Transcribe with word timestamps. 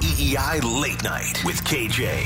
EEI 0.00 0.80
Late 0.80 1.02
Night 1.02 1.44
with 1.44 1.56
KJ. 1.64 2.24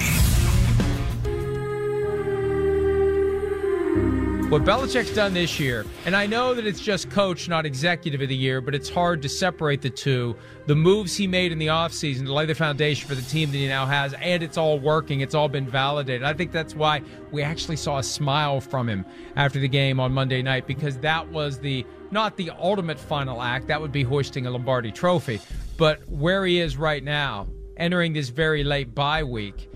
What 4.50 4.64
Belichick's 4.64 5.14
done 5.14 5.32
this 5.32 5.58
year, 5.58 5.86
and 6.04 6.14
I 6.14 6.26
know 6.26 6.52
that 6.52 6.66
it's 6.66 6.80
just 6.80 7.08
coach, 7.08 7.48
not 7.48 7.64
executive 7.64 8.20
of 8.20 8.28
the 8.28 8.36
year, 8.36 8.60
but 8.60 8.74
it's 8.74 8.90
hard 8.90 9.22
to 9.22 9.28
separate 9.30 9.80
the 9.80 9.88
two. 9.88 10.36
The 10.66 10.74
moves 10.74 11.16
he 11.16 11.26
made 11.26 11.50
in 11.50 11.58
the 11.58 11.68
offseason 11.68 12.26
to 12.26 12.34
lay 12.34 12.44
the 12.44 12.54
foundation 12.54 13.08
for 13.08 13.14
the 13.14 13.22
team 13.22 13.50
that 13.50 13.56
he 13.56 13.66
now 13.66 13.86
has, 13.86 14.12
and 14.20 14.42
it's 14.42 14.58
all 14.58 14.78
working. 14.78 15.20
It's 15.22 15.34
all 15.34 15.48
been 15.48 15.66
validated. 15.66 16.24
I 16.24 16.34
think 16.34 16.52
that's 16.52 16.74
why 16.74 17.00
we 17.30 17.42
actually 17.42 17.76
saw 17.76 17.96
a 17.96 18.02
smile 18.02 18.60
from 18.60 18.86
him 18.86 19.06
after 19.36 19.58
the 19.58 19.68
game 19.68 19.98
on 19.98 20.12
Monday 20.12 20.42
night, 20.42 20.66
because 20.66 20.98
that 20.98 21.26
was 21.28 21.58
the 21.58 21.86
not 22.10 22.36
the 22.36 22.50
ultimate 22.50 23.00
final 23.00 23.40
act. 23.40 23.68
That 23.68 23.80
would 23.80 23.92
be 23.92 24.02
hoisting 24.02 24.44
a 24.44 24.50
Lombardi 24.50 24.92
trophy. 24.92 25.40
But 25.78 26.06
where 26.06 26.44
he 26.44 26.60
is 26.60 26.76
right 26.76 27.02
now, 27.02 27.48
entering 27.76 28.12
this 28.12 28.28
very 28.28 28.64
late 28.64 28.94
bye 28.94 29.22
week, 29.24 29.70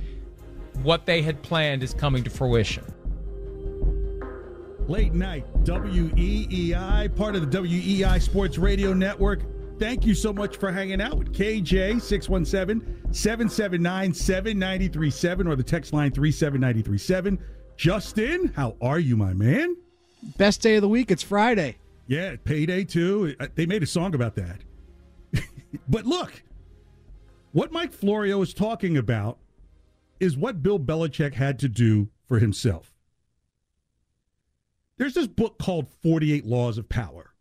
what 0.82 1.06
they 1.06 1.22
had 1.22 1.42
planned 1.42 1.82
is 1.82 1.94
coming 1.94 2.22
to 2.24 2.30
fruition. 2.30 2.84
Late 4.88 5.14
night, 5.14 5.44
WEEI, 5.64 7.14
part 7.16 7.34
of 7.34 7.50
the 7.50 7.58
WEEI 7.58 8.20
Sports 8.22 8.56
Radio 8.56 8.92
Network. 8.92 9.40
Thank 9.80 10.06
you 10.06 10.14
so 10.14 10.32
much 10.32 10.56
for 10.56 10.70
hanging 10.72 11.00
out 11.00 11.18
with 11.18 11.34
KJ 11.34 12.00
617 12.00 13.12
779 13.12 14.14
7937 14.14 15.46
or 15.46 15.56
the 15.56 15.62
text 15.62 15.92
line 15.92 16.12
37937. 16.12 17.38
Justin, 17.76 18.52
how 18.54 18.76
are 18.80 18.98
you, 18.98 19.16
my 19.16 19.34
man? 19.34 19.76
Best 20.38 20.62
day 20.62 20.76
of 20.76 20.82
the 20.82 20.88
week. 20.88 21.10
It's 21.10 21.22
Friday. 21.22 21.76
Yeah, 22.06 22.36
payday 22.42 22.84
too. 22.84 23.34
Uh, 23.38 23.48
They 23.54 23.66
made 23.66 23.82
a 23.82 23.86
song 23.86 24.14
about 24.14 24.36
that. 24.36 24.60
but 25.88 26.06
look, 26.06 26.42
what 27.52 27.72
Mike 27.72 27.92
Florio 27.92 28.42
is 28.42 28.54
talking 28.54 28.96
about 28.96 29.38
is 30.20 30.36
what 30.36 30.62
Bill 30.62 30.78
Belichick 30.78 31.34
had 31.34 31.58
to 31.60 31.68
do 31.68 32.08
for 32.26 32.38
himself. 32.38 32.92
There's 34.98 35.14
this 35.14 35.26
book 35.26 35.58
called 35.58 35.88
48 36.02 36.46
Laws 36.46 36.78
of 36.78 36.88
Power. 36.88 37.34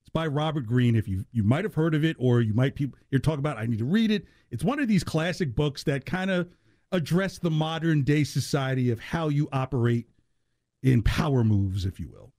It's 0.00 0.10
by 0.10 0.26
Robert 0.26 0.66
Greene. 0.66 0.96
If 0.96 1.06
you 1.06 1.24
you 1.30 1.44
might 1.44 1.64
have 1.64 1.74
heard 1.74 1.94
of 1.94 2.04
it, 2.04 2.16
or 2.18 2.40
you 2.40 2.52
might 2.52 2.74
people 2.74 2.98
you're 3.10 3.20
talking 3.20 3.38
about, 3.38 3.58
I 3.58 3.66
need 3.66 3.78
to 3.78 3.84
read 3.84 4.10
it. 4.10 4.26
It's 4.50 4.64
one 4.64 4.80
of 4.80 4.88
these 4.88 5.04
classic 5.04 5.54
books 5.54 5.84
that 5.84 6.04
kind 6.04 6.30
of 6.30 6.48
address 6.90 7.38
the 7.38 7.50
modern 7.50 8.02
day 8.02 8.24
society 8.24 8.90
of 8.90 8.98
how 8.98 9.28
you 9.28 9.48
operate 9.52 10.08
in 10.82 11.02
power 11.02 11.44
moves, 11.44 11.84
if 11.84 12.00
you 12.00 12.08
will. 12.08 12.32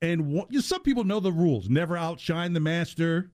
And 0.00 0.28
what, 0.28 0.50
you, 0.50 0.60
some 0.62 0.82
people 0.82 1.04
know 1.04 1.20
the 1.20 1.32
rules: 1.32 1.68
never 1.68 1.96
outshine 1.96 2.54
the 2.54 2.60
master, 2.60 3.32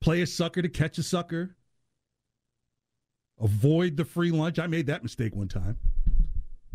play 0.00 0.22
a 0.22 0.26
sucker 0.26 0.62
to 0.62 0.68
catch 0.68 0.98
a 0.98 1.02
sucker, 1.02 1.56
avoid 3.42 3.96
the 3.96 4.04
free 4.04 4.30
lunch. 4.30 4.58
I 4.58 4.66
made 4.66 4.86
that 4.86 5.02
mistake 5.02 5.34
one 5.34 5.48
time. 5.48 5.76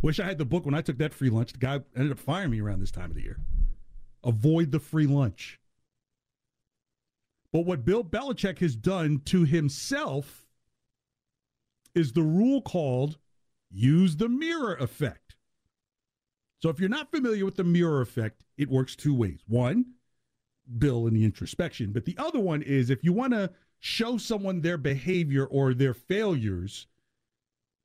Wish 0.01 0.19
I 0.19 0.25
had 0.25 0.37
the 0.37 0.45
book 0.45 0.65
when 0.65 0.75
I 0.75 0.81
took 0.81 0.97
that 0.99 1.13
free 1.13 1.29
lunch. 1.29 1.53
The 1.53 1.59
guy 1.59 1.79
ended 1.95 2.11
up 2.11 2.19
firing 2.19 2.51
me 2.51 2.61
around 2.61 2.81
this 2.81 2.91
time 2.91 3.09
of 3.09 3.15
the 3.15 3.23
year. 3.23 3.39
Avoid 4.23 4.71
the 4.71 4.79
free 4.79 5.07
lunch. 5.07 5.59
But 7.51 7.65
what 7.65 7.85
Bill 7.85 8.03
Belichick 8.03 8.59
has 8.59 8.75
done 8.75 9.21
to 9.25 9.45
himself 9.45 10.45
is 11.95 12.11
the 12.11 12.21
rule 12.21 12.61
called 12.61 13.17
use 13.71 14.17
the 14.17 14.29
mirror 14.29 14.75
effect. 14.75 15.35
So 16.61 16.69
if 16.69 16.79
you're 16.79 16.89
not 16.89 17.11
familiar 17.11 17.45
with 17.45 17.55
the 17.55 17.63
mirror 17.63 18.01
effect, 18.01 18.43
it 18.57 18.69
works 18.69 18.95
two 18.95 19.15
ways. 19.15 19.39
One, 19.47 19.85
Bill 20.77 21.07
in 21.07 21.13
the 21.13 21.23
introspection, 21.23 21.91
but 21.91 22.05
the 22.05 22.17
other 22.17 22.39
one 22.39 22.61
is 22.61 22.89
if 22.89 23.03
you 23.03 23.13
want 23.13 23.33
to 23.33 23.51
show 23.79 24.17
someone 24.17 24.61
their 24.61 24.77
behavior 24.77 25.45
or 25.45 25.73
their 25.73 25.93
failures, 25.93 26.87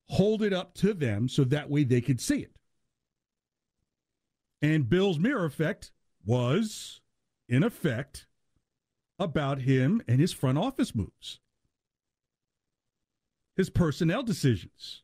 hold 0.08 0.42
it 0.42 0.52
up 0.52 0.74
to 0.74 0.94
them 0.94 1.28
so 1.28 1.44
that 1.44 1.70
way 1.70 1.84
they 1.84 2.00
could 2.00 2.20
see 2.20 2.40
it. 2.40 2.52
And 4.60 4.88
Bill's 4.88 5.18
mirror 5.18 5.44
effect 5.44 5.90
was, 6.24 7.00
in 7.48 7.62
effect, 7.62 8.26
about 9.18 9.60
him 9.60 10.02
and 10.06 10.20
his 10.20 10.32
front 10.32 10.58
office 10.58 10.94
moves, 10.94 11.40
his 13.56 13.70
personnel 13.70 14.22
decisions. 14.22 15.02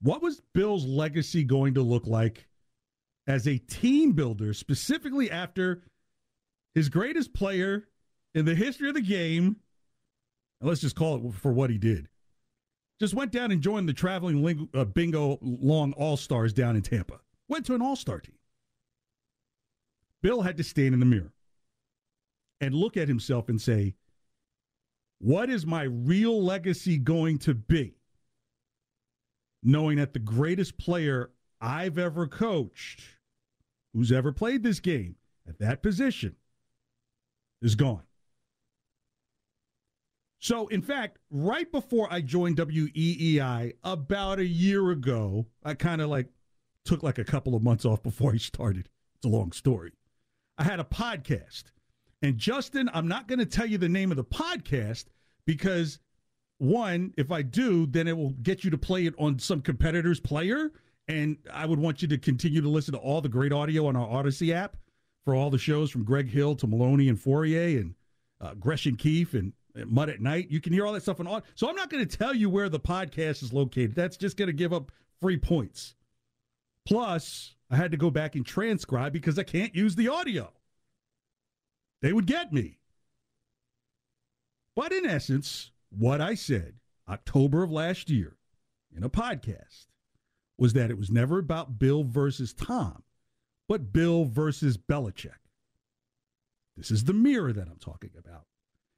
What 0.00 0.22
was 0.22 0.42
Bill's 0.52 0.84
legacy 0.84 1.44
going 1.44 1.74
to 1.74 1.82
look 1.82 2.06
like 2.06 2.48
as 3.26 3.46
a 3.46 3.58
team 3.58 4.12
builder, 4.12 4.52
specifically 4.52 5.30
after 5.30 5.82
his 6.74 6.88
greatest 6.88 7.32
player 7.32 7.84
in 8.34 8.44
the 8.44 8.54
history 8.54 8.88
of 8.88 8.94
the 8.94 9.00
game, 9.00 9.56
and 10.60 10.68
let's 10.68 10.80
just 10.80 10.96
call 10.96 11.16
it 11.16 11.34
for 11.34 11.52
what 11.52 11.70
he 11.70 11.78
did, 11.78 12.08
just 13.00 13.14
went 13.14 13.32
down 13.32 13.50
and 13.50 13.60
joined 13.60 13.88
the 13.88 13.92
traveling 13.92 14.42
ling- 14.42 14.68
uh, 14.74 14.84
bingo 14.84 15.38
long 15.42 15.92
all 15.94 16.16
stars 16.16 16.52
down 16.52 16.76
in 16.76 16.82
Tampa. 16.82 17.20
Went 17.48 17.66
to 17.66 17.74
an 17.74 17.82
all 17.82 17.96
star 17.96 18.20
team. 18.20 18.36
Bill 20.22 20.42
had 20.42 20.56
to 20.56 20.64
stand 20.64 20.94
in 20.94 21.00
the 21.00 21.06
mirror 21.06 21.32
and 22.60 22.74
look 22.74 22.96
at 22.96 23.08
himself 23.08 23.48
and 23.48 23.60
say, 23.60 23.94
What 25.18 25.50
is 25.50 25.66
my 25.66 25.82
real 25.82 26.42
legacy 26.42 26.96
going 26.96 27.38
to 27.38 27.54
be? 27.54 27.96
Knowing 29.64 29.98
that 29.98 30.12
the 30.12 30.18
greatest 30.20 30.78
player 30.78 31.30
I've 31.60 31.98
ever 31.98 32.26
coached, 32.26 33.02
who's 33.92 34.12
ever 34.12 34.32
played 34.32 34.62
this 34.62 34.80
game 34.80 35.16
at 35.46 35.58
that 35.58 35.82
position, 35.82 36.36
is 37.60 37.74
gone. 37.74 38.02
So, 40.42 40.66
in 40.66 40.82
fact, 40.82 41.18
right 41.30 41.70
before 41.70 42.08
I 42.12 42.20
joined 42.20 42.56
WEEI 42.56 43.74
about 43.84 44.40
a 44.40 44.44
year 44.44 44.90
ago, 44.90 45.46
I 45.62 45.74
kind 45.74 46.00
of 46.00 46.10
like 46.10 46.26
took 46.84 47.04
like 47.04 47.18
a 47.18 47.24
couple 47.24 47.54
of 47.54 47.62
months 47.62 47.84
off 47.84 48.02
before 48.02 48.32
I 48.32 48.38
started. 48.38 48.88
It's 49.14 49.24
a 49.24 49.28
long 49.28 49.52
story. 49.52 49.92
I 50.58 50.64
had 50.64 50.80
a 50.80 50.84
podcast. 50.84 51.66
And 52.22 52.38
Justin, 52.38 52.90
I'm 52.92 53.06
not 53.06 53.28
going 53.28 53.38
to 53.38 53.46
tell 53.46 53.66
you 53.66 53.78
the 53.78 53.88
name 53.88 54.10
of 54.10 54.16
the 54.16 54.24
podcast 54.24 55.04
because 55.46 56.00
one, 56.58 57.14
if 57.16 57.30
I 57.30 57.42
do, 57.42 57.86
then 57.86 58.08
it 58.08 58.16
will 58.16 58.34
get 58.42 58.64
you 58.64 58.70
to 58.72 58.78
play 58.78 59.06
it 59.06 59.14
on 59.18 59.38
some 59.38 59.60
competitor's 59.60 60.18
player. 60.18 60.72
And 61.06 61.36
I 61.52 61.66
would 61.66 61.78
want 61.78 62.02
you 62.02 62.08
to 62.08 62.18
continue 62.18 62.62
to 62.62 62.68
listen 62.68 62.94
to 62.94 62.98
all 62.98 63.20
the 63.20 63.28
great 63.28 63.52
audio 63.52 63.86
on 63.86 63.94
our 63.94 64.08
Audacy 64.08 64.52
app 64.52 64.76
for 65.24 65.36
all 65.36 65.50
the 65.50 65.58
shows 65.58 65.92
from 65.92 66.02
Greg 66.02 66.28
Hill 66.28 66.56
to 66.56 66.66
Merloni 66.66 67.08
and 67.08 67.16
Fauria 67.16 67.80
and 67.80 67.94
uh, 68.40 68.54
Gresham 68.54 68.96
Keefe 68.96 69.34
and 69.34 69.52
Mut 69.74 70.08
at 70.08 70.20
Night. 70.20 70.50
You 70.50 70.60
can 70.60 70.72
hear 70.72 70.86
all 70.86 70.92
that 70.92 71.02
stuff 71.02 71.20
on 71.20 71.26
audio. 71.26 71.46
So 71.54 71.68
I'm 71.68 71.76
not 71.76 71.90
going 71.90 72.06
to 72.06 72.16
tell 72.16 72.34
you 72.34 72.50
where 72.50 72.68
the 72.68 72.80
podcast 72.80 73.42
is 73.42 73.52
located. 73.52 73.94
That's 73.94 74.16
just 74.16 74.36
going 74.36 74.48
to 74.48 74.52
give 74.52 74.72
up 74.72 74.92
free 75.20 75.36
points. 75.36 75.94
Plus, 76.86 77.54
I 77.70 77.76
had 77.76 77.90
to 77.92 77.96
go 77.96 78.10
back 78.10 78.34
and 78.34 78.44
transcribe 78.44 79.12
because 79.12 79.38
I 79.38 79.44
can't 79.44 79.74
use 79.74 79.94
the 79.94 80.08
audio. 80.08 80.52
They 82.02 82.12
would 82.12 82.26
get 82.26 82.52
me. 82.52 82.78
But 84.74 84.92
in 84.92 85.06
essence, 85.06 85.70
what 85.90 86.20
I 86.20 86.34
said 86.34 86.74
October 87.08 87.62
of 87.62 87.70
last 87.70 88.10
year 88.10 88.36
in 88.94 89.04
a 89.04 89.10
podcast 89.10 89.86
was 90.58 90.72
that 90.72 90.90
it 90.90 90.98
was 90.98 91.10
never 91.10 91.38
about 91.38 91.78
Bill 91.78 92.04
versus 92.04 92.52
Tom, 92.52 93.02
but 93.68 93.92
Bill 93.92 94.24
versus 94.24 94.76
Belichick. 94.76 95.30
This 96.76 96.90
is 96.90 97.04
the 97.04 97.12
mirror 97.12 97.52
that 97.52 97.68
I'm 97.68 97.78
talking 97.78 98.12
about. 98.18 98.46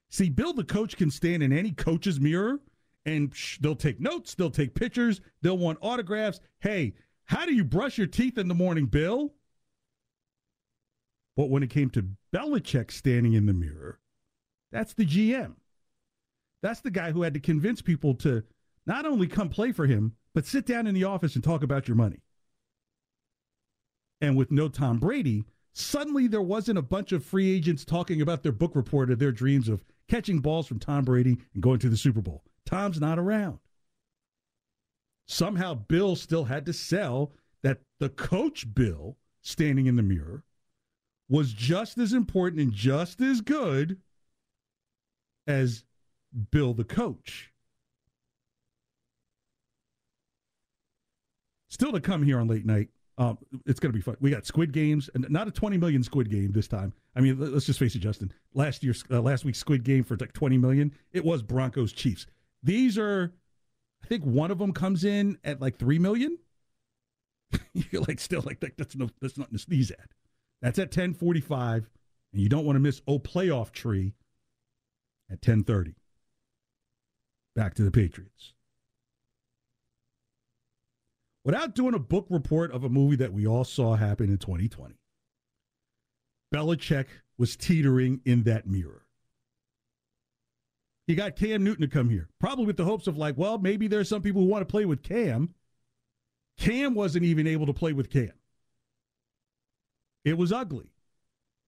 See, 0.09 0.29
Bill 0.29 0.53
the 0.53 0.63
coach 0.63 0.95
can 0.95 1.11
stand 1.11 1.43
in 1.43 1.51
any 1.51 1.71
coach's 1.71 2.19
mirror 2.19 2.59
and 3.05 3.35
sh- 3.35 3.57
they'll 3.59 3.75
take 3.75 3.99
notes, 3.99 4.35
they'll 4.35 4.49
take 4.49 4.75
pictures, 4.75 5.21
they'll 5.41 5.57
want 5.57 5.79
autographs. 5.81 6.39
Hey, 6.59 6.93
how 7.25 7.45
do 7.45 7.53
you 7.53 7.63
brush 7.63 7.97
your 7.97 8.07
teeth 8.07 8.37
in 8.37 8.47
the 8.47 8.53
morning, 8.53 8.85
Bill? 8.85 9.33
But 11.35 11.49
when 11.49 11.63
it 11.63 11.69
came 11.69 11.89
to 11.91 12.09
Belichick 12.33 12.91
standing 12.91 13.33
in 13.33 13.45
the 13.45 13.53
mirror, 13.53 13.99
that's 14.71 14.93
the 14.93 15.05
GM. 15.05 15.55
That's 16.61 16.81
the 16.81 16.91
guy 16.91 17.11
who 17.11 17.21
had 17.21 17.33
to 17.33 17.39
convince 17.39 17.81
people 17.81 18.15
to 18.15 18.43
not 18.85 19.05
only 19.05 19.27
come 19.27 19.49
play 19.49 19.71
for 19.71 19.85
him, 19.85 20.15
but 20.33 20.45
sit 20.45 20.65
down 20.65 20.87
in 20.87 20.95
the 20.95 21.03
office 21.03 21.35
and 21.35 21.43
talk 21.43 21.63
about 21.63 21.87
your 21.87 21.95
money. 21.95 22.21
And 24.21 24.35
with 24.35 24.51
no 24.51 24.69
Tom 24.69 24.99
Brady, 24.99 25.45
suddenly 25.73 26.27
there 26.27 26.41
wasn't 26.41 26.79
a 26.79 26.83
bunch 26.83 27.11
of 27.11 27.23
free 27.23 27.53
agents 27.53 27.85
talking 27.85 28.21
about 28.21 28.43
their 28.43 28.51
book 28.51 28.75
report 28.75 29.11
or 29.11 29.15
their 29.15 29.31
dreams 29.31 29.67
of 29.69 29.83
catching 30.07 30.39
balls 30.39 30.67
from 30.67 30.79
Tom 30.79 31.03
Brady 31.03 31.37
and 31.53 31.63
going 31.63 31.79
to 31.79 31.89
the 31.89 31.97
Super 31.97 32.21
Bowl. 32.21 32.43
Tom's 32.65 32.99
not 32.99 33.19
around. 33.19 33.59
Somehow 35.27 35.73
Bill 35.73 36.15
still 36.15 36.45
had 36.45 36.65
to 36.67 36.73
sell 36.73 37.31
that 37.63 37.79
the 37.99 38.09
coach 38.09 38.73
Bill 38.73 39.17
standing 39.41 39.87
in 39.87 39.95
the 39.95 40.03
mirror 40.03 40.43
was 41.29 41.53
just 41.53 41.97
as 41.97 42.13
important 42.13 42.61
and 42.61 42.71
just 42.71 43.21
as 43.21 43.41
good 43.41 43.99
as 45.47 45.83
Bill 46.51 46.73
the 46.73 46.83
coach. 46.83 47.51
Still 51.69 51.91
to 51.91 51.99
come 51.99 52.23
here 52.23 52.39
on 52.39 52.47
late 52.47 52.65
night. 52.65 52.89
Um, 53.17 53.37
it's 53.65 53.79
going 53.79 53.91
to 53.91 53.97
be 53.97 54.01
fun. 54.01 54.17
We 54.19 54.29
got 54.29 54.45
Squid 54.45 54.71
Games, 54.71 55.09
and 55.13 55.29
not 55.29 55.47
a 55.47 55.51
20 55.51 55.77
million 55.77 56.03
Squid 56.03 56.29
Game 56.29 56.51
this 56.51 56.67
time. 56.67 56.93
I 57.15 57.21
mean, 57.21 57.37
let's 57.39 57.65
just 57.65 57.79
face 57.79 57.95
it, 57.95 57.99
Justin. 57.99 58.33
Last 58.53 58.83
year's 58.83 59.03
uh, 59.09 59.21
last 59.21 59.45
week's 59.45 59.59
Squid 59.59 59.83
Game 59.83 60.03
for 60.03 60.17
like 60.17 60.33
20 60.33 60.57
million, 60.57 60.93
it 61.13 61.23
was 61.23 61.41
Broncos 61.41 61.93
Chiefs. 61.93 62.25
These 62.61 62.97
are, 62.97 63.33
I 64.03 64.07
think 64.07 64.23
one 64.23 64.51
of 64.51 64.59
them 64.59 64.73
comes 64.73 65.05
in 65.05 65.37
at 65.43 65.61
like 65.61 65.79
three 65.79 65.99
million. 65.99 66.37
You're 67.73 68.01
like 68.01 68.19
still 68.19 68.41
like 68.45 68.59
that's 68.77 68.95
no 68.95 69.09
that's 69.21 69.37
nothing 69.37 69.53
to 69.53 69.59
sneeze 69.59 69.91
at. 69.91 70.09
That's 70.61 70.79
at 70.79 70.91
10:45, 70.91 71.85
and 72.33 72.41
you 72.41 72.49
don't 72.49 72.65
want 72.65 72.75
to 72.75 72.81
miss 72.81 73.01
oh 73.07 73.19
playoff 73.19 73.71
tree 73.71 74.13
at 75.31 75.41
10:30. 75.41 75.95
Back 77.55 77.75
to 77.75 77.83
the 77.83 77.91
Patriots. 77.91 78.53
Without 81.45 81.75
doing 81.75 81.93
a 81.93 81.99
book 81.99 82.25
report 82.29 82.71
of 82.71 82.83
a 82.83 82.89
movie 82.89 83.15
that 83.17 83.31
we 83.31 83.45
all 83.45 83.63
saw 83.63 83.95
happen 83.95 84.29
in 84.31 84.37
2020, 84.39 84.95
Belichick 86.53 87.07
was 87.37 87.55
teetering 87.55 88.21
in 88.25 88.43
that 88.43 88.67
mirror. 88.67 89.05
He 91.07 91.15
got 91.15 91.35
Cam 91.35 91.63
Newton 91.63 91.81
to 91.81 91.87
come 91.87 92.09
here, 92.09 92.29
probably 92.39 92.65
with 92.65 92.77
the 92.77 92.85
hopes 92.85 93.07
of 93.07 93.17
like, 93.17 93.37
well, 93.37 93.57
maybe 93.57 93.87
there's 93.87 94.09
some 94.09 94.21
people 94.21 94.41
who 94.41 94.47
want 94.47 94.61
to 94.61 94.71
play 94.71 94.85
with 94.85 95.03
Cam. 95.03 95.53
Cam 96.57 96.95
wasn't 96.95 97.25
even 97.25 97.45
able 97.45 97.67
to 97.67 97.73
play 97.73 97.93
with 97.93 98.09
Cam. 98.09 98.31
It 100.23 100.37
was 100.37 100.51
ugly. 100.51 100.91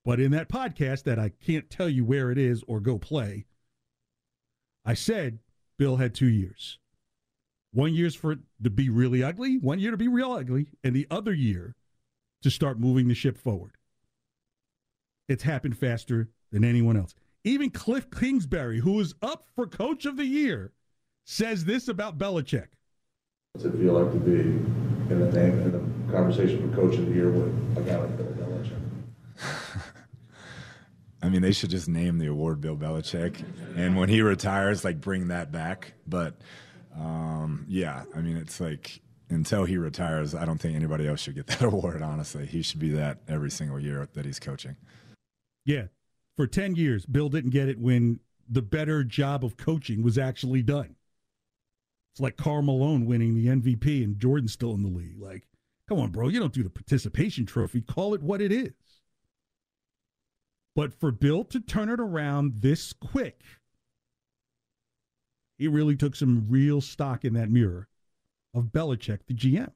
But 0.04 0.20
in 0.20 0.32
that 0.32 0.50
podcast 0.50 1.04
that 1.04 1.20
I 1.20 1.30
can't 1.30 1.70
tell 1.70 1.90
you 1.90 2.06
where 2.06 2.32
it 2.32 2.38
is 2.38 2.64
or 2.68 2.80
go 2.80 2.98
play, 2.98 3.46
I 4.86 4.94
said 4.94 5.40
Bill 5.78 5.98
had 5.98 6.16
two 6.16 6.30
years. 6.30 6.80
One 7.74 7.94
year's 7.94 8.16
for 8.16 8.32
it 8.32 8.40
to 8.64 8.70
be 8.70 8.90
really 8.90 9.22
ugly, 9.22 9.58
one 9.58 9.80
year 9.80 9.92
to 9.92 9.98
be 9.98 10.08
real 10.08 10.32
ugly, 10.32 10.68
and 10.84 10.96
the 10.96 11.06
other 11.12 11.34
year 11.34 11.76
to 12.42 12.50
start 12.50 12.80
moving 12.80 13.08
the 13.08 13.14
ship 13.14 13.38
forward. 13.38 13.74
It's 15.28 15.44
happened 15.44 15.78
faster 15.78 16.30
than 16.52 16.64
anyone 16.64 16.98
else. 16.98 17.14
Even 17.44 17.70
Cliff 17.70 18.10
Kingsbury, 18.10 18.80
who 18.80 19.00
is 19.00 19.14
up 19.22 19.46
for 19.56 19.68
coach 19.68 20.06
of 20.06 20.18
the 20.18 20.26
year, 20.26 20.74
says 21.26 21.66
this 21.66 21.88
about 21.88 22.18
Belichick. 22.18 22.68
What's 23.54 23.66
it 23.66 23.74
feel 23.74 23.94
like 23.94 24.14
to 24.14 24.20
be 24.20 24.40
in 24.40 25.20
the 25.20 25.32
name 25.32 25.60
in 25.60 25.72
the 25.72 26.12
conversation 26.12 26.70
for 26.70 26.76
coach 26.76 26.96
of 26.98 27.06
the 27.08 27.12
year 27.14 27.30
with 27.30 27.78
a 27.78 27.82
guy 27.82 27.98
like 27.98 28.18
Bill 28.18 28.28
Belichick? 28.28 28.82
I 31.22 31.30
mean, 31.30 31.42
they 31.42 31.52
should 31.52 31.72
just 31.72 31.90
name 31.90 32.20
the 32.20 32.28
award 32.28 32.62
Bill 32.62 32.78
Belichick, 32.78 33.44
and 33.76 33.98
when 33.98 34.08
he 34.08 34.22
retires, 34.22 34.86
like 34.86 35.02
bring 35.02 35.30
that 35.30 35.52
back. 35.52 35.94
But 36.06 36.40
um, 36.96 37.66
yeah, 37.68 38.04
I 38.16 38.22
mean, 38.22 38.38
it's 38.38 38.60
like 38.60 39.02
until 39.30 39.66
he 39.66 39.78
retires, 39.78 40.36
I 40.36 40.46
don't 40.46 40.60
think 40.60 40.76
anybody 40.76 41.08
else 41.08 41.22
should 41.22 41.36
get 41.36 41.48
that 41.48 41.62
award. 41.64 42.02
Honestly, 42.02 42.46
he 42.46 42.62
should 42.62 42.80
be 42.80 42.90
that 42.92 43.20
every 43.28 43.52
single 43.52 43.80
year 43.80 44.08
that 44.14 44.26
he's 44.26 44.40
coaching. 44.40 44.76
Yeah, 45.68 45.88
for 46.38 46.48
ten 46.48 46.76
years, 46.76 47.06
Bill 47.06 47.28
didn't 47.28 47.50
get 47.52 47.68
it 47.68 47.78
when 47.78 48.22
the 48.50 48.62
better 48.62 49.04
job 49.04 49.44
of 49.44 49.58
coaching 49.58 50.02
was 50.02 50.18
actually 50.18 50.64
done. 50.64 50.96
It's 52.14 52.22
like 52.22 52.38
Karl 52.38 52.62
Malone 52.62 53.06
winning 53.06 53.36
the 53.36 53.48
MVP 53.48 54.02
and 54.02 54.18
Jordan 54.18 54.48
still 54.48 54.74
in 54.74 54.82
the 54.82 54.90
league. 54.90 55.20
Like, 55.20 55.46
come 55.90 56.00
on, 56.00 56.12
bro, 56.12 56.30
you 56.30 56.40
don't 56.40 56.54
do 56.54 56.64
the 56.64 56.70
participation 56.70 57.46
trophy. 57.46 57.82
Call 57.82 58.14
it 58.14 58.24
what 58.24 58.42
it 58.42 58.52
is. 58.52 58.72
But 60.74 60.94
for 60.94 61.12
Bill 61.12 61.44
to 61.44 61.60
turn 61.60 61.90
it 61.90 62.00
around 62.00 62.62
this 62.62 62.94
quick, 62.94 63.42
he 65.58 65.68
really 65.68 65.98
took 65.98 66.16
some 66.16 66.46
real 66.48 66.80
stock 66.80 67.26
in 67.26 67.34
that 67.34 67.50
mirror 67.50 67.90
of 68.54 68.66
Belichick, 68.66 69.20
the 69.28 69.34
GM. 69.34 69.72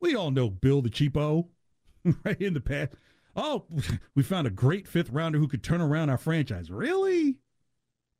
We 0.00 0.14
all 0.14 0.30
know 0.30 0.48
Bill 0.48 0.80
the 0.80 0.90
cheapo, 0.90 1.48
right 2.24 2.40
in 2.40 2.54
the 2.54 2.60
past. 2.60 2.92
Oh, 3.36 3.66
we 4.14 4.22
found 4.22 4.46
a 4.46 4.50
great 4.50 4.88
fifth 4.88 5.10
rounder 5.10 5.38
who 5.38 5.48
could 5.48 5.62
turn 5.62 5.80
around 5.80 6.10
our 6.10 6.18
franchise. 6.18 6.70
Really? 6.70 7.36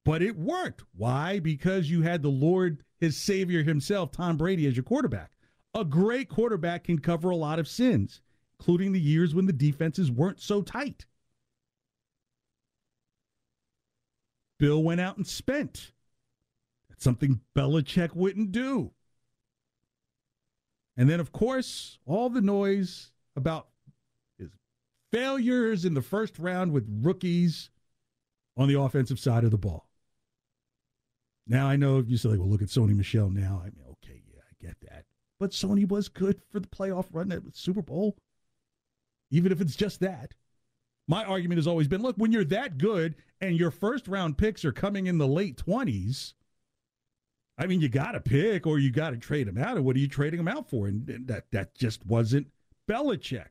But 0.05 0.23
it 0.23 0.37
worked. 0.37 0.83
Why? 0.97 1.39
Because 1.39 1.91
you 1.91 2.03
had 2.03 2.23
the 2.23 2.31
Lord, 2.31 2.83
his 2.99 3.17
Savior 3.17 3.63
himself, 3.63 4.13
Tom 4.13 4.37
Brady, 4.37 4.67
as 4.67 4.77
your 4.77 4.85
quarterback. 4.85 5.33
A 5.75 5.85
great 5.85 6.29
quarterback 6.29 6.85
can 6.85 6.99
cover 6.99 7.31
a 7.31 7.37
lot 7.37 7.59
of 7.59 7.69
sins, 7.69 8.21
including 8.59 8.93
the 8.93 9.01
years 9.01 9.35
when 9.35 9.47
the 9.47 9.53
defenses 9.53 10.11
weren't 10.11 10.41
so 10.41 10.63
tight. 10.63 11.07
Bill 14.59 14.83
went 14.83 15.01
out 15.01 15.17
and 15.17 15.27
spent. 15.27 15.93
That's 16.89 17.05
something 17.05 17.41
Belichick 17.57 18.15
wouldn't 18.15 18.53
do. 18.53 18.93
And 20.97 21.09
then, 21.09 21.19
of 21.21 21.33
course, 21.33 21.99
all 22.05 22.29
the 22.29 22.43
noise 22.43 23.11
about 23.35 23.70
failures 25.13 25.85
in 25.85 25.95
the 25.95 26.03
first 26.03 26.39
round 26.39 26.73
with 26.73 26.87
rookies 27.03 27.71
on 28.57 28.69
the 28.69 28.81
offensive 28.81 29.19
side 29.19 29.45
of 29.45 29.51
the 29.51 29.59
ball. 29.59 29.89
Now, 31.47 31.69
I 31.69 31.77
know 31.77 31.99
if 31.99 32.09
you 32.09 32.17
say, 32.17 32.31
well, 32.31 32.49
look 32.49 32.63
at 32.63 32.69
Sony 32.69 32.95
Michel 32.95 33.31
now. 33.31 33.63
I 33.65 33.71
mean, 33.71 33.85
okay, 33.91 34.23
yeah, 34.33 34.43
I 34.43 34.65
get 34.65 34.77
that. 34.83 35.05
But 35.39 35.51
Sony 35.51 35.89
was 35.89 36.09
good 36.09 36.41
for 36.51 36.61
the 36.61 36.69
playoff 36.69 37.07
run 37.13 37.33
at 37.33 37.43
Super 37.55 37.83
Bowl, 37.83 38.17
even 39.31 39.51
if 39.51 39.61
it's 39.61 39.77
just 39.77 40.01
that. 40.01 40.35
My 41.09 41.25
argument 41.25 41.59
has 41.59 41.67
always 41.67 41.89
been 41.89 42.03
look, 42.03 42.17
when 42.17 42.31
you're 42.31 42.45
that 42.45 42.79
good 42.79 43.17
and 43.41 43.57
your 43.57 43.73
first 43.73 44.07
round 44.07 44.39
picks 44.39 44.65
are 44.65 44.73
coming 44.73 45.07
in 45.07 45.19
the 45.19 45.27
late 45.27 45.57
20s, 45.57 46.35
I 47.59 47.67
mean, 47.67 47.81
you 47.81 47.89
got 47.89 48.13
to 48.13 48.21
pick 48.21 48.67
or 48.67 48.79
you 48.79 48.91
got 48.91 49.11
to 49.11 49.17
trade 49.17 49.49
them 49.49 49.59
out. 49.59 49.77
And 49.77 49.85
what 49.85 49.97
are 49.97 49.99
you 49.99 50.09
trading 50.09 50.39
them 50.39 50.49
out 50.49 50.71
for? 50.71 50.87
And 50.87 51.27
that, 51.27 51.51
that 51.51 51.75
just 51.75 52.07
wasn't 52.07 52.49
Belichick 52.89 53.49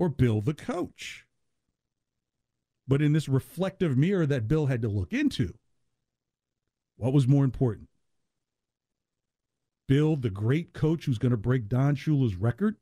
or 0.00 0.08
Bill 0.08 0.40
the 0.40 0.54
coach. 0.54 1.26
But 2.88 3.02
in 3.02 3.12
this 3.12 3.28
reflective 3.28 3.98
mirror 3.98 4.24
that 4.24 4.48
Bill 4.48 4.66
had 4.66 4.80
to 4.80 4.88
look 4.88 5.12
into, 5.12 5.52
what 6.96 7.12
was 7.12 7.28
more 7.28 7.44
important? 7.44 7.88
Bill, 9.86 10.16
the 10.16 10.30
great 10.30 10.72
coach 10.72 11.04
who's 11.04 11.18
going 11.18 11.32
to 11.32 11.36
break 11.36 11.68
Don 11.68 11.96
Shula's 11.96 12.34
record, 12.34 12.76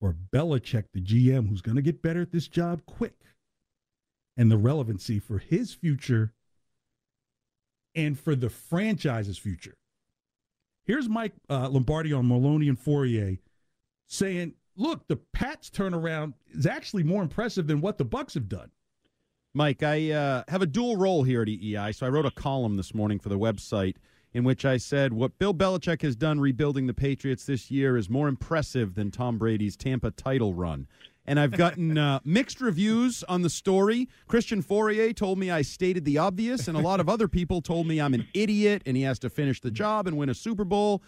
or 0.00 0.12
Belichick, 0.12 0.86
the 0.92 1.00
GM, 1.00 1.48
who's 1.48 1.62
going 1.62 1.76
to 1.76 1.82
get 1.82 2.02
better 2.02 2.22
at 2.22 2.32
this 2.32 2.48
job 2.48 2.82
quick, 2.84 3.20
and 4.36 4.50
the 4.50 4.56
relevancy 4.56 5.20
for 5.20 5.38
his 5.38 5.72
future 5.72 6.32
and 7.94 8.18
for 8.18 8.34
the 8.34 8.50
franchise's 8.50 9.38
future. 9.38 9.76
Here's 10.84 11.08
Mike 11.08 11.34
uh, 11.48 11.68
Lombardi 11.68 12.12
on 12.12 12.26
Merloni 12.28 12.68
and 12.68 12.78
Fauria 12.78 13.38
saying, 14.06 14.54
"Look, 14.78 15.06
the 15.06 15.16
Pats 15.16 15.68
turnaround 15.68 16.32
is 16.50 16.66
actually 16.66 17.02
more 17.02 17.22
impressive 17.22 17.66
than 17.66 17.80
what 17.80 17.98
the 17.98 18.04
Bucks 18.04 18.34
have 18.34 18.48
done." 18.48 18.70
Mike, 19.54 19.82
I 19.82 20.10
uh, 20.10 20.44
have 20.48 20.62
a 20.62 20.66
dual 20.66 20.96
role 20.96 21.24
here 21.24 21.42
at 21.42 21.48
EEI, 21.48 21.94
so 21.94 22.06
I 22.06 22.10
wrote 22.10 22.26
a 22.26 22.30
column 22.30 22.76
this 22.76 22.94
morning 22.94 23.18
for 23.18 23.28
the 23.28 23.38
website 23.38 23.96
in 24.32 24.44
which 24.44 24.64
I 24.64 24.76
said 24.76 25.12
what 25.12 25.38
Bill 25.38 25.54
Belichick 25.54 26.02
has 26.02 26.16
done 26.16 26.40
rebuilding 26.40 26.86
the 26.86 26.94
Patriots 26.94 27.44
this 27.44 27.70
year 27.70 27.96
is 27.96 28.10
more 28.10 28.28
impressive 28.28 28.94
than 28.94 29.10
Tom 29.10 29.38
Brady's 29.38 29.76
Tampa 29.76 30.10
title 30.10 30.54
run. 30.54 30.86
And 31.26 31.38
I've 31.38 31.52
gotten 31.52 31.98
uh, 31.98 32.20
mixed 32.24 32.60
reviews 32.60 33.22
on 33.24 33.42
the 33.42 33.50
story. 33.50 34.08
Christian 34.28 34.62
Fauria 34.62 35.14
told 35.14 35.38
me 35.38 35.50
I 35.50 35.62
stated 35.62 36.04
the 36.04 36.18
obvious, 36.18 36.68
and 36.68 36.76
a 36.76 36.80
lot 36.80 37.00
of 37.00 37.08
other 37.08 37.28
people 37.28 37.60
told 37.60 37.86
me 37.86 38.00
I'm 38.00 38.14
an 38.14 38.26
idiot 38.32 38.82
and 38.86 38.96
he 38.96 39.02
has 39.02 39.18
to 39.20 39.30
finish 39.30 39.60
the 39.60 39.70
job 39.70 40.06
and 40.06 40.16
win 40.16 40.28
a 40.28 40.34
Super 40.34 40.64
Bowl. 40.64 41.02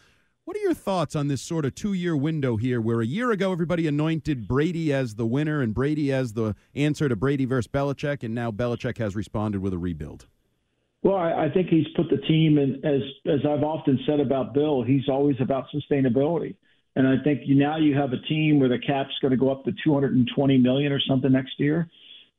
What 0.51 0.57
are 0.57 0.63
your 0.63 0.75
thoughts 0.75 1.15
on 1.15 1.29
this 1.29 1.41
sort 1.41 1.65
of 1.65 1.77
two 1.77 1.93
year 1.93 2.17
window 2.17 2.57
here 2.57 2.81
where 2.81 3.01
a 3.01 3.07
year 3.07 3.31
ago 3.31 3.53
everybody 3.53 3.87
anointed 3.87 4.49
Brady 4.49 4.93
as 4.93 5.15
the 5.15 5.25
winner 5.25 5.63
and 5.63 5.73
Brady 5.73 6.13
as 6.13 6.33
the 6.33 6.57
answer 6.75 7.09
to 7.09 7.15
Brady 7.15 7.45
versus 7.45 7.69
Belichick, 7.69 8.25
and 8.25 8.35
now 8.35 8.51
Belichick 8.51 8.99
has 8.99 9.15
responded 9.15 9.61
with 9.61 9.73
a 9.73 9.79
rebuild? 9.79 10.27
Well, 11.05 11.15
I, 11.15 11.45
I 11.45 11.51
think 11.51 11.69
he's 11.69 11.87
put 11.95 12.11
the 12.11 12.17
team 12.27 12.59
in, 12.59 12.85
as 12.85 13.01
as 13.33 13.47
I've 13.49 13.63
often 13.63 14.01
said 14.05 14.19
about 14.19 14.53
Bill, 14.53 14.83
he's 14.83 15.09
always 15.09 15.37
about 15.39 15.67
sustainability. 15.73 16.57
And 16.97 17.07
I 17.07 17.23
think 17.23 17.43
you, 17.45 17.55
now 17.55 17.77
you 17.77 17.95
have 17.97 18.13
a 18.13 18.21
team 18.23 18.59
where 18.59 18.69
the 18.69 18.81
cap's 18.85 19.15
going 19.23 19.31
to 19.31 19.37
go 19.37 19.53
up 19.53 19.65
to 19.67 19.73
220 19.85 20.59
million 20.59 20.91
or 20.91 20.99
something 21.09 21.31
next 21.31 21.61
year, 21.61 21.89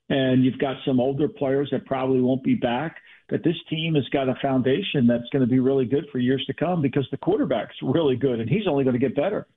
and 0.09 0.43
you've 0.43 0.59
got 0.59 0.75
some 0.85 0.99
older 0.99 1.29
players 1.29 1.69
that 1.71 1.85
probably 1.85 2.19
won't 2.19 2.43
be 2.43 2.55
back. 2.55 2.97
But 3.31 3.43
this 3.43 3.55
team 3.69 3.95
has 3.95 4.07
got 4.09 4.27
a 4.27 4.35
foundation 4.41 5.07
that's 5.07 5.27
going 5.31 5.39
to 5.39 5.49
be 5.49 5.59
really 5.59 5.85
good 5.85 6.05
for 6.11 6.19
years 6.19 6.43
to 6.47 6.53
come 6.53 6.81
because 6.81 7.07
the 7.11 7.17
quarterback's 7.17 7.75
really 7.81 8.17
good, 8.17 8.41
and 8.41 8.49
he's 8.49 8.67
only 8.67 8.83
going 8.83 8.93
to 8.93 8.99
get 8.99 9.15
better. 9.15 9.47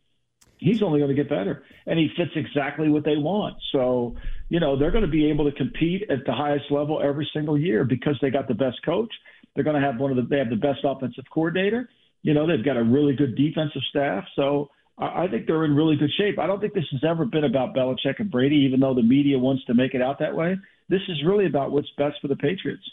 He's 0.59 0.81
only 0.81 1.01
going 1.01 1.09
to 1.09 1.17
get 1.17 1.29
better, 1.29 1.65
and 1.85 1.99
he 1.99 2.09
fits 2.17 2.31
exactly 2.37 2.89
what 2.89 3.05
they 3.05 3.17
want. 3.17 3.57
So, 3.73 4.15
you 4.49 4.61
know, 4.61 4.79
they're 4.79 4.93
going 4.93 5.05
to 5.05 5.11
be 5.11 5.29
able 5.29 5.51
to 5.51 5.57
compete 5.57 6.09
at 6.09 6.25
the 6.25 6.33
highest 6.33 6.71
level 6.71 7.03
every 7.03 7.29
single 7.35 7.59
year 7.59 7.85
because 7.85 8.17
they 8.23 8.31
got 8.31 8.47
the 8.47 8.55
best 8.55 8.79
coach. 8.85 9.13
They're 9.55 9.65
going 9.65 9.81
to 9.81 9.85
have 9.85 9.99
one 9.99 10.13
of 10.13 10.17
the 10.17 10.23
they 10.23 10.39
have 10.39 10.51
the 10.51 10.57
best 10.57 10.81
offensive 10.85 11.25
coordinator. 11.33 11.89
You 12.23 12.33
know, 12.33 12.47
they've 12.47 12.65
got 12.65 12.77
a 12.77 12.85
really 12.85 13.17
good 13.17 13.35
defensive 13.35 13.83
staff. 13.91 14.25
So 14.37 14.71
I 14.97 15.27
think 15.27 15.49
they're 15.49 15.65
in 15.65 15.75
really 15.75 15.97
good 15.97 16.13
shape. 16.17 16.39
I 16.39 16.47
don't 16.47 16.61
think 16.61 16.75
this 16.75 16.87
has 16.93 17.03
ever 17.03 17.25
been 17.25 17.45
about 17.45 17.75
Belichick 17.75 18.21
and 18.21 18.31
Brady, 18.31 18.57
even 18.69 18.79
though 18.79 18.95
the 18.95 19.03
media 19.03 19.37
wants 19.37 19.65
to 19.65 19.75
make 19.75 19.95
it 19.95 20.01
out 20.01 20.21
that 20.21 20.37
way. 20.37 20.57
This 20.89 21.03
is 21.09 21.25
really 21.27 21.47
about 21.47 21.73
what's 21.73 21.91
best 21.99 22.21
for 22.23 22.29
the 22.29 22.37
Patriots. 22.37 22.89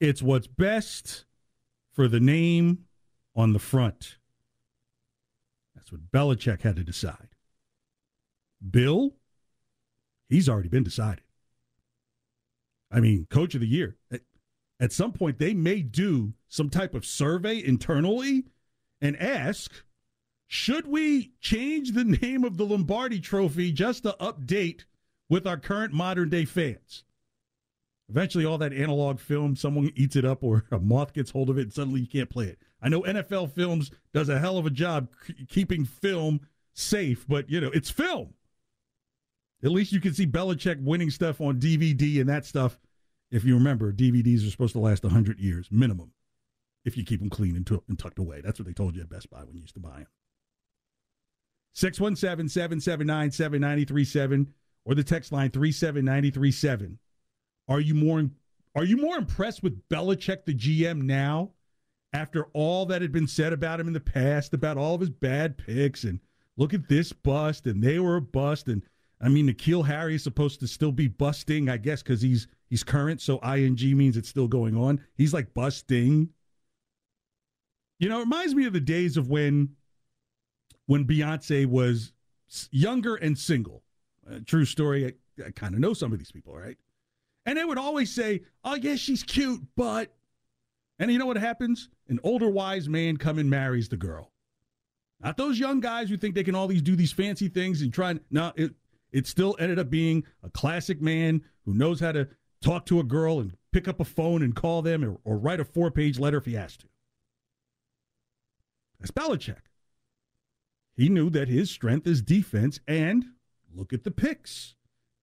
It's 0.00 0.22
what's 0.22 0.46
best 0.46 1.26
for 1.92 2.08
the 2.08 2.20
name 2.20 2.86
on 3.36 3.52
the 3.52 3.58
front. 3.58 4.16
That's 5.74 5.92
what 5.92 6.10
Belichick 6.10 6.62
had 6.62 6.76
to 6.76 6.84
decide. 6.84 7.28
Bill, 8.68 9.14
he's 10.28 10.48
already 10.48 10.68
been 10.68 10.82
decided. 10.82 11.24
I 12.90 13.00
mean, 13.00 13.26
coach 13.30 13.54
of 13.54 13.60
the 13.60 13.66
year. 13.66 13.96
At, 14.80 14.92
some 14.92 15.12
point, 15.12 15.38
they 15.38 15.54
may 15.54 15.82
do 15.82 16.32
some 16.48 16.70
type 16.70 16.94
of 16.94 17.04
survey 17.04 17.62
internally 17.62 18.44
and 19.00 19.16
ask 19.20 19.84
should 20.46 20.86
we 20.88 21.32
change 21.40 21.92
the 21.92 22.04
name 22.22 22.44
of 22.44 22.56
the 22.56 22.64
Lombardi 22.64 23.20
trophy 23.20 23.70
just 23.70 24.02
to 24.02 24.16
update 24.18 24.84
with 25.28 25.46
our 25.46 25.58
current 25.58 25.92
modern 25.92 26.28
day 26.28 26.44
fans? 26.44 27.04
Eventually, 28.10 28.44
all 28.44 28.58
that 28.58 28.72
analog 28.72 29.20
film, 29.20 29.54
someone 29.54 29.92
eats 29.94 30.16
it 30.16 30.24
up 30.24 30.42
or 30.42 30.64
a 30.70 30.78
moth 30.78 31.12
gets 31.12 31.30
hold 31.30 31.48
of 31.48 31.58
it, 31.58 31.62
and 31.62 31.72
suddenly 31.72 32.00
you 32.00 32.08
can't 32.08 32.28
play 32.28 32.46
it. 32.46 32.58
I 32.82 32.88
know 32.88 33.02
NFL 33.02 33.52
Films 33.52 33.90
does 34.12 34.28
a 34.28 34.38
hell 34.38 34.58
of 34.58 34.66
a 34.66 34.70
job 34.70 35.08
c- 35.26 35.46
keeping 35.48 35.84
film 35.84 36.40
safe, 36.74 37.26
but 37.28 37.48
you 37.48 37.60
know 37.60 37.70
it's 37.72 37.90
film. 37.90 38.34
At 39.62 39.70
least 39.70 39.92
you 39.92 40.00
can 40.00 40.14
see 40.14 40.26
Belichick 40.26 40.82
winning 40.82 41.10
stuff 41.10 41.40
on 41.40 41.60
DVD 41.60 42.20
and 42.20 42.28
that 42.28 42.46
stuff. 42.46 42.78
If 43.30 43.44
you 43.44 43.54
remember, 43.54 43.92
DVDs 43.92 44.46
are 44.46 44.50
supposed 44.50 44.72
to 44.72 44.80
last 44.80 45.04
100 45.04 45.38
years 45.38 45.68
minimum 45.70 46.12
if 46.84 46.96
you 46.96 47.04
keep 47.04 47.20
them 47.20 47.30
clean 47.30 47.54
and, 47.54 47.66
t- 47.66 47.78
and 47.88 47.98
tucked 47.98 48.18
away. 48.18 48.40
That's 48.40 48.58
what 48.58 48.66
they 48.66 48.72
told 48.72 48.96
you 48.96 49.02
at 49.02 49.10
Best 49.10 49.30
Buy 49.30 49.44
when 49.44 49.54
you 49.54 49.60
used 49.60 49.74
to 49.74 49.80
buy 49.80 49.98
them. 49.98 50.06
617 51.74 52.48
779 52.48 53.30
7937 53.30 54.54
or 54.84 54.94
the 54.94 55.04
text 55.04 55.30
line 55.30 55.50
37937. 55.50 56.98
Are 57.70 57.80
you 57.80 57.94
more 57.94 58.28
are 58.74 58.84
you 58.84 58.96
more 58.96 59.16
impressed 59.16 59.62
with 59.62 59.88
Belichick 59.88 60.44
the 60.44 60.54
GM 60.54 61.02
now 61.02 61.52
after 62.12 62.46
all 62.52 62.84
that 62.86 63.00
had 63.00 63.12
been 63.12 63.28
said 63.28 63.52
about 63.52 63.78
him 63.78 63.86
in 63.86 63.92
the 63.92 64.00
past 64.00 64.52
about 64.52 64.76
all 64.76 64.96
of 64.96 65.00
his 65.00 65.10
bad 65.10 65.56
picks 65.56 66.02
and 66.02 66.18
look 66.56 66.74
at 66.74 66.88
this 66.88 67.12
bust 67.12 67.66
and 67.66 67.82
they 67.82 68.00
were 68.00 68.16
a 68.16 68.20
bust 68.20 68.66
and 68.66 68.82
I 69.20 69.28
mean 69.28 69.48
N'Keal 69.48 69.86
Harry 69.86 70.16
is 70.16 70.24
supposed 70.24 70.58
to 70.60 70.66
still 70.66 70.90
be 70.90 71.06
busting 71.06 71.68
I 71.68 71.76
guess 71.76 72.02
cuz 72.02 72.20
he's 72.20 72.48
he's 72.68 72.82
current 72.82 73.20
so 73.20 73.40
ing 73.44 73.96
means 73.96 74.16
it's 74.16 74.28
still 74.28 74.48
going 74.48 74.76
on. 74.76 75.00
He's 75.16 75.32
like 75.32 75.54
busting. 75.54 76.30
You 78.00 78.08
know, 78.08 78.16
it 78.18 78.24
reminds 78.24 78.54
me 78.54 78.66
of 78.66 78.72
the 78.72 78.80
days 78.80 79.16
of 79.16 79.28
when 79.28 79.76
when 80.86 81.06
Beyonce 81.06 81.66
was 81.66 82.12
younger 82.72 83.14
and 83.14 83.38
single. 83.38 83.84
Uh, 84.28 84.40
true 84.44 84.64
story. 84.64 85.06
I, 85.06 85.44
I 85.46 85.50
kind 85.52 85.74
of 85.74 85.80
know 85.80 85.94
some 85.94 86.12
of 86.12 86.18
these 86.18 86.32
people, 86.32 86.56
right? 86.56 86.76
And 87.46 87.56
they 87.56 87.64
would 87.64 87.78
always 87.78 88.12
say, 88.12 88.42
"Oh 88.64 88.74
yeah, 88.74 88.96
she's 88.96 89.22
cute, 89.22 89.62
but," 89.76 90.14
and 90.98 91.10
you 91.10 91.18
know 91.18 91.26
what 91.26 91.38
happens? 91.38 91.88
An 92.08 92.20
older 92.22 92.48
wise 92.48 92.88
man 92.88 93.16
come 93.16 93.38
and 93.38 93.48
marries 93.48 93.88
the 93.88 93.96
girl. 93.96 94.32
Not 95.20 95.36
those 95.36 95.58
young 95.58 95.80
guys 95.80 96.08
who 96.08 96.16
think 96.16 96.34
they 96.34 96.44
can 96.44 96.54
always 96.54 96.82
do 96.82 96.96
these 96.96 97.12
fancy 97.12 97.48
things 97.48 97.82
and 97.82 97.92
try. 97.92 98.18
No, 98.30 98.52
it 98.56 98.74
it 99.12 99.26
still 99.26 99.56
ended 99.58 99.78
up 99.78 99.90
being 99.90 100.24
a 100.42 100.50
classic 100.50 101.00
man 101.00 101.42
who 101.64 101.74
knows 101.74 102.00
how 102.00 102.12
to 102.12 102.28
talk 102.62 102.86
to 102.86 103.00
a 103.00 103.04
girl 103.04 103.40
and 103.40 103.56
pick 103.72 103.88
up 103.88 104.00
a 104.00 104.04
phone 104.04 104.42
and 104.42 104.54
call 104.54 104.82
them 104.82 105.04
or, 105.04 105.18
or 105.24 105.38
write 105.38 105.60
a 105.60 105.64
four 105.64 105.90
page 105.90 106.18
letter 106.18 106.38
if 106.38 106.44
he 106.44 106.54
has 106.54 106.76
to. 106.78 106.86
That's 108.98 109.10
Belichick. 109.10 109.62
He 110.94 111.08
knew 111.08 111.30
that 111.30 111.48
his 111.48 111.70
strength 111.70 112.06
is 112.06 112.20
defense, 112.20 112.80
and 112.86 113.24
look 113.74 113.92
at 113.92 114.04
the 114.04 114.10
picks. 114.10 114.74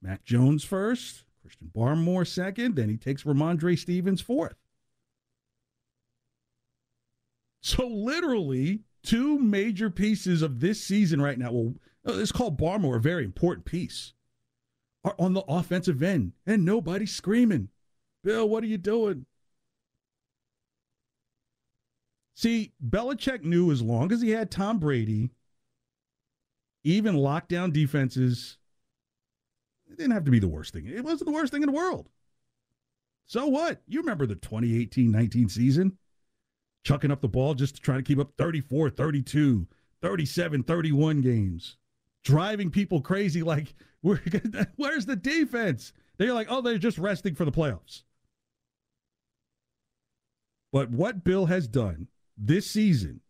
Mac 0.01 0.23
Jones 0.23 0.63
first, 0.63 1.23
Christian 1.47 1.71
Barmore 1.73 2.27
second, 2.27 2.75
then 2.75 2.89
he 2.89 2.97
takes 2.97 3.23
Rhamondre 3.23 3.79
Stevens 3.79 4.19
fourth. 4.19 4.57
So 7.61 7.87
literally, 7.87 8.81
two 9.01 9.39
major 9.39 9.89
pieces 9.89 10.41
of 10.41 10.59
this 10.59 10.83
season 10.83 11.21
right 11.21 11.39
now. 11.39 11.53
Well, 11.53 11.75
uh, 12.05 12.13
let's 12.13 12.33
call 12.33 12.51
Barmore 12.51 12.97
a 12.97 13.01
very 13.01 13.23
important 13.23 13.65
piece. 13.65 14.13
Are 15.05 15.15
on 15.17 15.33
the 15.33 15.43
offensive 15.47 16.03
end, 16.03 16.33
and 16.45 16.65
nobody's 16.65 17.13
screaming, 17.15 17.69
"Bill, 18.25 18.49
what 18.49 18.61
are 18.61 18.67
you 18.67 18.77
doing?" 18.77 19.25
See, 22.35 22.73
Belichick 22.85 23.43
knew 23.43 23.71
as 23.71 23.81
long 23.81 24.11
as 24.11 24.21
he 24.21 24.31
had 24.31 24.51
Tom 24.51 24.79
Brady 24.79 25.29
even 26.83 27.15
lockdown 27.15 27.71
defenses, 27.71 28.57
it 29.89 29.97
didn't 29.97 30.13
have 30.13 30.25
to 30.25 30.31
be 30.31 30.39
the 30.39 30.47
worst 30.47 30.73
thing. 30.73 30.85
It 30.87 31.03
wasn't 31.03 31.29
the 31.29 31.33
worst 31.35 31.53
thing 31.53 31.63
in 31.63 31.67
the 31.67 31.75
world. 31.75 32.09
So 33.25 33.47
what? 33.47 33.81
You 33.87 33.99
remember 33.99 34.25
the 34.25 34.35
2018 34.35 35.11
19 35.11 35.49
season? 35.49 35.97
Chucking 36.83 37.11
up 37.11 37.21
the 37.21 37.27
ball 37.27 37.53
just 37.53 37.75
to 37.75 37.81
try 37.81 37.97
to 37.97 38.03
keep 38.03 38.19
up 38.19 38.31
34, 38.37 38.89
32, 38.91 39.67
37, 40.01 40.63
31 40.63 41.21
games. 41.21 41.77
Driving 42.23 42.71
people 42.71 43.01
crazy 43.01 43.43
like, 43.43 43.75
where's 44.01 45.05
the 45.05 45.15
defense? 45.15 45.91
They're 46.17 46.33
like, 46.33 46.47
oh, 46.49 46.61
they're 46.61 46.77
just 46.77 46.97
resting 46.97 47.35
for 47.35 47.45
the 47.45 47.51
playoffs. 47.51 48.03
But 50.71 50.89
what 50.89 51.23
Bill 51.23 51.45
has 51.45 51.67
done 51.67 52.07
this 52.37 52.69
season 52.69 53.21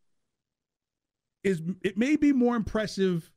is 1.43 1.61
it 1.81 1.97
may 1.97 2.15
be 2.15 2.33
more 2.33 2.55
impressive 2.55 3.31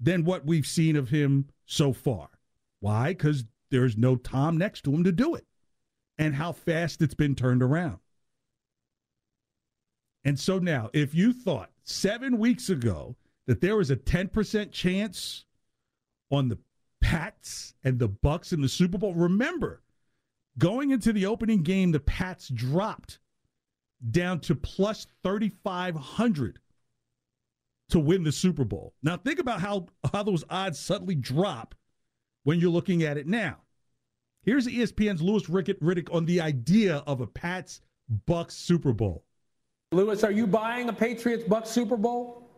than 0.00 0.24
what 0.24 0.46
we've 0.46 0.66
seen 0.66 0.96
of 0.96 1.08
him 1.08 1.48
so 1.66 1.92
far. 1.92 2.28
Why? 2.80 3.08
Because 3.10 3.44
there's 3.70 3.96
no 3.96 4.16
Tom 4.16 4.56
next 4.56 4.82
to 4.82 4.92
him 4.92 5.04
to 5.04 5.12
do 5.12 5.34
it, 5.34 5.46
and 6.16 6.34
how 6.34 6.52
fast 6.52 7.02
it's 7.02 7.14
been 7.14 7.34
turned 7.34 7.62
around. 7.62 7.98
And 10.24 10.38
so 10.38 10.58
now, 10.58 10.90
if 10.92 11.14
you 11.14 11.32
thought 11.32 11.70
seven 11.84 12.38
weeks 12.38 12.68
ago 12.70 13.16
that 13.46 13.60
there 13.60 13.76
was 13.76 13.90
a 13.90 13.96
10% 13.96 14.72
chance 14.72 15.44
on 16.30 16.48
the 16.48 16.58
Pats 17.00 17.74
and 17.84 17.98
the 17.98 18.08
Bucks 18.08 18.52
in 18.52 18.60
the 18.60 18.68
Super 18.68 18.98
Bowl, 18.98 19.14
remember, 19.14 19.82
going 20.58 20.90
into 20.90 21.12
the 21.12 21.26
opening 21.26 21.62
game, 21.62 21.92
the 21.92 22.00
Pats 22.00 22.48
dropped 22.48 23.20
down 24.10 24.40
to 24.40 24.54
plus 24.54 25.06
3,500 25.22 26.58
to 27.90 27.98
win 27.98 28.22
the 28.22 28.32
Super 28.32 28.64
Bowl. 28.64 28.94
Now 29.02 29.16
think 29.16 29.38
about 29.38 29.60
how, 29.60 29.86
how 30.12 30.22
those 30.22 30.44
odds 30.50 30.78
suddenly 30.78 31.14
drop 31.14 31.74
when 32.44 32.58
you're 32.60 32.70
looking 32.70 33.02
at 33.02 33.16
it 33.16 33.26
now. 33.26 33.58
Here's 34.44 34.66
ESPN's 34.66 35.20
Louis 35.20 35.44
Riddick 35.44 36.12
on 36.14 36.24
the 36.24 36.40
idea 36.40 37.02
of 37.06 37.20
a 37.20 37.26
Pats 37.26 37.80
Bucks 38.26 38.54
Super 38.54 38.92
Bowl. 38.92 39.24
Lewis, 39.92 40.24
are 40.24 40.30
you 40.30 40.46
buying 40.46 40.88
a 40.88 40.92
Patriots 40.92 41.44
Bucks 41.44 41.70
Super 41.70 41.96
Bowl? 41.96 42.48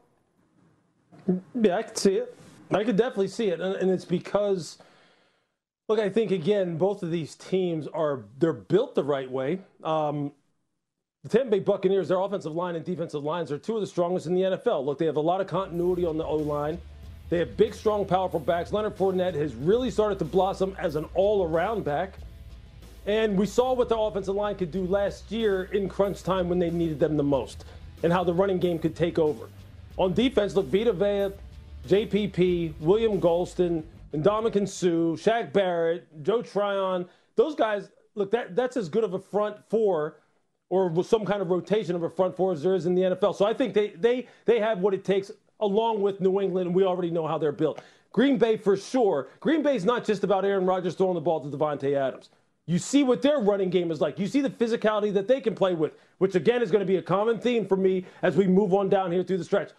Yeah, 1.55 1.77
I 1.77 1.83
can 1.83 1.97
see 1.97 2.17
it. 2.17 2.37
I 2.73 2.85
could 2.85 2.97
definitely 2.97 3.29
see 3.29 3.49
it, 3.49 3.61
and 3.61 3.91
it's 3.91 4.05
because, 4.05 4.79
look, 5.89 5.99
I 5.99 6.09
think 6.09 6.31
again, 6.31 6.77
both 6.77 7.03
of 7.03 7.11
these 7.11 7.35
teams 7.35 7.89
are 7.89 8.25
they're 8.39 8.53
built 8.53 8.95
the 8.95 9.03
right 9.03 9.29
way. 9.29 9.59
Um, 9.83 10.33
the 11.25 11.29
Tampa 11.29 11.51
Bay 11.51 11.59
Buccaneers, 11.59 12.09
their 12.09 12.21
offensive 12.21 12.55
line 12.55 12.77
and 12.77 12.85
defensive 12.85 13.25
lines 13.25 13.51
are 13.51 13.59
two 13.59 13.75
of 13.75 13.81
the 13.81 13.87
strongest 13.87 14.27
in 14.27 14.35
the 14.35 14.43
NFL. 14.43 14.85
Look, 14.85 14.99
they 14.99 15.07
have 15.07 15.17
a 15.17 15.21
lot 15.21 15.41
of 15.41 15.49
continuity 15.49 16.05
on 16.07 16.17
the 16.17 16.25
O 16.25 16.37
line. 16.37 16.79
They 17.31 17.39
have 17.39 17.57
big, 17.57 17.75
strong, 17.75 18.05
powerful 18.05 18.41
backs. 18.41 18.73
Leonard 18.73 18.97
Fournette 18.97 19.35
has 19.35 19.55
really 19.55 19.91
started 19.91 20.19
to 20.19 20.25
blossom 20.25 20.77
as 20.79 20.97
an 20.97 21.07
all 21.15 21.45
around 21.45 21.85
back. 21.85 22.15
And 23.07 23.39
we 23.39 23.47
saw 23.47 23.73
what 23.73 23.89
the 23.89 23.97
offensive 23.97 24.35
line 24.35 24.57
could 24.57 24.71
do 24.71 24.85
last 24.85 25.31
year 25.31 25.65
in 25.73 25.89
crunch 25.89 26.23
time 26.23 26.49
when 26.49 26.59
they 26.59 26.71
needed 26.71 26.99
them 26.99 27.17
the 27.17 27.23
most. 27.23 27.65
and 28.03 28.13
how 28.13 28.25
the 28.25 28.33
running 28.33 28.59
game 28.59 28.79
could 28.79 28.97
take 28.97 29.19
over. 29.19 29.49
On 29.99 30.15
defense, 30.15 30.55
look, 30.55 30.67
Vita 30.67 30.93
Vea, 30.93 31.35
JPP, 31.87 32.73
William 32.81 33.21
Gholston, 33.21 33.83
Ndamukong 34.15 34.69
Suh, 34.69 35.17
Shaq 35.23 35.53
Barrett, 35.53 36.07
Joe 36.23 36.43
Tryon, 36.43 37.07
those 37.37 37.55
guys, 37.55 37.91
look, 38.15 38.31
that, 38.31 38.57
that's 38.57 38.77
as 38.77 38.89
good 38.89 39.05
of 39.05 39.15
a 39.15 39.19
front 39.19 39.57
four 39.69 40.17
or 40.69 41.05
some 41.05 41.25
kind 41.25 41.43
of 41.43 41.51
rotation 41.51 41.97
of 41.97 42.03
a 42.03 42.11
front 42.11 42.37
four 42.37 42.53
as 42.53 42.63
there 42.63 42.75
is 42.75 42.87
in 42.87 42.95
the 42.95 43.03
NFL. 43.03 43.35
So 43.35 43.45
I 43.45 43.53
think 43.53 43.75
they, 43.75 43.89
they, 43.91 44.29
they 44.45 44.61
have 44.61 44.79
what 44.79 44.95
it 44.95 45.05
takes 45.05 45.31
along 45.61 46.00
with 46.02 46.21
New 46.21 46.40
England, 46.40 46.69
and 46.69 46.75
we 46.75 46.85
already 46.85 47.11
know 47.11 47.26
how 47.26 47.38
they're 47.38 47.52
built. 47.52 47.83
Green 48.12 48.38
Bay 48.38 48.57
for 48.57 48.76
sure. 48.76 49.29
Green 49.40 49.62
Bay 49.62 49.76
is 49.76 49.85
not 49.85 50.05
just 50.05 50.25
about 50.25 50.45
Aaron 50.45 50.67
Rodgers 50.67 50.95
throwing 50.95 51.14
the 51.14 51.21
ball 51.21 51.40
to 51.40 51.57
Davante 51.57 51.97
Adams. 51.97 52.31
You 52.67 52.79
see 52.79 53.02
what 53.02 53.23
their 53.23 53.38
running 53.38 53.71
game 53.71 53.90
is 53.90 54.00
like. 54.00 54.19
You 54.19 54.26
see 54.26 54.40
the 54.40 54.50
physicality 54.50 55.12
that 55.14 55.26
they 55.26 55.40
can 55.40 55.55
play 55.55 55.75
with, 55.75 55.93
which 56.19 56.35
again 56.35 56.62
is 56.62 56.71
going 56.71 56.81
to 56.81 56.87
be 56.87 56.97
a 56.97 57.02
common 57.02 57.40
theme 57.40 57.67
for 57.67 57.76
me 57.76 58.05
as 58.23 58.37
we 58.37 58.47
move 58.47 58.75
on 58.75 58.88
down 58.88 59.11
here 59.11 59.23
through 59.23 59.38
the 59.38 59.45
stretch. 59.45 59.71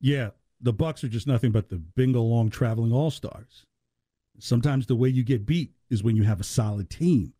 Yeah, 0.00 0.30
the 0.60 0.72
Bucks 0.72 1.02
are 1.04 1.08
just 1.08 1.26
nothing 1.26 1.52
but 1.52 1.68
the 1.68 1.76
bingo 1.76 2.22
long 2.22 2.50
traveling 2.50 2.92
all 2.92 3.10
stars. 3.10 3.64
Sometimes 4.38 4.86
the 4.86 4.96
way 4.96 5.08
you 5.08 5.22
get 5.22 5.44
beat 5.46 5.72
is 5.90 6.02
when 6.02 6.16
you 6.16 6.22
have 6.22 6.40
a 6.40 6.44
solid 6.44 6.88
team. 6.88 7.34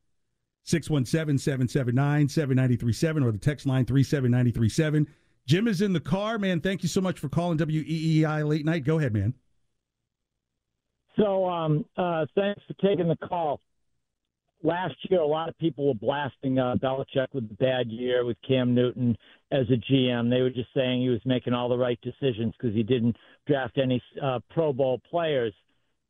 617 0.65 1.39
779 1.39 2.29
7937 2.29 3.23
or 3.23 3.33
the 3.33 3.39
text 3.39 3.67
line 3.67 3.85
37937. 3.85 5.07
Jim 5.51 5.67
is 5.67 5.83
in 5.83 5.93
the 5.93 5.99
car. 5.99 6.39
Man, 6.39 6.61
thank 6.61 6.85
you 6.85 6.89
so 6.89 7.01
much 7.01 7.19
for 7.19 7.29
calling 7.29 7.59
WEEI 7.59 8.49
late 8.49 8.65
night. 8.65 8.85
Go 8.85 9.01
ahead, 9.01 9.13
man. 9.13 9.35
So, 11.19 11.45
um, 11.45 11.85
uh, 11.97 12.27
thanks 12.37 12.63
for 12.69 12.75
taking 12.75 13.09
the 13.09 13.17
call. 13.17 13.61
Last 14.63 14.95
year, 15.09 15.19
a 15.19 15.27
lot 15.27 15.49
of 15.49 15.59
people 15.59 15.89
were 15.89 15.95
blasting 15.95 16.61
uh, 16.61 16.77
Belichick 16.81 17.27
with 17.33 17.49
the 17.49 17.57
bad 17.57 17.89
year 17.89 18.25
with 18.25 18.37
Cam 18.47 18.77
Newton 18.77 19.17
as 19.51 19.67
a 19.71 19.93
GM. 19.93 20.31
They 20.31 20.41
were 20.41 20.51
just 20.51 20.69
saying 20.73 21.03
he 21.03 21.09
was 21.09 21.21
making 21.25 21.53
all 21.53 21.69
the 21.69 21.77
right 21.77 21.99
decisions 22.01 22.55
because 22.57 22.73
he 22.73 22.85
didn't 22.85 23.17
draft 23.49 23.77
any 23.77 24.01
uh, 24.23 24.39
Pro 24.51 24.73
Bowl 24.73 25.01
players. 25.11 25.53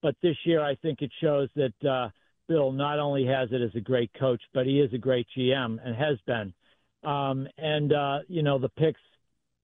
But 0.02 0.16
this 0.23 0.37
year, 0.44 0.61
I 0.62 0.75
think 0.82 1.00
it 1.00 1.11
shows 1.23 1.49
that 1.56 1.88
uh, 1.88 2.11
Bill 2.47 2.73
not 2.73 2.99
only 2.99 3.25
has 3.25 3.49
it 3.52 3.62
as 3.62 3.75
a 3.75 3.80
great 3.80 4.11
coach, 4.20 4.42
but 4.52 4.66
he 4.66 4.80
is 4.80 4.92
a 4.92 4.99
great 4.99 5.26
GM 5.35 5.78
and 5.82 5.97
has 5.97 6.18
been. 6.26 6.52
Um, 7.11 7.49
and 7.56 7.94
uh, 7.94 8.18
you 8.28 8.42
know 8.42 8.59
the 8.59 8.68
picks, 8.68 9.00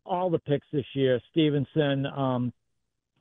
all 0.09 0.31
the 0.31 0.39
picks 0.39 0.67
this 0.73 0.85
year: 0.95 1.21
Stevenson 1.31 2.07
um, 2.07 2.53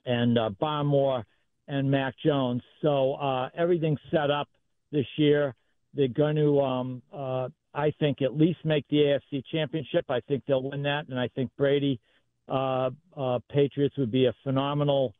and 0.05 0.37
uh, 0.37 0.49
Barmore 0.61 1.23
and 1.67 1.89
Mac 1.89 2.13
Jones. 2.23 2.61
So 2.81 3.13
uh, 3.13 3.49
everything's 3.57 3.99
set 4.11 4.31
up 4.31 4.47
this 4.91 5.07
year. 5.17 5.55
They're 5.93 6.07
going 6.07 6.35
to, 6.35 6.61
um, 6.61 7.01
uh, 7.13 7.49
I 7.73 7.91
think, 7.99 8.21
at 8.21 8.37
least 8.37 8.59
make 8.63 8.85
the 8.89 8.97
AFC 8.97 9.43
Championship. 9.51 10.05
I 10.09 10.19
think 10.21 10.43
they'll 10.47 10.69
win 10.69 10.83
that, 10.83 11.07
and 11.09 11.19
I 11.19 11.29
think 11.29 11.51
Brady 11.57 11.99
uh, 12.47 12.89
uh, 13.17 13.39
Patriots 13.49 13.97
would 13.97 14.11
be 14.11 14.25
a 14.25 14.33
phenomenal, 14.43 15.13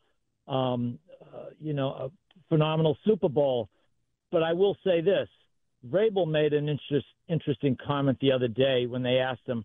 um, 0.48 1.00
uh, 1.22 1.46
you 1.60 1.74
know, 1.74 1.90
a 1.90 2.12
phenomenal 2.50 2.98
Super 3.06 3.30
Bowl 3.30 3.70
but 4.36 4.44
I 4.44 4.52
will 4.52 4.76
say 4.84 5.00
this: 5.00 5.30
Vrabel 5.90 6.28
made 6.28 6.54
an 6.54 6.68
interest, 6.68 7.08
interesting 7.30 7.78
comment 7.88 8.18
the 8.20 8.34
other 8.34 8.50
day 8.50 8.86
when 8.86 9.02
they 9.02 9.18
asked 9.20 9.48
him. 9.48 9.64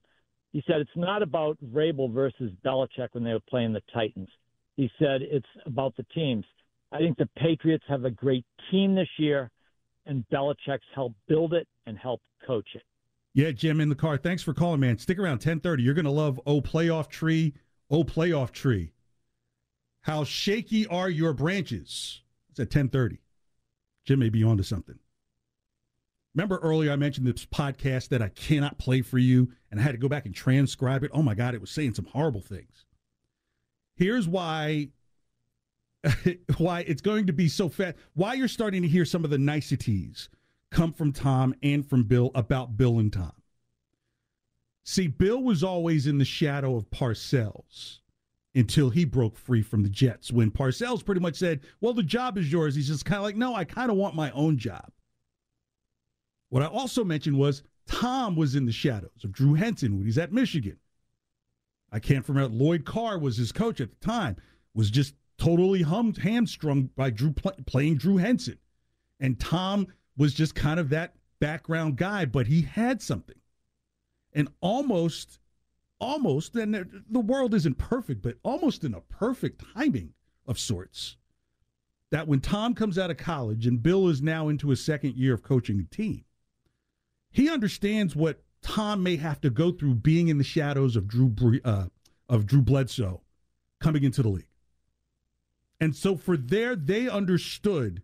He 0.52 0.62
said 0.66 0.80
it's 0.80 0.90
not 0.96 1.22
about 1.22 1.58
Vrabel 1.72 2.12
versus 2.12 2.50
Belichick 2.64 3.08
when 3.12 3.24
they 3.24 3.32
were 3.32 3.40
playing 3.48 3.72
the 3.72 3.82
Titans. 3.92 4.28
He 4.76 4.90
said 4.98 5.22
it's 5.22 5.46
about 5.66 5.96
the 5.96 6.04
teams. 6.14 6.44
I 6.92 6.98
think 6.98 7.18
the 7.18 7.28
Patriots 7.36 7.84
have 7.88 8.04
a 8.04 8.10
great 8.10 8.44
team 8.70 8.94
this 8.94 9.08
year, 9.18 9.50
and 10.06 10.24
Belichick's 10.32 10.82
helped 10.94 11.16
build 11.28 11.54
it 11.54 11.68
and 11.86 11.96
help 11.96 12.20
coach 12.46 12.68
it. 12.74 12.82
Yeah, 13.32 13.52
Jim 13.52 13.80
in 13.80 13.88
the 13.88 13.94
car. 13.94 14.16
Thanks 14.16 14.42
for 14.42 14.52
calling, 14.52 14.80
man. 14.80 14.98
Stick 14.98 15.18
around 15.18 15.34
1030. 15.34 15.82
You're 15.82 15.94
going 15.94 16.04
to 16.04 16.10
love 16.10 16.40
Oh 16.46 16.60
Playoff 16.60 17.08
Tree, 17.08 17.54
Oh 17.88 18.02
Playoff 18.02 18.50
Tree. 18.50 18.92
How 20.02 20.24
shaky 20.24 20.86
are 20.86 21.08
your 21.08 21.32
branches? 21.32 22.22
It's 22.50 22.58
at 22.58 22.64
1030. 22.64 23.20
Jim 24.04 24.18
may 24.18 24.30
be 24.30 24.42
onto 24.42 24.64
something. 24.64 24.98
Remember 26.34 26.58
earlier 26.58 26.92
I 26.92 26.96
mentioned 26.96 27.26
this 27.26 27.44
podcast 27.44 28.08
that 28.08 28.22
I 28.22 28.28
cannot 28.28 28.78
play 28.78 29.02
for 29.02 29.18
you 29.18 29.50
and 29.70 29.80
I 29.80 29.82
had 29.82 29.92
to 29.92 29.98
go 29.98 30.08
back 30.08 30.26
and 30.26 30.34
transcribe 30.34 31.02
it. 31.02 31.10
Oh 31.12 31.22
my 31.22 31.34
God, 31.34 31.54
it 31.54 31.60
was 31.60 31.70
saying 31.70 31.94
some 31.94 32.06
horrible 32.06 32.40
things. 32.40 32.86
Here's 33.96 34.28
why 34.28 34.88
why 36.56 36.80
it's 36.80 37.02
going 37.02 37.26
to 37.26 37.32
be 37.32 37.48
so 37.48 37.68
fast. 37.68 37.96
Why 38.14 38.34
you're 38.34 38.48
starting 38.48 38.82
to 38.82 38.88
hear 38.88 39.04
some 39.04 39.24
of 39.24 39.30
the 39.30 39.38
niceties 39.38 40.28
come 40.70 40.92
from 40.92 41.12
Tom 41.12 41.54
and 41.62 41.88
from 41.88 42.04
Bill 42.04 42.30
about 42.34 42.76
Bill 42.76 42.98
and 42.98 43.12
Tom. 43.12 43.32
See, 44.84 45.08
Bill 45.08 45.42
was 45.42 45.62
always 45.62 46.06
in 46.06 46.18
the 46.18 46.24
shadow 46.24 46.76
of 46.76 46.90
Parcells 46.90 47.98
until 48.54 48.90
he 48.90 49.04
broke 49.04 49.36
free 49.36 49.62
from 49.62 49.82
the 49.82 49.88
Jets. 49.88 50.32
When 50.32 50.50
Parcells 50.50 51.04
pretty 51.04 51.20
much 51.20 51.36
said, 51.36 51.60
Well, 51.80 51.92
the 51.92 52.02
job 52.02 52.38
is 52.38 52.50
yours, 52.50 52.74
he's 52.74 52.88
just 52.88 53.04
kind 53.04 53.18
of 53.18 53.24
like, 53.24 53.36
No, 53.36 53.54
I 53.54 53.64
kind 53.64 53.90
of 53.90 53.96
want 53.96 54.14
my 54.14 54.30
own 54.30 54.56
job. 54.58 54.90
What 56.50 56.62
I 56.62 56.66
also 56.66 57.04
mentioned 57.04 57.38
was 57.38 57.62
Tom 57.86 58.36
was 58.36 58.54
in 58.54 58.66
the 58.66 58.72
shadows 58.72 59.24
of 59.24 59.32
Drew 59.32 59.54
Henson 59.54 59.96
when 59.96 60.06
he's 60.06 60.18
at 60.18 60.32
Michigan. 60.32 60.76
I 61.90 61.98
can't 61.98 62.28
remember. 62.28 62.54
Lloyd 62.54 62.84
Carr 62.84 63.18
was 63.18 63.36
his 63.36 63.50
coach 63.50 63.80
at 63.80 63.90
the 63.90 64.06
time, 64.06 64.36
was 64.74 64.90
just 64.90 65.14
totally 65.38 65.82
hummed, 65.82 66.18
hamstrung 66.18 66.90
by 66.94 67.10
Drew 67.10 67.32
playing 67.32 67.96
Drew 67.96 68.18
Henson. 68.18 68.58
And 69.18 69.40
Tom 69.40 69.88
was 70.16 70.34
just 70.34 70.54
kind 70.54 70.78
of 70.78 70.90
that 70.90 71.14
background 71.40 71.96
guy, 71.96 72.26
but 72.26 72.46
he 72.46 72.62
had 72.62 73.00
something. 73.02 73.38
And 74.32 74.48
almost 74.60 75.40
almost, 76.00 76.56
and 76.56 77.02
the 77.10 77.20
world 77.20 77.54
isn't 77.54 77.78
perfect, 77.78 78.22
but 78.22 78.36
almost 78.42 78.84
in 78.84 78.94
a 78.94 79.00
perfect 79.00 79.62
timing 79.74 80.14
of 80.46 80.58
sorts, 80.58 81.16
that 82.10 82.26
when 82.26 82.40
Tom 82.40 82.74
comes 82.74 82.98
out 82.98 83.10
of 83.10 83.18
college 83.18 83.66
and 83.66 83.82
Bill 83.82 84.08
is 84.08 84.22
now 84.22 84.48
into 84.48 84.70
his 84.70 84.84
second 84.84 85.14
year 85.14 85.34
of 85.34 85.42
coaching 85.42 85.78
a 85.78 85.94
team, 85.94 86.24
he 87.30 87.48
understands 87.48 88.16
what 88.16 88.42
Tom 88.62 89.02
may 89.02 89.16
have 89.16 89.40
to 89.40 89.50
go 89.50 89.72
through 89.72 89.94
being 89.96 90.28
in 90.28 90.38
the 90.38 90.44
shadows 90.44 90.96
of 90.96 91.08
Drew 91.08 91.34
uh, 91.64 91.86
of 92.28 92.46
Drew 92.46 92.62
Bledsoe 92.62 93.22
coming 93.80 94.04
into 94.04 94.22
the 94.22 94.28
league. 94.28 94.46
And 95.80 95.96
so 95.96 96.16
for 96.16 96.36
there, 96.36 96.76
they 96.76 97.08
understood 97.08 98.02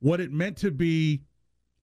what 0.00 0.20
it 0.20 0.30
meant 0.30 0.58
to 0.58 0.70
be 0.70 1.22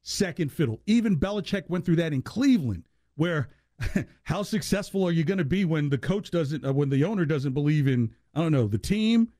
second 0.04 0.51
fiddle. 0.51 0.80
Even 0.86 1.17
Belichick 1.17 1.69
went 1.69 1.86
through 1.86 1.95
that 1.97 2.13
in 2.13 2.21
Cleveland, 2.21 2.84
where 3.15 3.49
how 4.23 4.43
successful 4.43 5.04
are 5.04 5.12
you 5.12 5.23
going 5.23 5.39
to 5.39 5.45
be 5.45 5.65
when 5.65 5.89
the 5.89 5.97
coach 5.97 6.30
doesn't, 6.30 6.63
uh, 6.63 6.71
when 6.71 6.89
the 6.89 7.04
owner 7.04 7.25
doesn't 7.25 7.54
believe 7.54 7.88
in, 7.88 8.13
I 8.36 8.41
don't 8.41 8.51
know, 8.51 8.67
the 8.67 8.77
team, 8.77 9.32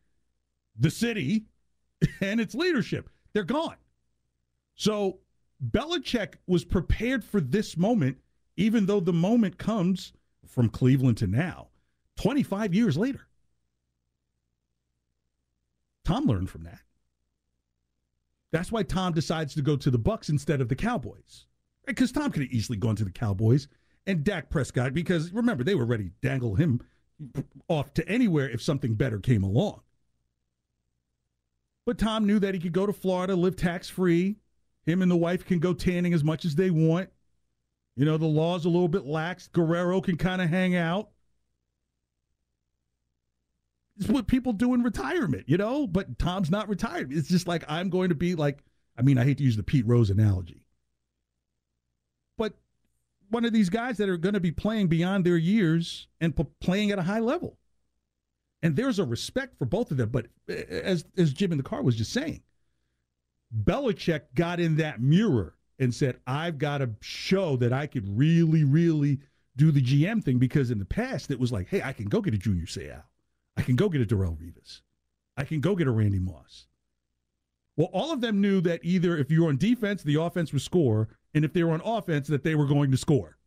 the 0.77 0.89
city, 0.89 1.45
and 2.21 2.41
its 2.41 2.55
leadership? 2.55 3.09
They're 3.33 3.43
gone. 3.43 3.75
So 4.75 5.19
Belichick 5.63 6.36
was 6.47 6.65
prepared 6.65 7.24
for 7.24 7.39
this 7.39 7.78
moment, 7.78 8.17
even 8.58 8.86
though 8.86 9.00
the 9.00 9.13
moment 9.13 9.58
comes 9.58 10.13
from 10.47 10.69
Cleveland 10.69 11.17
to 11.17 11.28
now, 11.28 11.67
25 12.17 12.74
years 12.74 12.97
later. 12.97 13.28
Tom 16.04 16.26
learned 16.26 16.50
from 16.50 16.63
that. 16.63 16.82
That's 18.52 18.71
why 18.71 18.84
Tom 18.84 19.13
decides 19.13 19.54
to 19.54 19.62
go 19.62 19.78
to 19.78 19.91
the 19.91 19.97
Bucks 19.97 20.30
instead 20.30 20.62
of 20.62 20.67
the 20.67 20.76
Cowboys. 20.76 21.45
Because 21.86 22.12
Tom 22.12 22.32
could 22.32 22.43
have 22.43 22.52
easily 22.52 22.78
gone 22.78 22.95
to 22.97 23.06
the 23.06 23.12
Cowboys 23.12 23.67
and 24.06 24.24
Dak 24.24 24.50
Prescott 24.50 24.93
because 24.93 25.32
remember 25.32 25.63
they 25.63 25.76
were 25.76 25.86
ready 25.86 26.06
to 26.06 26.28
dangle 26.28 26.56
him 26.56 26.82
off 27.67 27.93
to 27.93 28.08
anywhere 28.08 28.50
if 28.50 28.62
something 28.62 28.95
better 28.95 29.19
came 29.19 29.43
along. 29.43 29.82
But 31.86 31.97
Tom 31.97 32.26
knew 32.26 32.39
that 32.39 32.54
he 32.54 32.60
could 32.60 32.74
go 32.74 32.86
to 32.86 32.93
Florida, 32.93 33.36
live 33.36 33.56
tax 33.56 33.89
free. 33.89 34.38
Him 34.86 35.02
and 35.02 35.12
the 35.12 35.17
wife 35.17 35.46
can 35.46 35.60
go 35.60 35.74
tanning 35.74 36.13
as 36.13 36.24
much 36.24 36.46
as 36.46 36.56
they 36.56 36.72
want. 36.72 37.10
You 37.96 38.06
know, 38.06 38.17
the 38.17 38.26
law's 38.26 38.65
a 38.65 38.70
little 38.70 38.88
bit 38.88 39.06
lax. 39.06 39.48
Guerrero 39.48 40.02
can 40.02 40.17
kind 40.17 40.41
of 40.41 40.50
hang 40.50 40.76
out. 40.76 41.10
It's 43.98 44.10
what 44.10 44.28
people 44.28 44.54
do 44.54 44.74
in 44.74 44.82
retirement, 44.84 45.44
you 45.48 45.58
know? 45.58 45.86
But 45.86 46.17
Tom's 46.17 46.50
not 46.50 46.70
retired. 46.70 47.13
It's 47.13 47.28
just 47.28 47.48
like 47.48 47.63
I'm 47.67 47.89
going 47.89 48.10
to 48.10 48.15
be 48.15 48.36
like, 48.36 48.63
I 48.98 49.04
mean, 49.04 49.17
I 49.17 49.24
hate 49.24 49.38
to 49.38 49.44
use 49.44 49.58
the 49.58 49.63
Pete 49.63 49.86
Rose 49.86 50.10
analogy 50.10 50.63
But 52.38 52.54
one 53.30 53.46
of 53.46 53.54
these 53.54 53.70
guys 53.70 53.98
that 53.98 54.10
are 54.10 54.17
going 54.17 54.34
to 54.34 54.39
be 54.39 54.52
playing 54.52 54.88
beyond 54.88 55.26
their 55.26 55.38
years 55.38 56.08
and 56.20 56.36
p- 56.36 56.46
playing 56.60 56.91
at 56.91 57.00
a 57.00 57.04
high 57.04 57.20
level. 57.20 57.58
And 58.63 58.76
there's 58.76 59.00
a 59.00 59.06
respect 59.06 59.58
for 59.58 59.65
both 59.65 59.91
of 59.91 59.98
them. 59.98 60.10
But 60.10 60.28
as 60.48 61.06
as 61.17 61.34
Jim 61.34 61.52
in 61.52 61.58
the 61.58 61.63
car 61.63 61.82
was 61.84 61.96
just 61.96 62.13
saying, 62.13 62.44
Belichick 63.55 64.21
got 64.35 64.59
in 64.59 64.77
that 64.77 65.01
mirror 65.01 65.55
and 65.79 65.93
said, 65.93 66.19
"I've 66.25 66.57
got 66.57 66.79
to 66.79 66.91
show 67.01 67.57
that 67.57 67.73
I 67.73 67.87
could 67.87 68.17
really, 68.17 68.63
really 68.63 69.19
do 69.55 69.71
the 69.71 69.81
GM 69.81 70.23
thing." 70.23 70.39
Because 70.39 70.71
in 70.71 70.79
the 70.79 70.85
past, 70.85 71.31
it 71.31 71.39
was 71.39 71.51
like, 71.51 71.67
"Hey, 71.67 71.81
I 71.81 71.93
can 71.93 72.05
go 72.05 72.21
get 72.21 72.33
a 72.33 72.37
Junior 72.37 72.65
Seau, 72.65 73.03
I 73.57 73.61
can 73.61 73.75
go 73.75 73.89
get 73.89 74.01
a 74.01 74.05
Darrelle 74.05 74.37
Revis, 74.37 74.81
I 75.37 75.43
can 75.43 75.59
go 75.59 75.75
get 75.75 75.87
a 75.87 75.91
Randy 75.91 76.19
Moss." 76.19 76.67
Well, 77.77 77.89
all 77.93 78.11
of 78.11 78.21
them 78.21 78.41
knew 78.41 78.61
that 78.61 78.81
either 78.83 79.17
if 79.17 79.31
you 79.31 79.43
were 79.43 79.49
on 79.49 79.57
defense, 79.57 80.03
the 80.03 80.21
offense 80.21 80.51
would 80.53 80.61
score, 80.61 81.09
and 81.33 81.45
if 81.45 81.53
they 81.53 81.63
were 81.63 81.71
on 81.71 81.81
offense, 81.83 82.27
that 82.27 82.43
they 82.43 82.55
were 82.55 82.67
going 82.67 82.91
to 82.91 82.97
score. 82.97 83.37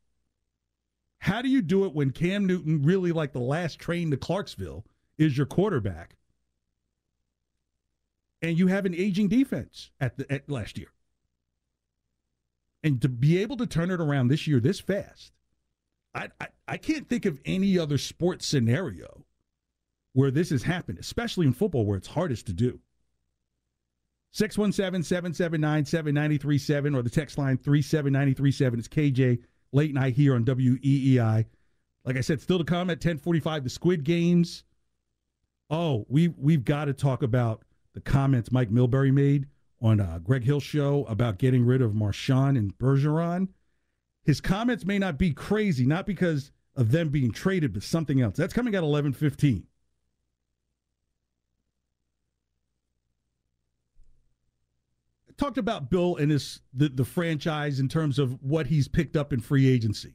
How 1.19 1.41
do 1.41 1.49
you 1.49 1.63
do 1.63 1.85
it 1.85 1.95
when 1.95 2.11
Cam 2.11 2.47
Newton, 2.47 2.83
really 2.83 3.13
like 3.13 3.33
the 3.33 3.39
last 3.39 3.79
train 3.79 4.11
to 4.11 4.17
Clarksville, 4.17 4.85
is 5.17 5.37
your 5.37 5.47
quarterback, 5.47 6.17
and 8.45 8.59
you 8.59 8.67
have 8.67 8.85
an 8.85 8.95
aging 8.95 9.29
defense 9.29 9.91
at 10.01 10.19
the 10.19 10.31
at 10.31 10.51
last 10.51 10.77
year, 10.77 10.93
and 12.83 13.01
to 13.01 13.09
be 13.09 13.39
able 13.39 13.57
to 13.57 13.67
turn 13.67 13.91
it 13.91 14.01
around 14.01 14.29
this 14.29 14.47
year 14.47 14.61
this 14.61 14.81
fast, 14.81 15.33
I 16.15 16.29
I, 16.39 16.49
I 16.69 16.77
can't 16.77 17.09
think 17.09 17.25
of 17.25 17.41
any 17.47 17.79
other 17.79 17.97
sports 17.97 18.47
scenario 18.47 19.25
where 20.13 20.31
this 20.31 20.51
has 20.51 20.63
happened, 20.63 20.99
especially 20.99 21.47
in 21.47 21.55
football 21.55 21.87
where 21.87 21.97
it's 21.97 22.09
hardest 22.09 22.47
to 22.47 22.53
do. 22.53 22.81
617 24.33 25.03
779 25.03 25.85
7937 25.87 26.95
or 26.95 27.03
the 27.03 27.09
text 27.11 27.39
line 27.39 27.57
37937. 27.57 28.79
It's 28.79 28.89
KJ 28.89 29.39
late 29.73 29.95
night 29.95 30.15
here 30.15 30.35
on 30.35 30.45
WEEI. 30.45 31.47
Like 32.05 32.17
I 32.17 32.21
said, 32.21 32.43
still 32.43 32.59
to 32.59 32.65
come 32.65 32.91
at 32.91 32.99
1045, 32.99 33.65
the 33.65 33.71
Squid 33.71 34.05
Games. 34.05 34.65
Oh, 35.71 36.05
we, 36.09 36.29
we've 36.29 36.65
got 36.65 36.87
to 36.87 36.93
talk 36.93 37.23
about 37.23 37.64
the 37.95 38.01
comments 38.01 38.53
Mike 38.53 38.71
Milbury 38.71 39.13
made 39.13 39.47
on 39.81 40.01
uh, 40.01 40.19
Greg 40.23 40.45
Hill's 40.45 40.63
show 40.63 41.05
about 41.09 41.39
getting 41.39 41.65
rid 41.65 41.81
of 41.81 41.95
Marchand 41.95 42.57
and 42.57 42.77
Bergeron. 42.77 43.49
His 44.25 44.41
comments 44.41 44.85
may 44.85 44.99
not 44.99 45.19
be 45.19 45.33
crazy, 45.33 45.85
not 45.87 46.07
because 46.07 46.51
of 46.77 46.91
them 46.91 47.11
being 47.11 47.31
traded, 47.31 47.73
but 47.73 47.83
something 47.83 48.21
else. 48.21 48.37
That's 48.37 48.55
coming 48.55 48.75
at 48.75 48.83
1115. 48.83 49.67
talked 55.37 55.59
about 55.59 55.91
Bill 55.91 56.17
and 56.17 56.31
his 56.31 56.61
the, 56.73 56.89
the 56.89 57.05
franchise 57.05 57.81
in 57.81 57.89
terms 57.89 58.19
of 58.19 58.43
what 58.43 58.69
he's 58.69 58.89
picked 58.89 59.17
up 59.17 59.33
in 59.33 59.41
free 59.41 59.69
agency. 59.69 60.15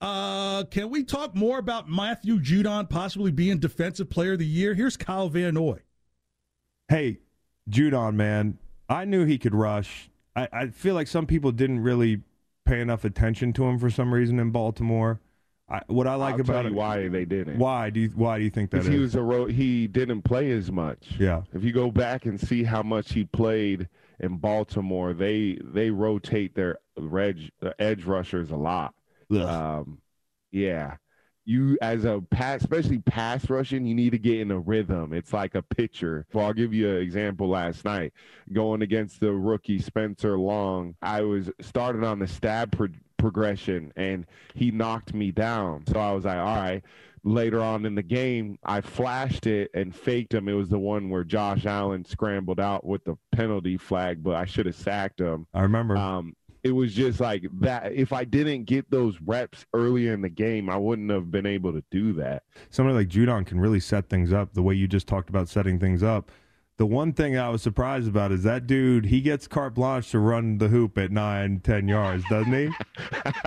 Uh, 0.00 0.64
can 0.64 0.88
we 0.88 1.04
talk 1.04 1.34
more 1.34 1.58
about 1.58 1.88
Matthew 1.88 2.38
Judon 2.38 2.88
possibly 2.88 3.30
being 3.30 3.58
Defensive 3.58 4.08
Player 4.08 4.32
of 4.32 4.38
the 4.38 4.46
Year? 4.46 4.74
Here's 4.74 4.96
Kyle 4.96 5.28
Van 5.28 5.54
Noy. 5.54 5.80
Hey, 6.90 7.20
Judon, 7.70 8.16
man, 8.16 8.58
I 8.88 9.04
knew 9.04 9.24
he 9.24 9.38
could 9.38 9.54
rush. 9.54 10.10
I, 10.34 10.48
I 10.52 10.66
feel 10.66 10.96
like 10.96 11.06
some 11.06 11.24
people 11.24 11.52
didn't 11.52 11.80
really 11.80 12.22
pay 12.64 12.80
enough 12.80 13.04
attention 13.04 13.52
to 13.54 13.64
him 13.64 13.78
for 13.78 13.90
some 13.90 14.12
reason 14.12 14.40
in 14.40 14.50
Baltimore. 14.50 15.20
I, 15.68 15.82
what 15.86 16.08
I 16.08 16.16
like 16.16 16.34
I'll 16.34 16.40
about 16.40 16.52
tell 16.52 16.64
you 16.64 16.70
it, 16.70 16.74
why 16.74 17.08
they 17.08 17.24
didn't. 17.24 17.58
Why 17.58 17.90
do 17.90 18.00
you 18.00 18.08
why 18.16 18.38
do 18.38 18.44
you 18.44 18.50
think 18.50 18.72
that 18.72 18.84
he 18.84 18.98
was 18.98 19.14
a 19.14 19.22
ro- 19.22 19.46
he 19.46 19.86
didn't 19.86 20.22
play 20.22 20.50
as 20.50 20.72
much. 20.72 21.12
Yeah. 21.16 21.42
If 21.54 21.62
you 21.62 21.72
go 21.72 21.92
back 21.92 22.26
and 22.26 22.40
see 22.40 22.64
how 22.64 22.82
much 22.82 23.12
he 23.12 23.22
played 23.22 23.88
in 24.18 24.38
Baltimore, 24.38 25.14
they 25.14 25.58
they 25.62 25.90
rotate 25.90 26.56
their 26.56 26.78
edge 27.20 27.52
edge 27.78 28.04
rushers 28.04 28.50
a 28.50 28.56
lot. 28.56 28.94
Um, 29.30 29.98
yeah. 30.50 30.96
You 31.50 31.76
as 31.82 32.04
a 32.04 32.22
pass, 32.30 32.60
especially 32.60 32.98
pass 32.98 33.50
rushing, 33.50 33.84
you 33.84 33.94
need 33.94 34.10
to 34.10 34.18
get 34.18 34.38
in 34.38 34.52
a 34.52 34.58
rhythm. 34.60 35.12
It's 35.12 35.32
like 35.32 35.56
a 35.56 35.62
pitcher. 35.62 36.24
Well, 36.32 36.46
I'll 36.46 36.52
give 36.52 36.72
you 36.72 36.88
an 36.88 37.02
example. 37.02 37.48
Last 37.48 37.84
night, 37.84 38.12
going 38.52 38.82
against 38.82 39.18
the 39.18 39.32
rookie 39.32 39.80
Spencer 39.80 40.38
Long, 40.38 40.94
I 41.02 41.22
was 41.22 41.50
started 41.60 42.04
on 42.04 42.20
the 42.20 42.28
stab 42.28 42.70
pro- 42.70 42.88
progression, 43.16 43.92
and 43.96 44.26
he 44.54 44.70
knocked 44.70 45.12
me 45.12 45.32
down. 45.32 45.84
So 45.88 45.98
I 45.98 46.12
was 46.12 46.24
like, 46.24 46.38
all 46.38 46.56
right. 46.56 46.82
Later 47.22 47.60
on 47.60 47.84
in 47.84 47.94
the 47.96 48.02
game, 48.02 48.58
I 48.64 48.80
flashed 48.80 49.46
it 49.46 49.70
and 49.74 49.94
faked 49.94 50.32
him. 50.32 50.48
It 50.48 50.54
was 50.54 50.70
the 50.70 50.78
one 50.78 51.10
where 51.10 51.22
Josh 51.22 51.66
Allen 51.66 52.04
scrambled 52.04 52.58
out 52.60 52.86
with 52.86 53.04
the 53.04 53.18
penalty 53.32 53.76
flag, 53.76 54.22
but 54.22 54.36
I 54.36 54.46
should 54.46 54.64
have 54.64 54.74
sacked 54.74 55.20
him. 55.20 55.46
I 55.52 55.60
remember. 55.60 55.98
Um, 55.98 56.34
it 56.62 56.72
was 56.72 56.94
just 56.94 57.20
like 57.20 57.44
that. 57.60 57.92
If 57.92 58.12
I 58.12 58.24
didn't 58.24 58.64
get 58.64 58.90
those 58.90 59.20
reps 59.20 59.64
earlier 59.72 60.12
in 60.12 60.20
the 60.20 60.28
game, 60.28 60.68
I 60.68 60.76
wouldn't 60.76 61.10
have 61.10 61.30
been 61.30 61.46
able 61.46 61.72
to 61.72 61.82
do 61.90 62.12
that. 62.14 62.44
Somebody 62.70 62.98
like 62.98 63.08
Judon 63.08 63.46
can 63.46 63.60
really 63.60 63.80
set 63.80 64.08
things 64.08 64.32
up 64.32 64.52
the 64.52 64.62
way 64.62 64.74
you 64.74 64.86
just 64.86 65.06
talked 65.06 65.28
about 65.28 65.48
setting 65.48 65.78
things 65.78 66.02
up. 66.02 66.30
The 66.76 66.86
one 66.86 67.12
thing 67.12 67.36
I 67.36 67.50
was 67.50 67.60
surprised 67.60 68.08
about 68.08 68.32
is 68.32 68.42
that 68.44 68.66
dude, 68.66 69.04
he 69.04 69.20
gets 69.20 69.46
carte 69.46 69.74
blanche 69.74 70.10
to 70.12 70.18
run 70.18 70.56
the 70.56 70.68
hoop 70.68 70.96
at 70.96 71.10
nine, 71.10 71.60
ten 71.60 71.88
yards, 71.88 72.24
doesn't 72.30 72.52
he? 72.52 72.70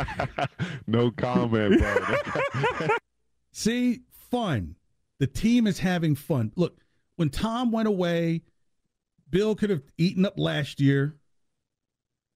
no 0.88 1.10
comment, 1.10 1.80
bro. 1.80 2.88
See, 3.52 4.02
fun. 4.12 4.76
The 5.20 5.26
team 5.26 5.66
is 5.66 5.80
having 5.80 6.14
fun. 6.14 6.52
Look, 6.56 6.78
when 7.16 7.30
Tom 7.30 7.72
went 7.72 7.88
away, 7.88 8.44
Bill 9.32 9.56
could 9.56 9.72
have 9.72 9.82
eaten 9.98 10.26
up 10.26 10.38
last 10.38 10.80
year, 10.80 11.16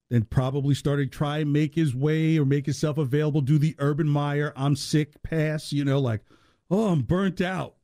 then 0.09 0.23
probably 0.23 0.73
started 0.73 1.11
try 1.11 1.39
and 1.39 1.51
make 1.51 1.75
his 1.75 1.93
way 1.95 2.37
or 2.37 2.45
make 2.45 2.65
himself 2.65 2.97
available, 2.97 3.41
do 3.41 3.57
the 3.57 3.75
Urban 3.79 4.07
Meyer, 4.07 4.53
I'm 4.55 4.75
sick 4.75 5.21
pass, 5.21 5.73
you 5.73 5.83
know, 5.83 5.99
like, 5.99 6.21
oh, 6.71 6.89
I'm 6.89 7.01
burnt 7.01 7.41
out. 7.41 7.75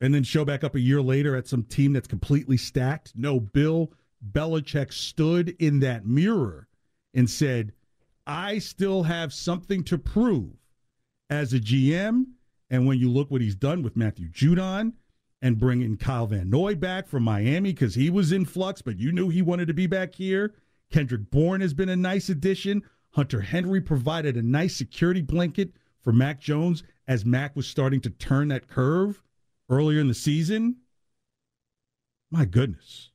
And 0.00 0.14
then 0.14 0.24
show 0.24 0.44
back 0.44 0.62
up 0.62 0.74
a 0.74 0.80
year 0.80 1.00
later 1.00 1.36
at 1.36 1.48
some 1.48 1.62
team 1.62 1.92
that's 1.92 2.08
completely 2.08 2.56
stacked. 2.56 3.12
No, 3.14 3.40
Bill 3.40 3.92
Belichick 4.32 4.92
stood 4.92 5.56
in 5.58 5.80
that 5.80 6.06
mirror 6.06 6.68
and 7.14 7.28
said, 7.28 7.72
I 8.26 8.58
still 8.58 9.04
have 9.04 9.32
something 9.32 9.84
to 9.84 9.98
prove 9.98 10.52
as 11.30 11.52
a 11.52 11.60
GM. 11.60 12.26
And 12.68 12.86
when 12.86 12.98
you 12.98 13.10
look 13.10 13.30
what 13.30 13.40
he's 13.40 13.54
done 13.54 13.82
with 13.82 13.96
Matthew 13.96 14.28
Judon 14.28 14.94
and 15.40 15.58
bringing 15.58 15.96
Kyle 15.96 16.26
Van 16.26 16.50
Noy 16.50 16.74
back 16.74 17.06
from 17.06 17.22
Miami 17.22 17.72
because 17.72 17.94
he 17.94 18.10
was 18.10 18.32
in 18.32 18.44
flux, 18.44 18.82
but 18.82 18.98
you 18.98 19.12
knew 19.12 19.28
he 19.28 19.42
wanted 19.42 19.68
to 19.68 19.74
be 19.74 19.86
back 19.86 20.14
here. 20.14 20.54
Kendrick 20.90 21.30
Bourne 21.30 21.60
has 21.60 21.74
been 21.74 21.88
a 21.88 21.96
nice 21.96 22.28
addition. 22.28 22.82
Hunter 23.10 23.40
Henry 23.40 23.80
provided 23.80 24.36
a 24.36 24.42
nice 24.42 24.76
security 24.76 25.22
blanket 25.22 25.72
for 26.00 26.12
Mac 26.12 26.40
Jones 26.40 26.82
as 27.08 27.24
Mac 27.24 27.56
was 27.56 27.66
starting 27.66 28.00
to 28.02 28.10
turn 28.10 28.48
that 28.48 28.68
curve 28.68 29.22
earlier 29.68 30.00
in 30.00 30.08
the 30.08 30.14
season. 30.14 30.76
My 32.30 32.44
goodness. 32.44 33.10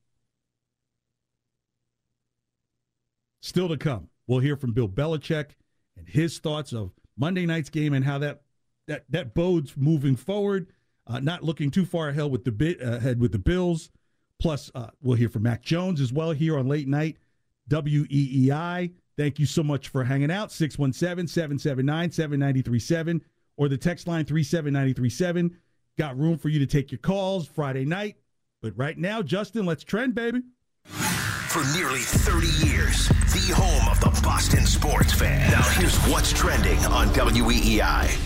Still 3.41 3.69
to 3.69 3.77
come, 3.77 4.09
we'll 4.27 4.39
hear 4.39 4.55
from 4.55 4.71
Bill 4.71 4.87
Belichick 4.87 5.51
and 5.97 6.07
his 6.07 6.37
thoughts 6.39 6.73
of 6.73 6.91
Monday 7.17 7.45
night's 7.45 7.69
game 7.69 7.93
and 7.93 8.05
how 8.05 8.17
that 8.19 8.41
that 8.87 9.05
that 9.09 9.33
bodes 9.33 9.75
moving 9.75 10.15
forward. 10.15 10.67
Uh, 11.07 11.19
not 11.19 11.43
looking 11.43 11.71
too 11.71 11.85
far 11.85 12.09
ahead 12.09 12.31
with 12.31 12.43
the 12.43 12.51
bit 12.51 12.81
uh, 12.81 12.97
ahead 12.97 13.19
with 13.19 13.31
the 13.31 13.39
Bills. 13.39 13.89
Plus, 14.39 14.71
uh, 14.73 14.89
we'll 15.01 15.17
hear 15.17 15.29
from 15.29 15.43
Mac 15.43 15.61
Jones 15.61 15.99
as 15.99 16.13
well 16.13 16.31
here 16.31 16.57
on 16.57 16.67
late 16.67 16.87
night 16.87 17.17
WEEI. 17.71 18.91
Thank 19.17 19.39
you 19.39 19.45
so 19.45 19.63
much 19.63 19.89
for 19.89 20.03
hanging 20.03 20.31
out. 20.31 20.51
617 20.51 21.27
779 21.27 22.11
7937 22.11 23.21
or 23.57 23.69
the 23.69 23.77
text 23.77 24.07
line 24.07 24.25
37937. 24.25 25.57
Got 25.97 26.17
room 26.17 26.37
for 26.37 26.49
you 26.49 26.59
to 26.59 26.65
take 26.65 26.91
your 26.91 26.99
calls 26.99 27.47
Friday 27.47 27.85
night. 27.85 28.17
But 28.61 28.77
right 28.77 28.97
now, 28.97 29.21
Justin, 29.21 29.65
let's 29.65 29.83
trend, 29.83 30.15
baby. 30.15 30.41
For 30.83 31.63
nearly 31.77 31.99
30 31.99 32.47
years, 32.65 33.07
the 33.07 33.53
home 33.53 33.91
of 33.91 33.99
the 33.99 34.21
Boston 34.23 34.65
sports 34.65 35.13
fan. 35.13 35.51
Now 35.51 35.63
here's 35.63 35.97
what's 36.05 36.31
trending 36.31 36.79
on 36.85 37.09
E 37.09 37.41
WEEI. 37.41 38.17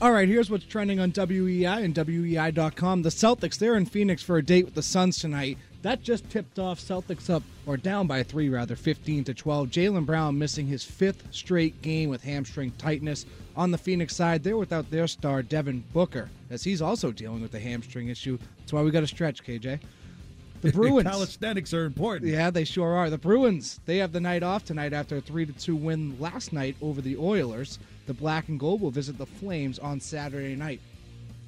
All 0.00 0.12
right, 0.12 0.28
here's 0.28 0.50
what's 0.50 0.64
trending 0.64 0.98
on 0.98 1.12
WEI 1.12 1.84
and 1.84 1.94
WEI.com. 1.94 3.02
The 3.02 3.08
Celtics, 3.08 3.58
they're 3.58 3.76
in 3.76 3.86
Phoenix 3.86 4.22
for 4.22 4.36
a 4.36 4.44
date 4.44 4.64
with 4.64 4.74
the 4.74 4.82
Suns 4.82 5.18
tonight. 5.18 5.58
That 5.82 6.00
just 6.00 6.30
tipped 6.30 6.60
off 6.60 6.80
Celtics 6.80 7.28
up, 7.28 7.42
or 7.66 7.76
down 7.76 8.06
by 8.06 8.22
three, 8.22 8.48
rather, 8.48 8.76
15 8.76 9.24
to 9.24 9.34
12. 9.34 9.68
Jaylen 9.68 10.06
Brown 10.06 10.38
missing 10.38 10.66
his 10.68 10.84
fifth 10.84 11.26
straight 11.32 11.82
game 11.82 12.08
with 12.08 12.22
hamstring 12.22 12.72
tightness. 12.78 13.26
On 13.56 13.72
the 13.72 13.78
Phoenix 13.78 14.14
side, 14.14 14.44
they're 14.44 14.56
without 14.56 14.90
their 14.90 15.08
star, 15.08 15.42
Devin 15.42 15.82
Booker, 15.92 16.30
as 16.50 16.62
he's 16.62 16.80
also 16.80 17.10
dealing 17.10 17.42
with 17.42 17.54
a 17.54 17.60
hamstring 17.60 18.08
issue. 18.08 18.38
That's 18.58 18.72
why 18.72 18.82
we 18.82 18.92
got 18.92 19.00
to 19.00 19.08
stretch, 19.08 19.44
KJ. 19.44 19.80
The 20.60 20.72
Bruins. 20.72 21.08
Calisthenics 21.08 21.74
are 21.74 21.84
important. 21.84 22.30
Yeah, 22.30 22.50
they 22.50 22.64
sure 22.64 22.94
are. 22.94 23.10
The 23.10 23.18
Bruins, 23.18 23.80
they 23.84 23.98
have 23.98 24.12
the 24.12 24.20
night 24.20 24.44
off 24.44 24.64
tonight 24.64 24.92
after 24.92 25.16
a 25.16 25.20
3 25.20 25.46
to 25.46 25.52
2 25.52 25.74
win 25.74 26.16
last 26.20 26.52
night 26.52 26.76
over 26.80 27.00
the 27.00 27.16
Oilers. 27.16 27.80
The 28.06 28.14
Black 28.14 28.48
and 28.48 28.58
Gold 28.58 28.80
will 28.80 28.92
visit 28.92 29.18
the 29.18 29.26
Flames 29.26 29.80
on 29.80 29.98
Saturday 29.98 30.54
night. 30.54 30.80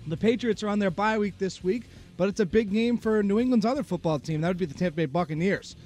The 0.09 0.16
Patriots 0.16 0.64
are 0.64 0.68
on 0.68 0.81
their 0.81 0.90
bye 0.90 1.18
week 1.18 1.38
this 1.38 1.62
week, 1.64 1.85
but 2.16 2.29
it's 2.29 2.40
a 2.40 2.46
big 2.46 2.70
game 2.70 2.96
for 2.98 3.22
New 3.22 3.40
England's 3.40 3.66
other 3.66 3.83
football 3.83 4.18
team. 4.18 4.40
That 4.40 4.48
would 4.48 4.57
be 4.57 4.66
the 4.66 4.74
Tampa 4.74 4.96
Bay 4.96 5.07
Buccaneers. 5.07 5.77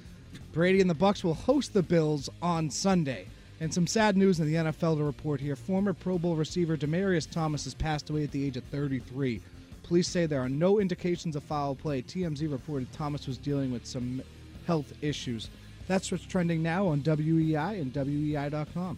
Brady 0.51 0.81
and 0.81 0.89
the 0.89 0.95
Bucks 0.95 1.23
will 1.23 1.33
host 1.33 1.73
the 1.73 1.83
Bills 1.83 2.29
on 2.41 2.69
Sunday. 2.69 3.27
And 3.61 3.73
some 3.73 3.87
sad 3.87 4.15
news 4.15 4.39
in 4.39 4.47
the 4.47 4.55
NFL 4.55 4.97
to 4.97 5.03
report 5.03 5.41
here. 5.41 5.55
Former 5.55 5.93
Pro 5.93 6.17
Bowl 6.17 6.35
receiver 6.35 6.77
Demaryius 6.77 7.29
Thomas 7.29 7.65
has 7.65 7.73
passed 7.73 8.09
away 8.09 8.23
at 8.23 8.31
the 8.31 8.45
age 8.45 8.57
of 8.57 8.63
33. 8.65 9.41
Police 9.83 10.07
say 10.07 10.25
there 10.25 10.41
are 10.41 10.49
no 10.49 10.79
indications 10.79 11.35
of 11.35 11.43
foul 11.43 11.75
play. 11.75 12.01
TMZ 12.01 12.49
reported 12.49 12.91
Thomas 12.93 13.27
was 13.27 13.37
dealing 13.37 13.71
with 13.71 13.85
some 13.85 14.21
health 14.65 14.93
issues. 15.01 15.49
That's 15.87 16.11
what's 16.11 16.25
trending 16.25 16.61
now 16.61 16.87
on 16.87 17.01
WEI 17.03 17.79
and 17.79 17.91
WEI.com. 17.91 18.97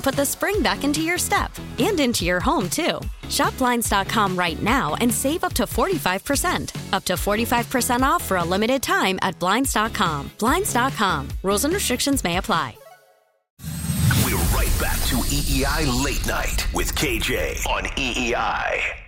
put 0.01 0.15
the 0.15 0.25
spring 0.25 0.61
back 0.61 0.83
into 0.83 1.01
your 1.01 1.17
step 1.17 1.51
and 1.79 1.99
into 1.99 2.25
your 2.25 2.39
home, 2.39 2.69
too. 2.69 2.99
Shop 3.29 3.57
Blinds.com 3.57 4.37
right 4.37 4.61
now 4.61 4.95
and 4.95 5.13
save 5.13 5.43
up 5.43 5.53
to 5.53 5.63
45%. 5.63 6.93
Up 6.93 7.05
to 7.05 7.13
45% 7.13 8.01
off 8.01 8.23
for 8.23 8.37
a 8.37 8.43
limited 8.43 8.81
time 8.81 9.19
at 9.21 9.39
Blinds.com. 9.39 10.31
Blinds.com. 10.39 11.27
Rules 11.43 11.65
and 11.65 11.73
restrictions 11.73 12.23
may 12.23 12.37
apply. 12.37 12.75
We're 14.25 14.37
right 14.55 14.73
back 14.79 14.97
to 15.07 15.17
EEI 15.17 16.03
Late 16.03 16.25
Night 16.25 16.67
with 16.73 16.93
KJ 16.95 17.65
on 17.67 17.83
EEI. 17.83 19.00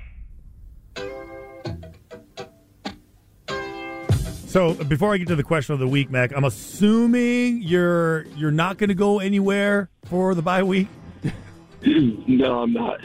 So 4.53 4.75
before 4.75 5.11
I 5.15 5.17
get 5.17 5.29
to 5.29 5.35
the 5.35 5.41
question 5.41 5.73
of 5.73 5.79
the 5.79 5.87
week, 5.87 6.11
Mac, 6.11 6.31
I'm 6.31 6.43
assuming 6.43 7.63
you're 7.63 8.25
you're 8.37 8.51
not 8.51 8.77
going 8.77 8.89
to 8.89 8.93
go 8.93 9.17
anywhere 9.17 9.89
for 10.05 10.35
the 10.35 10.43
bye 10.43 10.61
week. 10.61 10.89
no, 11.81 12.61
I'm 12.61 12.71
not. 12.71 12.99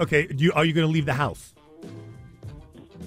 Okay, 0.00 0.26
do 0.26 0.44
you, 0.44 0.52
are 0.52 0.66
you 0.66 0.74
going 0.74 0.86
to 0.86 0.92
leave 0.92 1.06
the 1.06 1.14
house? 1.14 1.54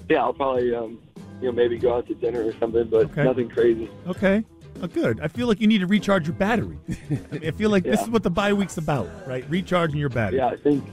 Yeah, 0.08 0.24
I'll 0.24 0.32
probably, 0.32 0.74
um, 0.74 0.98
you 1.40 1.46
know, 1.46 1.52
maybe 1.52 1.78
go 1.78 1.94
out 1.94 2.08
to 2.08 2.16
dinner 2.16 2.44
or 2.44 2.52
something, 2.58 2.88
but 2.88 3.04
Okay. 3.12 3.22
nothing 3.22 3.48
crazy. 3.48 3.88
Okay, 4.08 4.44
oh, 4.82 4.88
good. 4.88 5.20
I 5.20 5.28
feel 5.28 5.46
like 5.46 5.60
you 5.60 5.68
need 5.68 5.78
to 5.78 5.86
recharge 5.86 6.26
your 6.26 6.34
battery. 6.34 6.80
I, 6.88 7.14
mean, 7.34 7.46
I 7.46 7.50
feel 7.52 7.70
like 7.70 7.84
this 7.84 8.02
is 8.02 8.10
what 8.10 8.24
the 8.24 8.30
bye 8.30 8.52
week's 8.52 8.78
about, 8.78 9.08
right? 9.28 9.48
Recharging 9.48 9.98
your 10.00 10.08
battery. 10.08 10.38
Yeah, 10.38 10.48
I 10.48 10.56
think. 10.56 10.84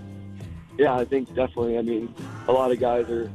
Yeah, 0.77 0.93
I 0.93 1.05
think 1.05 1.29
definitely. 1.29 1.79
I 1.79 1.81
mean, 1.81 2.13
a 2.47 2.51
lot 2.51 2.71
of 2.71 2.79
guys 2.79 3.09
are. 3.09 3.31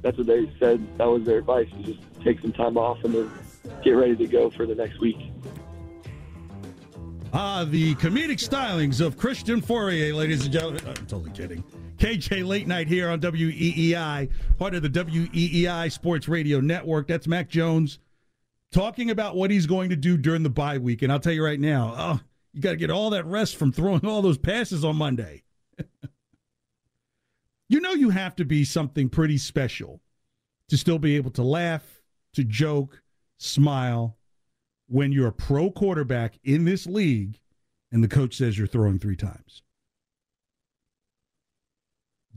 That's 0.00 0.16
what 0.16 0.26
they 0.26 0.50
said. 0.58 0.86
That 0.96 1.04
was 1.04 1.24
their 1.24 1.38
advice: 1.38 1.68
is 1.80 1.96
just 1.96 2.13
take 2.24 2.40
some 2.40 2.52
time 2.52 2.76
off 2.76 3.04
and 3.04 3.14
then 3.14 3.30
get 3.82 3.90
ready 3.92 4.16
to 4.16 4.26
go 4.26 4.50
for 4.50 4.66
the 4.66 4.74
next 4.74 5.00
week. 5.00 5.18
Ah, 7.32 7.64
the 7.68 7.94
comedic 7.96 8.38
stylings 8.38 9.00
of 9.04 9.16
Christian 9.16 9.60
Fauria, 9.60 10.14
ladies 10.14 10.44
and 10.44 10.52
gentlemen. 10.52 10.82
I'm 10.86 10.94
totally 11.06 11.32
kidding. 11.32 11.64
KJ 11.98 12.46
Late 12.46 12.66
Night 12.66 12.86
here 12.86 13.08
on 13.10 13.20
WEEI, 13.20 14.30
part 14.58 14.74
of 14.74 14.82
the 14.82 14.88
WEEI 14.88 15.90
Sports 15.90 16.28
Radio 16.28 16.60
Network. 16.60 17.08
That's 17.08 17.26
Mac 17.26 17.48
Jones 17.48 17.98
talking 18.72 19.10
about 19.10 19.36
what 19.36 19.50
he's 19.50 19.66
going 19.66 19.90
to 19.90 19.96
do 19.96 20.16
during 20.16 20.42
the 20.42 20.50
bye 20.50 20.78
week. 20.78 21.02
And 21.02 21.12
I'll 21.12 21.20
tell 21.20 21.32
you 21.32 21.44
right 21.44 21.60
now, 21.60 21.94
oh, 21.96 22.20
you 22.52 22.60
got 22.60 22.70
to 22.70 22.76
get 22.76 22.90
all 22.90 23.10
that 23.10 23.24
rest 23.24 23.56
from 23.56 23.72
throwing 23.72 24.04
all 24.06 24.20
those 24.22 24.38
passes 24.38 24.84
on 24.84 24.96
Monday. 24.96 25.42
you 27.68 27.80
know, 27.80 27.92
you 27.92 28.10
have 28.10 28.36
to 28.36 28.44
be 28.44 28.64
something 28.64 29.08
pretty 29.08 29.38
special 29.38 30.00
to 30.68 30.76
still 30.76 30.98
be 30.98 31.16
able 31.16 31.30
to 31.32 31.42
laugh, 31.42 31.93
to 32.34 32.44
joke, 32.44 33.02
smile 33.38 34.16
when 34.88 35.12
you're 35.12 35.28
a 35.28 35.32
pro 35.32 35.70
quarterback 35.70 36.38
in 36.44 36.64
this 36.64 36.86
league 36.86 37.38
and 37.90 38.02
the 38.02 38.08
coach 38.08 38.36
says 38.36 38.58
you're 38.58 38.66
throwing 38.66 38.98
three 38.98 39.16
times. 39.16 39.62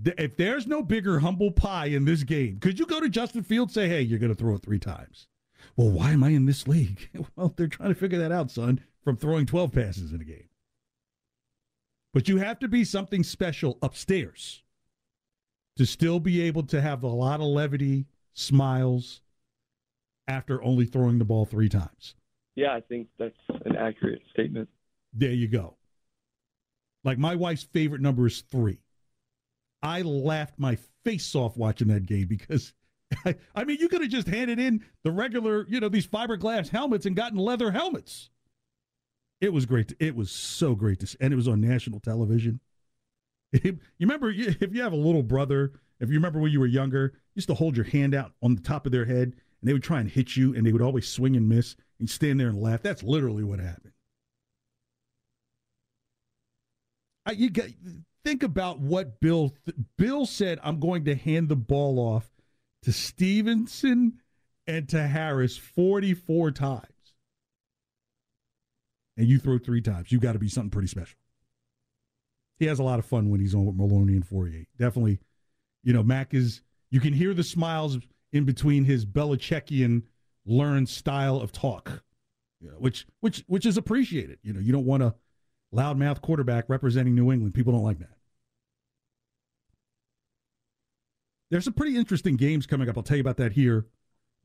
If 0.04 0.38
there's 0.38 0.68
no 0.68 0.84
bigger 0.84 1.20
humble 1.20 1.52
pie 1.52 1.88
in 1.88 2.06
this 2.06 2.24
game, 2.24 2.60
could 2.60 2.78
you 2.78 2.86
go 2.86 3.00
to 3.00 3.10
Justin 3.10 3.42
Fields 3.42 3.74
say, 3.74 3.90
"Hey, 3.90 4.02
you're 4.02 4.20
going 4.20 4.32
to 4.32 4.38
throw 4.38 4.54
it 4.54 4.62
three 4.62 4.78
times"? 4.78 5.28
Well, 5.76 5.90
why 5.90 6.12
am 6.12 6.24
I 6.24 6.30
in 6.30 6.46
this 6.46 6.68
league? 6.68 7.10
Well, 7.36 7.54
they're 7.56 7.68
trying 7.68 7.90
to 7.90 8.00
figure 8.00 8.20
that 8.20 8.32
out, 8.32 8.52
son, 8.52 8.82
from 9.04 9.18
throwing 9.18 9.46
12 9.46 9.72
passes 9.72 10.14
in 10.14 10.22
a 10.22 10.24
game. 10.24 10.50
But 12.14 12.28
you 12.28 12.38
have 12.38 12.60
to 12.60 12.68
be 12.68 12.84
something 12.84 13.24
special 13.24 13.78
upstairs 13.82 14.64
to 15.78 15.86
still 15.86 16.20
be 16.20 16.42
able 16.42 16.64
to 16.64 16.82
have 16.82 17.04
a 17.04 17.08
lot 17.08 17.40
of 17.40 17.46
levity, 17.48 18.08
smiles 18.34 19.22
after 20.28 20.64
only 20.64 20.86
throwing 20.86 21.20
the 21.20 21.26
ball 21.26 21.46
three 21.46 21.70
times. 21.70 22.16
Yeah, 22.56 22.74
I 22.74 22.82
think 22.82 23.08
that's 23.20 23.36
an 23.66 23.76
accurate 23.76 24.22
statement. 24.32 24.70
There 25.14 25.32
you 25.32 25.48
go. 25.48 25.78
Like 27.04 27.18
my 27.18 27.36
wife's 27.36 27.64
favorite 27.64 28.02
number 28.02 28.28
is 28.28 28.42
three. 28.42 28.80
I 29.82 30.02
laughed 30.02 30.56
my 30.58 30.78
face 31.06 31.36
off 31.36 31.56
watching 31.56 31.88
that 31.90 32.06
game 32.06 32.28
because, 32.28 32.74
I, 33.26 33.36
I 33.56 33.64
mean, 33.64 33.78
you 33.80 33.88
could 33.90 34.02
have 34.02 34.10
just 34.10 34.28
handed 34.28 34.60
in 34.60 34.84
the 35.04 35.12
regular, 35.12 35.66
you 35.70 35.80
know, 35.80 35.90
these 35.90 36.08
fiberglass 36.08 36.70
helmets 36.70 37.06
and 37.06 37.16
gotten 37.16 37.38
leather 37.38 37.72
helmets. 37.72 38.30
It 39.40 39.54
was 39.54 39.66
great. 39.66 39.90
To, 39.90 39.96
it 40.00 40.16
was 40.16 40.32
so 40.32 40.74
great 40.74 41.00
to 41.02 41.08
see, 41.08 41.18
and 41.22 41.32
it 41.32 41.36
was 41.36 41.48
on 41.48 41.62
national 41.62 42.00
television. 42.00 42.60
you 43.52 43.80
remember 44.00 44.32
if 44.32 44.74
you 44.74 44.82
have 44.82 44.94
a 44.94 44.98
little 44.98 45.24
brother, 45.24 45.74
if 46.00 46.10
you 46.10 46.16
remember 46.16 46.40
when 46.40 46.52
you 46.52 46.60
were 46.60 46.66
younger, 46.66 47.12
you 47.14 47.20
used 47.36 47.48
to 47.50 47.54
hold 47.54 47.76
your 47.78 47.86
hand 47.86 48.16
out 48.16 48.34
on 48.42 48.56
the 48.56 48.62
top 48.62 48.86
of 48.86 48.92
their 48.92 49.06
head, 49.06 49.36
and 49.62 49.68
they 49.68 49.74
would 49.74 49.84
try 49.84 50.00
and 50.00 50.10
hit 50.10 50.36
you, 50.36 50.56
and 50.56 50.66
they 50.66 50.72
would 50.72 50.82
always 50.82 51.08
swing 51.08 51.36
and 51.36 51.50
miss. 51.50 51.76
And 52.00 52.08
stand 52.08 52.40
there 52.40 52.50
and 52.50 52.62
laugh. 52.62 52.84
That's 52.84 53.02
literally 53.02 53.44
what 53.44 53.60
happened. 53.60 53.94
I, 57.26 57.32
you 57.32 57.50
got 57.50 57.66
think 58.24 58.44
about 58.44 58.80
what 58.80 59.20
Bill 59.20 59.54
Bill 59.98 60.26
said. 60.26 60.60
I'm 60.64 60.80
going 60.80 61.06
to 61.06 61.16
hand 61.16 61.50
the 61.50 61.56
ball 61.56 62.00
off 62.00 62.30
to 62.84 62.94
Stevenson 62.94 64.22
and 64.68 64.88
to 64.90 65.08
Harris 65.08 65.58
44 65.58 66.52
times, 66.52 66.84
and 69.18 69.28
you 69.28 69.40
throw 69.40 69.58
three 69.58 69.82
times. 69.82 70.12
You 70.12 70.20
got 70.20 70.34
to 70.34 70.40
be 70.40 70.50
something 70.50 70.70
pretty 70.70 70.88
special. 70.88 71.18
He 72.60 72.66
has 72.66 72.80
a 72.80 72.84
lot 72.84 73.00
of 73.00 73.06
fun 73.06 73.30
when 73.30 73.40
he's 73.40 73.56
on 73.56 73.66
with 73.66 73.78
Merloni 73.78 74.14
and 74.14 74.28
Fauria. 74.28 74.66
Definitely, 74.78 75.20
you 75.84 75.94
know, 75.94 76.04
Mac 76.04 76.34
is. 76.34 76.62
You 76.90 77.02
can 77.02 77.12
hear 77.12 77.34
the 77.34 77.44
smiles 77.44 77.98
in 78.32 78.46
between 78.46 78.86
his 78.86 79.06
Belichickian 79.06 80.04
learned 80.46 80.90
style 80.90 81.38
of 81.38 81.52
talk, 81.52 82.04
you 82.60 82.70
know, 82.70 82.78
which 82.78 83.06
which 83.20 83.44
which 83.48 83.66
is 83.66 83.78
appreciated. 83.78 84.40
You 84.44 84.54
know, 84.54 84.60
you 84.60 84.72
don't 84.72 84.86
want 84.86 85.04
a 85.04 85.16
loudmouth 85.74 86.22
quarterback 86.22 86.66
representing 86.68 87.16
New 87.16 87.32
England. 87.32 87.54
People 87.54 87.74
don't 87.74 87.84
like 87.84 88.00
that. 88.00 88.18
there's 91.50 91.64
some 91.64 91.74
pretty 91.74 91.96
interesting 91.96 92.36
games 92.36 92.66
coming 92.66 92.90
up. 92.90 92.98
I'll 92.98 93.04
tell 93.04 93.18
you 93.18 93.22
about 93.22 93.38
that 93.38 93.54
here 93.54 93.88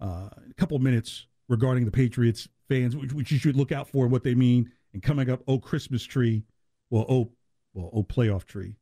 uh, 0.01 0.29
in 0.45 0.51
a 0.51 0.55
couple 0.55 0.79
minutes 0.79 1.27
regarding 1.49 1.85
the 1.85 1.91
Patriots 1.91 2.49
fans, 2.69 2.97
which, 2.97 3.13
which 3.13 3.33
you 3.33 3.39
should 3.39 3.57
look 3.57 3.73
out 3.73 3.89
for 3.89 4.07
what 4.07 4.23
they 4.23 4.35
mean. 4.35 4.71
And 4.93 5.03
coming 5.03 5.31
up, 5.31 5.43
oh 5.49 5.59
Christmas 5.59 6.05
tree, 6.05 6.45
well 6.91 7.07
oh 7.09 7.33
well 7.75 7.91
oh 7.93 8.03
playoff 8.03 8.45
tree. 8.45 8.77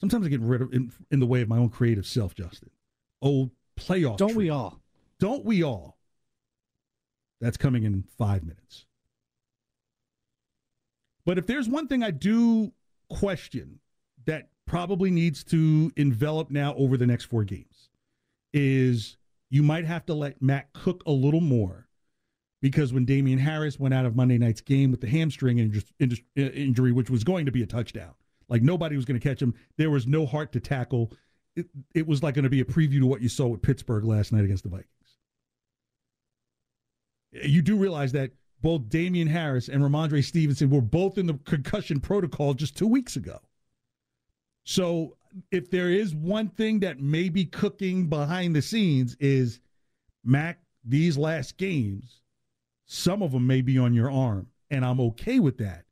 Sometimes 0.00 0.26
I 0.26 0.28
get 0.28 0.40
rid 0.40 0.62
of 0.62 0.72
in, 0.72 0.92
in 1.10 1.20
the 1.20 1.26
way 1.26 1.42
of 1.42 1.48
my 1.48 1.58
own 1.58 1.68
creative 1.68 2.06
self, 2.06 2.34
Justin. 2.34 2.70
Oh 3.20 3.50
playoff. 3.78 4.16
Don't 4.16 4.32
tree. 4.32 4.44
we 4.44 4.50
all? 4.50 4.80
Don't 5.18 5.44
we 5.44 5.62
all? 5.62 5.98
That's 7.40 7.56
coming 7.56 7.84
in 7.84 8.04
five 8.16 8.42
minutes. 8.42 8.86
But 11.24 11.38
if 11.38 11.46
there's 11.46 11.68
one 11.68 11.88
thing 11.88 12.02
I 12.02 12.10
do 12.10 12.72
question 13.10 13.80
that 14.26 14.48
probably 14.66 15.10
needs 15.10 15.44
to 15.44 15.92
envelop 15.96 16.50
now 16.50 16.74
over 16.74 16.96
the 16.96 17.06
next 17.06 17.24
four 17.24 17.44
games 17.44 17.90
is 18.52 19.16
you 19.50 19.62
might 19.62 19.84
have 19.84 20.04
to 20.06 20.14
let 20.14 20.42
Matt 20.42 20.72
cook 20.72 21.02
a 21.06 21.12
little 21.12 21.40
more 21.40 21.88
because 22.60 22.92
when 22.92 23.04
Damien 23.04 23.38
Harris 23.38 23.78
went 23.78 23.94
out 23.94 24.04
of 24.04 24.16
Monday 24.16 24.38
night's 24.38 24.60
game 24.60 24.90
with 24.90 25.00
the 25.00 25.06
hamstring 25.06 25.82
uh, 26.00 26.40
injury, 26.40 26.92
which 26.92 27.10
was 27.10 27.24
going 27.24 27.46
to 27.46 27.52
be 27.52 27.62
a 27.62 27.66
touchdown, 27.66 28.14
like 28.48 28.62
nobody 28.62 28.96
was 28.96 29.04
going 29.04 29.18
to 29.18 29.26
catch 29.26 29.40
him, 29.40 29.54
there 29.76 29.90
was 29.90 30.06
no 30.06 30.26
heart 30.26 30.52
to 30.52 30.60
tackle. 30.60 31.12
It, 31.58 31.66
it 31.94 32.06
was 32.06 32.22
like 32.22 32.34
going 32.34 32.44
to 32.44 32.50
be 32.50 32.60
a 32.60 32.64
preview 32.64 33.00
to 33.00 33.06
what 33.06 33.20
you 33.20 33.28
saw 33.28 33.48
with 33.48 33.62
Pittsburgh 33.62 34.04
last 34.04 34.32
night 34.32 34.44
against 34.44 34.62
the 34.62 34.70
Vikings. 34.70 34.88
You 37.32 37.62
do 37.62 37.76
realize 37.76 38.12
that 38.12 38.30
both 38.62 38.88
Damien 38.88 39.28
Harris 39.28 39.68
and 39.68 39.82
Rhamondre 39.82 40.24
Stevenson 40.24 40.70
were 40.70 40.80
both 40.80 41.18
in 41.18 41.26
the 41.26 41.34
concussion 41.44 42.00
protocol 42.00 42.54
just 42.54 42.76
two 42.76 42.86
weeks 42.86 43.16
ago. 43.16 43.40
So 44.64 45.16
if 45.50 45.70
there 45.70 45.90
is 45.90 46.14
one 46.14 46.48
thing 46.48 46.80
that 46.80 47.00
may 47.00 47.28
be 47.28 47.44
cooking 47.44 48.08
behind 48.08 48.54
the 48.54 48.62
scenes 48.62 49.16
is 49.18 49.60
Mac, 50.24 50.60
these 50.84 51.18
last 51.18 51.56
games, 51.56 52.20
some 52.86 53.22
of 53.22 53.32
them 53.32 53.46
may 53.46 53.62
be 53.62 53.78
on 53.78 53.94
your 53.94 54.10
arm. 54.10 54.46
And 54.70 54.84
I'm 54.84 55.00
okay 55.00 55.40
with 55.40 55.58
that, 55.58 55.84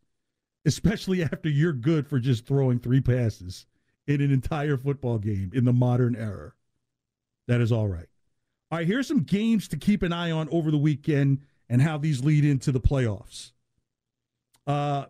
especially 0.64 1.22
after 1.32 1.48
you're 1.48 1.72
good 1.72 2.06
for 2.06 2.18
just 2.20 2.46
throwing 2.46 2.78
three 2.78 3.00
passes 3.00 3.66
in 4.06 4.20
an 4.20 4.30
entire 4.30 4.76
football 4.76 5.18
game 5.18 5.50
in 5.54 5.64
the 5.64 5.72
modern 5.72 6.14
era. 6.16 6.52
That 7.48 7.60
is 7.60 7.72
all 7.72 7.88
right. 7.88 8.08
All 8.70 8.78
right, 8.78 8.86
here's 8.86 9.06
some 9.06 9.22
games 9.22 9.68
to 9.68 9.76
keep 9.76 10.02
an 10.02 10.12
eye 10.12 10.30
on 10.30 10.48
over 10.50 10.70
the 10.70 10.78
weekend 10.78 11.42
and 11.68 11.80
how 11.80 11.98
these 11.98 12.24
lead 12.24 12.44
into 12.44 12.72
the 12.72 12.80
playoffs. 12.80 13.52
Uh, 14.66 15.06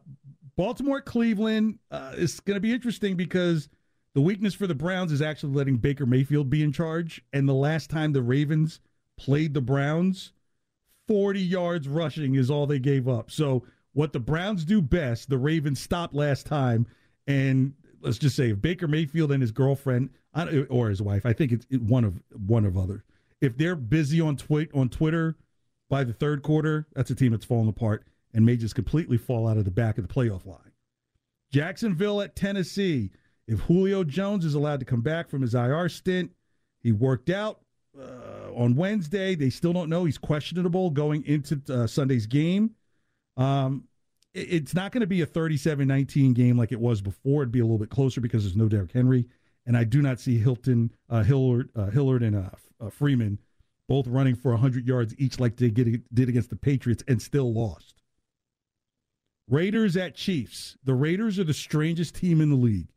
Baltimore 0.56 1.00
Cleveland 1.00 1.78
uh, 1.90 2.12
is 2.16 2.40
going 2.40 2.56
to 2.56 2.60
be 2.60 2.72
interesting 2.72 3.16
because 3.16 3.68
the 4.14 4.20
weakness 4.20 4.54
for 4.54 4.66
the 4.66 4.74
Browns 4.74 5.12
is 5.12 5.22
actually 5.22 5.52
letting 5.52 5.76
Baker 5.76 6.06
Mayfield 6.06 6.48
be 6.48 6.62
in 6.62 6.72
charge. 6.72 7.22
And 7.32 7.48
the 7.48 7.54
last 7.54 7.90
time 7.90 8.12
the 8.12 8.22
Ravens 8.22 8.80
played 9.18 9.54
the 9.54 9.60
Browns, 9.60 10.32
40 11.08 11.40
yards 11.40 11.88
rushing 11.88 12.34
is 12.34 12.50
all 12.50 12.66
they 12.66 12.78
gave 12.78 13.08
up. 13.08 13.30
So, 13.30 13.64
what 13.92 14.12
the 14.12 14.20
Browns 14.20 14.66
do 14.66 14.82
best, 14.82 15.30
the 15.30 15.38
Ravens 15.38 15.80
stopped 15.80 16.14
last 16.14 16.44
time. 16.44 16.86
And 17.26 17.72
let's 18.00 18.18
just 18.18 18.36
say 18.36 18.50
if 18.50 18.60
Baker 18.60 18.88
Mayfield 18.88 19.32
and 19.32 19.40
his 19.40 19.52
girlfriend 19.52 20.10
or 20.68 20.88
his 20.88 21.02
wife, 21.02 21.26
I 21.26 21.32
think 21.32 21.52
it's 21.52 21.66
one 21.70 22.04
of 22.04 22.20
one 22.46 22.64
of 22.64 22.76
others. 22.76 23.02
If 23.40 23.56
they're 23.56 23.76
busy 23.76 24.20
on 24.20 24.36
tweet 24.36 24.70
on 24.74 24.88
Twitter 24.88 25.36
by 25.88 26.04
the 26.04 26.12
third 26.12 26.42
quarter, 26.42 26.86
that's 26.94 27.10
a 27.10 27.14
team 27.14 27.32
that's 27.32 27.44
falling 27.44 27.68
apart 27.68 28.06
and 28.34 28.44
may 28.44 28.56
just 28.56 28.74
completely 28.74 29.16
fall 29.16 29.48
out 29.48 29.56
of 29.56 29.64
the 29.64 29.70
back 29.70 29.98
of 29.98 30.06
the 30.06 30.12
playoff 30.12 30.46
line. 30.46 30.72
Jacksonville 31.52 32.20
at 32.20 32.36
Tennessee. 32.36 33.10
If 33.46 33.60
Julio 33.60 34.02
Jones 34.02 34.44
is 34.44 34.54
allowed 34.54 34.80
to 34.80 34.86
come 34.86 35.00
back 35.02 35.28
from 35.28 35.42
his 35.42 35.54
IR 35.54 35.88
stint, 35.88 36.32
he 36.82 36.92
worked 36.92 37.30
out 37.30 37.60
uh, 37.98 38.52
on 38.54 38.74
Wednesday. 38.74 39.34
They 39.34 39.50
still 39.50 39.72
don't 39.72 39.88
know. 39.88 40.04
He's 40.04 40.18
questionable 40.18 40.90
going 40.90 41.24
into 41.24 41.60
uh, 41.72 41.86
Sunday's 41.86 42.26
game. 42.26 42.72
Um, 43.36 43.84
it's 44.36 44.74
not 44.74 44.92
going 44.92 45.00
to 45.00 45.06
be 45.06 45.22
a 45.22 45.26
37 45.26 45.88
19 45.88 46.34
game 46.34 46.58
like 46.58 46.72
it 46.72 46.80
was 46.80 47.00
before. 47.00 47.42
It'd 47.42 47.52
be 47.52 47.60
a 47.60 47.64
little 47.64 47.78
bit 47.78 47.90
closer 47.90 48.20
because 48.20 48.44
there's 48.44 48.56
no 48.56 48.68
Derrick 48.68 48.92
Henry. 48.92 49.26
And 49.64 49.76
I 49.76 49.84
do 49.84 50.02
not 50.02 50.20
see 50.20 50.38
Hilton, 50.38 50.92
uh, 51.10 51.22
Hilliard, 51.22 51.70
uh, 51.74 51.86
Hilliard 51.86 52.22
and 52.22 52.36
uh, 52.36 52.50
uh, 52.80 52.90
Freeman 52.90 53.38
both 53.88 54.06
running 54.06 54.34
for 54.34 54.50
100 54.50 54.86
yards 54.86 55.14
each 55.18 55.40
like 55.40 55.56
they 55.56 55.70
did 55.70 56.28
against 56.28 56.50
the 56.50 56.56
Patriots 56.56 57.04
and 57.08 57.20
still 57.22 57.52
lost. 57.52 58.02
Raiders 59.48 59.96
at 59.96 60.16
Chiefs. 60.16 60.76
The 60.84 60.94
Raiders 60.94 61.38
are 61.38 61.44
the 61.44 61.54
strangest 61.54 62.16
team 62.16 62.40
in 62.40 62.50
the 62.50 62.56
league. 62.56 62.88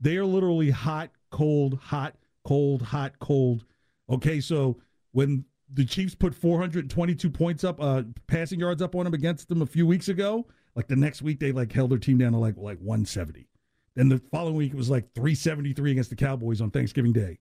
They 0.00 0.16
are 0.16 0.24
literally 0.24 0.70
hot, 0.70 1.10
cold, 1.30 1.78
hot, 1.80 2.14
cold, 2.44 2.80
hot, 2.80 3.18
cold. 3.18 3.64
Okay, 4.08 4.40
so 4.40 4.78
when 5.12 5.44
the 5.72 5.84
Chiefs 5.84 6.14
put 6.14 6.32
422 6.32 7.28
points 7.28 7.64
up, 7.64 7.80
uh, 7.80 8.04
passing 8.28 8.60
yards 8.60 8.82
up 8.82 8.94
on 8.94 9.04
them 9.04 9.14
against 9.14 9.48
them 9.48 9.62
a 9.62 9.66
few 9.66 9.84
weeks 9.84 10.08
ago, 10.08 10.46
like 10.76 10.86
the 10.86 10.94
next 10.94 11.22
week 11.22 11.40
they 11.40 11.50
like 11.50 11.72
held 11.72 11.90
their 11.90 11.98
team 11.98 12.18
down 12.18 12.32
to 12.32 12.38
like 12.38 12.56
like 12.56 12.78
170. 12.78 13.48
Then 13.96 14.10
the 14.10 14.20
following 14.30 14.56
week 14.56 14.72
it 14.72 14.76
was 14.76 14.90
like 14.90 15.12
373 15.14 15.92
against 15.92 16.10
the 16.10 16.16
Cowboys 16.16 16.60
on 16.60 16.70
Thanksgiving 16.70 17.14
Day. 17.14 17.38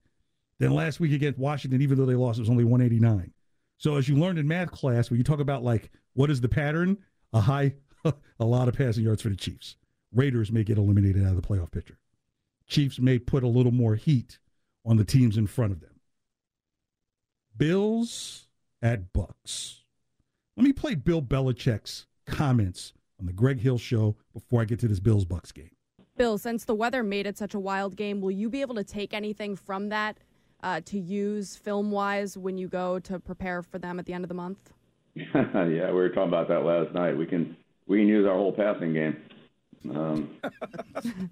Then 0.57 0.71
last 0.71 1.01
week 1.01 1.11
against 1.11 1.37
Washington, 1.37 1.81
even 1.81 1.97
though 1.97 2.05
they 2.05 2.15
lost, 2.15 2.39
it 2.39 2.43
was 2.43 2.49
only 2.49 2.63
189. 2.63 3.33
So 3.77 3.97
as 3.97 4.07
you 4.07 4.15
learned 4.15 4.39
in 4.39 4.47
math 4.47 4.71
class, 4.71 5.09
when 5.09 5.17
you 5.17 5.23
talk 5.25 5.41
about 5.41 5.63
like 5.63 5.91
what 6.13 6.31
is 6.31 6.39
the 6.39 6.47
pattern, 6.47 6.97
a 7.33 7.41
high 7.41 7.73
a 8.39 8.45
lot 8.45 8.69
of 8.69 8.75
passing 8.75 9.03
yards 9.03 9.21
for 9.21 9.29
the 9.29 9.35
Chiefs. 9.35 9.75
Raiders 10.13 10.51
may 10.51 10.63
get 10.63 10.77
eliminated 10.77 11.23
out 11.23 11.35
of 11.35 11.41
the 11.41 11.47
playoff 11.47 11.71
picture. 11.71 11.99
Chiefs 12.67 12.99
may 12.99 13.19
put 13.19 13.43
a 13.43 13.47
little 13.47 13.73
more 13.73 13.95
heat 13.95 14.39
on 14.85 14.95
the 14.95 15.03
teams 15.03 15.35
in 15.35 15.45
front 15.45 15.73
of 15.73 15.81
them. 15.81 15.99
Bills 17.57 18.47
at 18.81 19.11
Bucs. 19.13 19.81
Let 20.55 20.63
me 20.63 20.71
play 20.71 20.95
Bill 20.95 21.21
Belichick's 21.21 22.05
comments 22.25 22.93
on 23.19 23.25
the 23.25 23.33
Greg 23.33 23.59
Hill 23.59 23.77
show 23.77 24.15
before 24.33 24.61
I 24.61 24.65
get 24.65 24.79
to 24.79 24.87
this 24.87 24.99
Bills 24.99 25.25
Bucs 25.25 25.53
game. 25.53 25.71
Bill, 26.17 26.37
since 26.37 26.65
the 26.65 26.75
weather 26.75 27.03
made 27.03 27.27
it 27.27 27.37
such 27.37 27.53
a 27.53 27.59
wild 27.59 27.95
game, 27.95 28.21
will 28.21 28.31
you 28.31 28.49
be 28.49 28.61
able 28.61 28.75
to 28.75 28.83
take 28.83 29.13
anything 29.13 29.55
from 29.55 29.89
that 29.89 30.17
uh, 30.63 30.81
to 30.85 30.99
use 30.99 31.55
film 31.55 31.91
wise 31.91 32.37
when 32.37 32.57
you 32.57 32.67
go 32.67 32.99
to 32.99 33.19
prepare 33.19 33.61
for 33.61 33.79
them 33.79 33.99
at 33.99 34.05
the 34.05 34.13
end 34.13 34.23
of 34.23 34.29
the 34.29 34.35
month? 34.35 34.71
yeah, 35.15 35.87
we 35.87 35.93
were 35.93 36.09
talking 36.09 36.29
about 36.29 36.47
that 36.47 36.63
last 36.65 36.93
night. 36.93 37.17
We 37.17 37.25
can 37.25 37.55
we 37.87 37.99
can 37.99 38.07
use 38.07 38.25
our 38.25 38.35
whole 38.35 38.51
passing 38.51 38.93
game. 38.93 39.17
Um, 39.93 40.29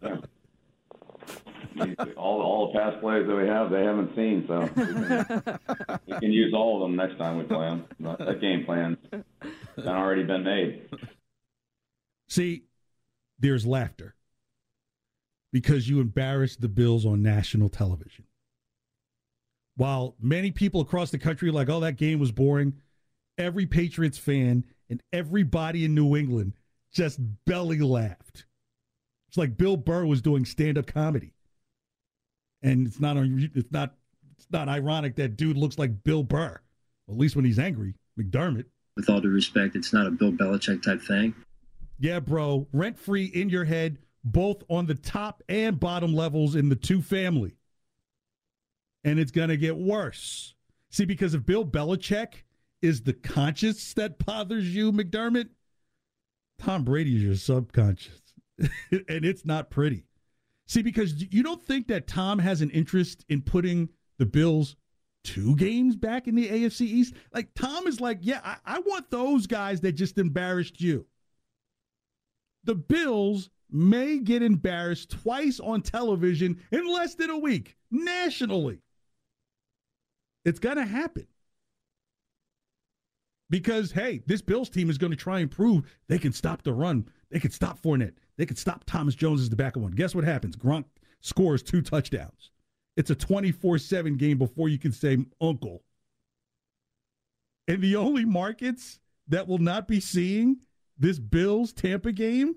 yeah. 0.02 0.18
all 2.18 2.42
all 2.42 2.72
the 2.72 2.80
pass 2.80 2.94
plays 3.02 3.28
that 3.28 3.36
we 3.36 3.48
have, 3.48 3.72
they 3.72 3.84
haven't 3.84 4.16
seen, 4.16 4.46
so 4.48 4.62
we 4.76 4.84
can, 4.84 5.60
we 6.08 6.20
can 6.20 6.32
use 6.32 6.54
all 6.54 6.76
of 6.76 6.90
them 6.90 6.96
next 6.96 7.18
time 7.18 7.38
we 7.38 7.44
play 7.44 7.66
them. 7.66 7.86
That 8.00 8.40
game 8.40 8.66
plan's 8.66 8.98
already 9.86 10.24
been 10.24 10.44
made. 10.44 10.82
See, 12.34 12.64
there's 13.38 13.64
laughter 13.64 14.16
because 15.52 15.88
you 15.88 16.02
embarrassed 16.02 16.62
the 16.62 16.68
Bills 16.68 17.06
on 17.06 17.22
national 17.22 17.70
television. 17.70 18.26
While 19.76 20.16
many 20.20 20.50
people 20.50 20.82
across 20.82 21.12
the 21.12 21.20
country 21.20 21.52
like, 21.52 21.70
"Oh, 21.70 21.80
that 21.82 21.96
game 21.96 22.18
was 22.18 22.32
boring," 22.32 22.82
every 23.38 23.68
Patriots 23.68 24.18
fan 24.18 24.66
and 24.90 25.04
everybody 25.12 25.86
in 25.86 25.94
New 25.94 26.16
England 26.16 26.54
just 26.92 27.20
belly 27.46 27.78
laughed. 27.82 28.48
It's 29.28 29.38
like 29.38 29.56
Bill 29.56 29.78
Burr 29.78 30.04
was 30.08 30.24
doing 30.24 30.44
stand-up 30.44 30.88
comedy, 30.88 31.36
and 32.64 32.88
it's 32.88 33.00
not 33.00 33.16
it's 33.16 33.72
not 33.72 33.96
it's 34.38 34.48
not 34.50 34.70
ironic 34.70 35.18
that 35.18 35.38
dude 35.38 35.56
looks 35.58 35.78
like 35.78 36.04
Bill 36.04 36.24
Burr. 36.24 36.60
At 37.08 37.16
least 37.16 37.36
when 37.36 37.46
he's 37.46 37.60
angry, 37.60 37.94
McDermott. 38.20 38.66
With 38.96 39.08
all 39.08 39.22
due 39.22 39.30
respect, 39.30 39.76
it's 39.76 39.94
not 39.94 40.08
a 40.08 40.12
Bill 40.12 40.32
Belichick 40.32 40.82
type 40.82 41.04
thing. 41.04 41.36
Yeah, 42.04 42.20
bro, 42.20 42.68
rent 42.74 43.00
free 43.00 43.28
in 43.28 43.48
your 43.48 43.64
head, 43.64 43.98
both 44.26 44.62
on 44.70 44.88
the 44.88 44.94
top 44.94 45.42
and 45.48 45.80
bottom 45.80 46.14
levels 46.14 46.54
in 46.54 46.68
the 46.68 46.76
two 46.76 47.02
family, 47.02 47.56
and 49.06 49.18
it's 49.18 49.32
gonna 49.32 49.56
get 49.56 49.78
worse. 49.78 50.54
See, 50.92 51.06
because 51.06 51.34
if 51.34 51.46
Bill 51.46 51.64
Belichick 51.66 52.44
is 52.82 53.04
the 53.04 53.14
conscious 53.14 53.94
that 53.94 54.20
bothers 54.26 54.76
you, 54.76 54.92
McDermott. 54.92 55.48
Tom 56.60 56.84
Brady 56.84 57.16
is 57.16 57.24
your 57.24 57.36
subconscious, 57.36 58.20
and 58.60 59.24
it's 59.24 59.46
not 59.46 59.70
pretty. 59.70 60.04
See, 60.68 60.82
because 60.82 61.34
you 61.34 61.42
don't 61.42 61.64
think 61.64 61.88
that 61.88 62.06
Tom 62.06 62.38
has 62.38 62.60
an 62.60 62.70
interest 62.72 63.24
in 63.30 63.42
putting 63.42 63.88
the 64.20 64.26
Bills 64.26 64.76
two 65.24 65.56
games 65.56 65.96
back 65.96 66.28
in 66.28 66.36
the 66.36 66.50
AFC 66.50 66.82
East? 66.82 67.14
Like, 67.34 67.54
Tom 67.54 67.88
is 67.88 68.02
like, 68.02 68.18
yeah, 68.20 68.42
I, 68.44 68.58
I 68.66 68.80
want 68.80 69.10
those 69.10 69.48
guys 69.48 69.80
that 69.82 69.94
just 69.94 70.18
embarrassed 70.18 70.82
you. 70.82 71.06
The 72.64 72.76
Bills 72.76 73.50
may 73.70 74.20
get 74.20 74.44
embarrassed 74.44 75.10
twice 75.10 75.60
on 75.60 75.82
television 75.82 76.62
in 76.72 76.88
less 76.88 77.16
than 77.16 77.30
a 77.30 77.38
week, 77.38 77.76
nationally. 77.92 78.80
It's 80.46 80.60
going 80.60 80.78
to 80.78 80.86
happen 80.86 81.28
because 83.50 83.92
hey, 83.92 84.22
this 84.26 84.42
Bills 84.42 84.70
team 84.70 84.90
is 84.90 84.98
going 84.98 85.12
to 85.12 85.18
try 85.18 85.40
and 85.40 85.50
prove 85.50 85.84
they 86.08 86.18
can 86.18 86.34
stop 86.34 86.64
the 86.64 86.74
run. 86.74 87.08
They 87.30 87.40
can 87.40 87.52
stop 87.52 87.80
Fournette. 87.82 88.16
They 88.38 88.46
can 88.46 88.56
stop 88.56 88.84
Thomas 88.86 89.16
Jones 89.16 89.42
as 89.42 89.50
the 89.50 89.56
backup 89.56 89.84
one. 89.84 89.92
Guess 89.92 90.16
what 90.16 90.24
happens? 90.24 90.56
Gronk 90.56 90.86
scores 91.22 91.64
two 91.64 91.82
touchdowns. 91.82 92.52
It's 92.96 93.10
a 93.10 93.16
24 93.16 93.78
7 93.80 94.18
game 94.18 94.38
before 94.38 94.70
you 94.70 94.78
can 94.78 94.92
say 94.92 95.18
uncle. 95.42 95.84
And 97.68 97.82
the 97.82 97.96
only 97.96 98.26
markets 98.26 99.00
that 99.28 99.48
will 99.48 99.60
not 99.60 99.88
be 99.88 100.00
seeing 100.00 100.58
this 100.98 101.20
Bills 101.20 101.74
Tampa 101.74 102.12
game 102.12 102.56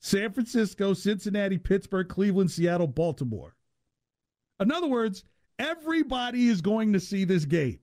San 0.00 0.32
Francisco, 0.32 0.94
Cincinnati, 0.94 1.58
Pittsburgh, 1.58 2.08
Cleveland, 2.08 2.50
Seattle, 2.50 2.86
Baltimore. 2.86 3.54
In 4.58 4.72
other 4.72 4.86
words, 4.86 5.24
everybody 5.58 6.48
is 6.48 6.60
going 6.60 6.92
to 6.94 7.00
see 7.00 7.24
this 7.24 7.44
game 7.44 7.80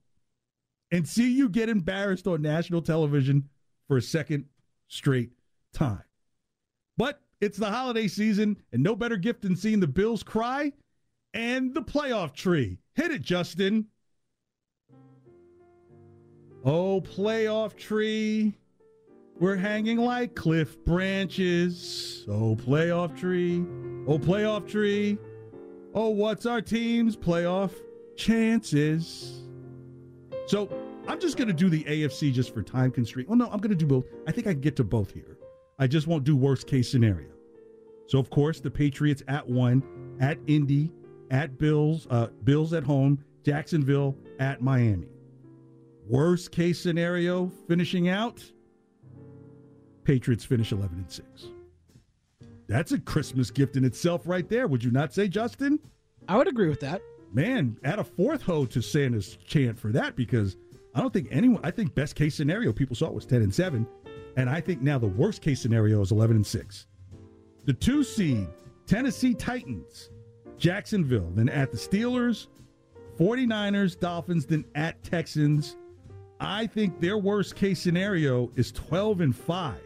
and 0.92 1.08
see 1.08 1.32
you 1.32 1.50
get 1.50 1.70
embarrassed 1.70 2.28
on 2.28 2.42
national 2.42 2.82
television 2.82 3.48
for 3.88 3.98
a 3.98 4.02
second 4.02 4.46
straight 4.88 5.32
time. 5.74 6.04
But 6.98 7.22
it's 7.40 7.58
the 7.58 7.70
holiday 7.70 8.08
season, 8.08 8.58
and 8.72 8.82
no 8.82 8.96
better 8.96 9.18
gift 9.18 9.44
than 9.44 9.56
seeing 9.56 9.80
the 9.80 9.88
Bills 9.88 10.24
cry 10.24 10.74
and 11.34 11.74
the 11.74 11.84
playoff 11.84 12.34
tree. 12.34 12.80
Hit 12.96 13.12
it, 13.12 13.22
Justin. 13.22 13.86
Oh, 16.66 17.02
playoff 17.02 17.76
tree. 17.78 18.58
We're 19.40 19.56
hanging 19.56 19.98
like 19.98 20.34
cliff 20.34 20.84
branches. 20.84 22.26
Oh, 22.28 22.56
playoff 22.56 23.16
tree. 23.16 23.64
Oh, 24.08 24.18
playoff 24.18 24.68
tree. 24.68 25.20
Oh, 25.94 26.10
what's 26.10 26.48
our 26.48 26.62
team's 26.62 27.16
playoff 27.16 27.72
chances? 28.16 29.44
So 30.48 30.70
I'm 31.08 31.20
just 31.20 31.38
going 31.38 31.50
to 31.50 31.54
do 31.54 31.70
the 31.70 31.84
AFC 31.84 32.34
just 32.34 32.52
for 32.52 32.64
time 32.64 32.90
constraint. 32.90 33.30
Well, 33.30 33.38
no, 33.38 33.46
I'm 33.46 33.60
going 33.60 33.70
to 33.70 33.76
do 33.76 33.86
both. 33.86 34.06
I 34.28 34.32
think 34.32 34.48
I 34.48 34.54
can 34.54 34.62
get 34.62 34.76
to 34.78 34.84
both 34.84 35.14
here. 35.14 35.38
I 35.78 35.86
just 35.86 36.08
won't 36.08 36.24
do 36.24 36.36
worst 36.36 36.66
case 36.66 36.90
scenario. 36.90 37.30
So, 38.08 38.18
of 38.18 38.32
course, 38.32 38.60
the 38.60 38.72
Patriots 38.72 39.22
at 39.28 39.48
one, 39.48 39.84
at 40.20 40.40
Indy, 40.48 40.92
at 41.30 41.60
Bills, 41.60 42.08
uh, 42.10 42.28
Bills 42.44 42.74
at 42.74 42.84
home, 42.84 43.24
Jacksonville 43.44 44.18
at 44.40 44.62
Miami. 44.62 45.10
Worst 46.08 46.52
case 46.52 46.80
scenario, 46.80 47.52
finishing 47.68 48.10
out, 48.10 48.44
Patriots 50.08 50.46
finish 50.46 50.72
11 50.72 51.00
and 51.00 51.12
6. 51.12 51.48
That's 52.68 52.94
a 52.94 52.98
Christmas 52.98 53.52
gift 53.52 53.76
in 53.76 53.84
itself, 53.84 54.22
right 54.26 54.48
there. 54.48 54.66
Would 54.66 54.82
you 54.82 54.90
not 54.90 55.14
say, 55.14 55.28
Justin? 55.28 55.82
I 56.30 56.38
would 56.38 56.48
agree 56.48 56.70
with 56.70 56.80
that. 56.80 57.02
Man, 57.34 57.78
add 57.84 58.00
a 58.00 58.06
fourth 58.06 58.42
ho 58.42 58.66
to 58.68 58.82
Santa's 58.82 59.38
chant 59.46 59.78
for 59.78 59.92
that 59.92 60.16
because 60.16 60.56
I 60.96 61.02
don't 61.02 61.12
think 61.12 61.28
anyone. 61.30 61.60
I 61.62 61.72
think 61.72 61.94
best 61.94 62.16
case 62.16 62.36
scenario 62.36 62.72
people 62.72 62.96
saw 62.96 63.10
was 63.10 63.26
10 63.26 63.42
and 63.42 63.54
7, 63.54 63.86
and 64.38 64.50
I 64.50 64.62
think 64.62 64.82
now 64.82 64.98
the 64.98 65.08
worst 65.08 65.42
case 65.42 65.60
scenario 65.60 66.00
is 66.02 66.14
11 66.14 66.38
and 66.38 66.48
6. 66.48 66.88
The 67.66 67.74
two 67.74 68.02
seed 68.02 68.48
Tennessee 68.86 69.34
Titans, 69.34 70.10
Jacksonville, 70.58 71.32
then 71.36 71.50
at 71.50 71.74
the 71.74 71.78
Steelers, 71.78 72.48
49ers, 73.20 74.00
Dolphins, 74.00 74.46
then 74.46 74.64
at 74.74 75.04
Texans. 75.04 75.76
I 76.40 76.66
think 76.66 77.02
their 77.02 77.18
worst 77.18 77.58
case 77.58 77.82
scenario 77.82 78.50
is 78.56 78.72
12 78.72 79.20
and 79.20 79.36
5. 79.36 79.82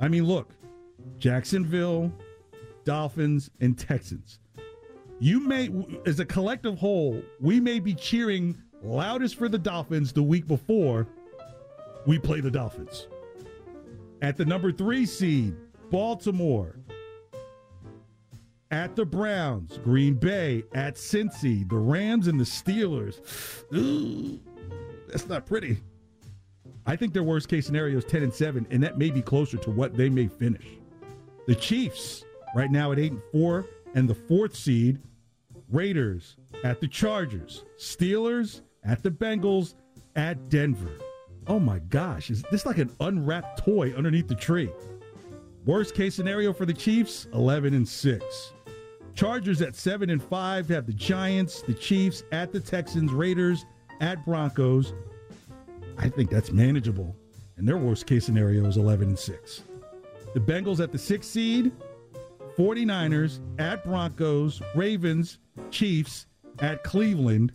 I 0.00 0.08
mean, 0.08 0.24
look, 0.24 0.54
Jacksonville, 1.18 2.12
Dolphins, 2.84 3.50
and 3.60 3.78
Texans. 3.78 4.38
You 5.20 5.40
may, 5.40 5.70
as 6.06 6.20
a 6.20 6.24
collective 6.24 6.78
whole, 6.78 7.20
we 7.40 7.58
may 7.58 7.80
be 7.80 7.94
cheering 7.94 8.56
loudest 8.82 9.36
for 9.36 9.48
the 9.48 9.58
Dolphins 9.58 10.12
the 10.12 10.22
week 10.22 10.46
before 10.46 11.06
we 12.06 12.18
play 12.18 12.40
the 12.40 12.50
Dolphins. 12.50 13.08
At 14.22 14.36
the 14.36 14.44
number 14.44 14.70
three 14.70 15.06
seed, 15.06 15.56
Baltimore. 15.90 16.76
At 18.70 18.94
the 18.94 19.04
Browns, 19.04 19.78
Green 19.78 20.14
Bay, 20.14 20.62
at 20.74 20.96
Cincy, 20.96 21.68
the 21.68 21.78
Rams, 21.78 22.26
and 22.26 22.38
the 22.38 22.44
Steelers. 22.44 23.20
Ooh, 23.74 24.38
that's 25.08 25.26
not 25.26 25.46
pretty. 25.46 25.78
I 26.88 26.96
think 26.96 27.12
their 27.12 27.22
worst 27.22 27.50
case 27.50 27.66
scenario 27.66 27.98
is 27.98 28.04
10 28.06 28.22
and 28.22 28.32
7, 28.32 28.66
and 28.70 28.82
that 28.82 28.96
may 28.96 29.10
be 29.10 29.20
closer 29.20 29.58
to 29.58 29.70
what 29.70 29.94
they 29.94 30.08
may 30.08 30.26
finish. 30.26 30.64
The 31.46 31.54
Chiefs, 31.54 32.24
right 32.56 32.70
now 32.70 32.92
at 32.92 32.98
8 32.98 33.12
and 33.12 33.22
4, 33.30 33.66
and 33.94 34.08
the 34.08 34.14
fourth 34.14 34.56
seed, 34.56 34.98
Raiders 35.70 36.38
at 36.64 36.80
the 36.80 36.88
Chargers, 36.88 37.66
Steelers 37.76 38.62
at 38.84 39.02
the 39.02 39.10
Bengals, 39.10 39.74
at 40.16 40.48
Denver. 40.48 40.98
Oh 41.46 41.60
my 41.60 41.78
gosh, 41.78 42.30
is 42.30 42.42
this 42.50 42.64
like 42.64 42.78
an 42.78 42.90
unwrapped 43.00 43.62
toy 43.66 43.92
underneath 43.92 44.28
the 44.28 44.34
tree? 44.34 44.70
Worst 45.66 45.94
case 45.94 46.14
scenario 46.14 46.54
for 46.54 46.64
the 46.64 46.72
Chiefs, 46.72 47.26
11 47.34 47.74
and 47.74 47.86
6. 47.86 48.52
Chargers 49.14 49.60
at 49.60 49.76
7 49.76 50.08
and 50.08 50.22
5 50.22 50.68
have 50.70 50.86
the 50.86 50.94
Giants, 50.94 51.60
the 51.60 51.74
Chiefs 51.74 52.22
at 52.32 52.50
the 52.50 52.60
Texans, 52.60 53.12
Raiders 53.12 53.66
at 54.00 54.24
Broncos, 54.24 54.94
I 55.98 56.08
think 56.08 56.30
that's 56.30 56.52
manageable. 56.52 57.16
And 57.56 57.66
their 57.68 57.76
worst 57.76 58.06
case 58.06 58.24
scenario 58.24 58.64
is 58.66 58.76
11 58.76 59.08
and 59.08 59.18
6. 59.18 59.62
The 60.34 60.40
Bengals 60.40 60.80
at 60.80 60.92
the 60.92 60.98
sixth 60.98 61.30
seed, 61.30 61.72
49ers 62.56 63.40
at 63.58 63.82
Broncos, 63.84 64.62
Ravens, 64.74 65.38
Chiefs 65.70 66.26
at 66.60 66.84
Cleveland. 66.84 67.52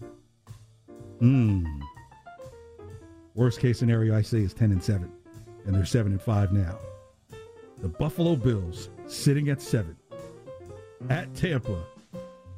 Hmm. 1.19 1.65
Worst 3.35 3.59
case 3.59 3.79
scenario 3.79 4.15
I 4.15 4.21
say 4.21 4.39
is 4.39 4.53
10 4.53 4.71
and 4.71 4.83
7. 4.83 5.11
And 5.65 5.73
they're 5.73 5.85
7 5.85 6.11
and 6.11 6.21
5 6.21 6.51
now. 6.51 6.77
The 7.81 7.87
Buffalo 7.87 8.35
Bills 8.35 8.89
sitting 9.07 9.49
at 9.49 9.61
7. 9.61 9.95
At 11.09 11.33
Tampa, 11.33 11.83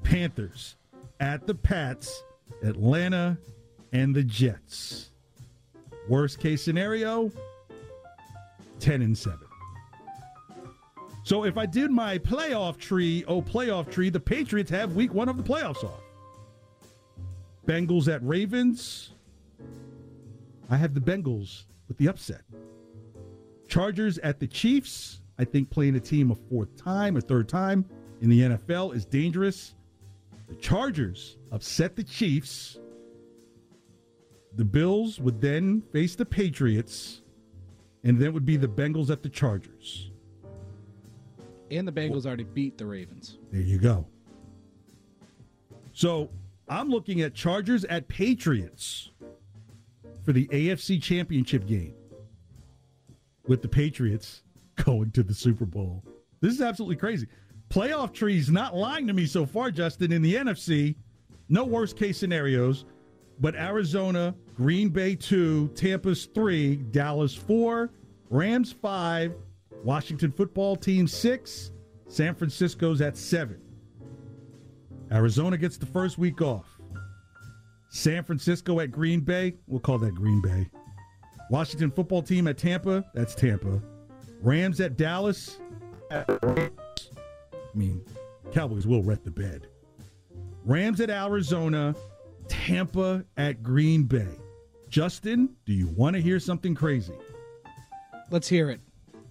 Panthers, 0.03 0.75
at 1.19 1.47
the 1.47 1.55
Pats, 1.55 2.23
Atlanta, 2.63 3.37
and 3.91 4.15
the 4.15 4.23
Jets. 4.23 5.11
Worst 6.07 6.39
case 6.39 6.61
scenario, 6.61 7.31
10 8.79 9.01
and 9.01 9.17
7. 9.17 9.39
So 11.23 11.43
if 11.43 11.57
I 11.57 11.65
did 11.65 11.89
my 11.89 12.19
playoff 12.19 12.77
tree, 12.77 13.23
oh, 13.27 13.41
playoff 13.41 13.91
tree, 13.91 14.09
the 14.11 14.19
Patriots 14.19 14.69
have 14.69 14.95
week 14.95 15.13
one 15.13 15.27
of 15.27 15.37
the 15.37 15.43
playoffs 15.43 15.83
off. 15.83 16.01
Bengals 17.65 18.13
at 18.13 18.23
Ravens. 18.23 19.11
I 20.69 20.77
have 20.77 20.93
the 20.93 20.99
Bengals 20.99 21.63
with 21.87 21.97
the 21.97 22.07
upset. 22.07 22.41
Chargers 23.67 24.19
at 24.19 24.39
the 24.39 24.47
Chiefs. 24.47 25.21
I 25.39 25.45
think 25.45 25.69
playing 25.69 25.95
a 25.95 25.99
team 25.99 26.29
a 26.29 26.35
fourth 26.35 26.75
time, 26.77 27.17
a 27.17 27.21
third 27.21 27.49
time 27.49 27.85
in 28.21 28.29
the 28.29 28.41
NFL 28.41 28.95
is 28.95 29.05
dangerous. 29.05 29.73
The 30.47 30.55
Chargers 30.55 31.37
upset 31.51 31.95
the 31.95 32.03
Chiefs. 32.03 32.77
The 34.55 34.65
Bills 34.65 35.19
would 35.19 35.41
then 35.41 35.81
face 35.91 36.15
the 36.15 36.25
Patriots, 36.25 37.21
and 38.03 38.17
then 38.17 38.33
would 38.33 38.45
be 38.45 38.57
the 38.57 38.67
Bengals 38.67 39.09
at 39.09 39.21
the 39.21 39.29
Chargers. 39.29 40.11
And 41.71 41.87
the 41.87 41.91
Bengals 41.91 42.25
already 42.25 42.43
beat 42.43 42.77
the 42.77 42.85
Ravens. 42.85 43.37
There 43.51 43.61
you 43.61 43.79
go. 43.79 44.05
So 45.93 46.29
I'm 46.69 46.89
looking 46.89 47.21
at 47.21 47.33
Chargers 47.33 47.83
at 47.85 48.07
Patriots 48.07 49.11
for 50.23 50.31
the 50.31 50.47
AFC 50.47 51.01
Championship 51.01 51.65
game 51.65 51.93
with 53.47 53.61
the 53.61 53.67
Patriots 53.67 54.43
going 54.75 55.11
to 55.11 55.23
the 55.23 55.33
Super 55.33 55.65
Bowl. 55.65 56.03
This 56.41 56.53
is 56.53 56.61
absolutely 56.61 56.97
crazy. 56.97 57.27
Playoff 57.69 58.13
trees 58.13 58.49
not 58.49 58.75
lying 58.75 59.07
to 59.07 59.13
me 59.13 59.25
so 59.25 59.45
far, 59.45 59.71
Justin. 59.71 60.11
In 60.11 60.21
the 60.21 60.35
NFC, 60.35 60.95
no 61.49 61.63
worst 61.63 61.97
case 61.97 62.17
scenarios, 62.17 62.85
but 63.39 63.55
Arizona, 63.55 64.33
Green 64.55 64.89
Bay 64.89 65.15
2, 65.15 65.69
Tampa's 65.69 66.25
3, 66.25 66.77
Dallas 66.91 67.35
4, 67.35 67.89
Rams 68.29 68.71
5, 68.71 69.33
Washington 69.83 70.31
football 70.31 70.75
team 70.75 71.07
6, 71.07 71.71
San 72.07 72.35
Francisco's 72.35 73.01
at 73.01 73.17
7. 73.17 73.59
Arizona 75.11 75.57
gets 75.57 75.77
the 75.77 75.85
first 75.85 76.17
week 76.17 76.41
off. 76.41 76.65
San 77.89 78.23
Francisco 78.23 78.79
at 78.79 78.91
Green 78.91 79.19
Bay, 79.19 79.55
we'll 79.67 79.79
call 79.79 79.97
that 79.99 80.15
Green 80.15 80.41
Bay. 80.41 80.69
Washington 81.49 81.91
football 81.91 82.21
team 82.21 82.47
at 82.47 82.57
Tampa, 82.57 83.05
that's 83.13 83.35
Tampa. 83.35 83.81
Rams 84.41 84.81
at 84.81 84.97
Dallas. 84.97 85.59
I 86.11 86.25
mean, 87.73 88.03
Cowboys 88.51 88.87
will 88.87 89.01
wet 89.01 89.23
the 89.23 89.31
bed. 89.31 89.67
Rams 90.65 90.99
at 90.99 91.09
Arizona, 91.09 91.95
Tampa 92.47 93.25
at 93.37 93.63
Green 93.63 94.03
Bay. 94.03 94.39
Justin, 94.89 95.49
do 95.65 95.73
you 95.73 95.87
want 95.89 96.15
to 96.15 96.21
hear 96.21 96.39
something 96.39 96.75
crazy? 96.75 97.13
Let's 98.29 98.47
hear 98.47 98.69
it. 98.69 98.79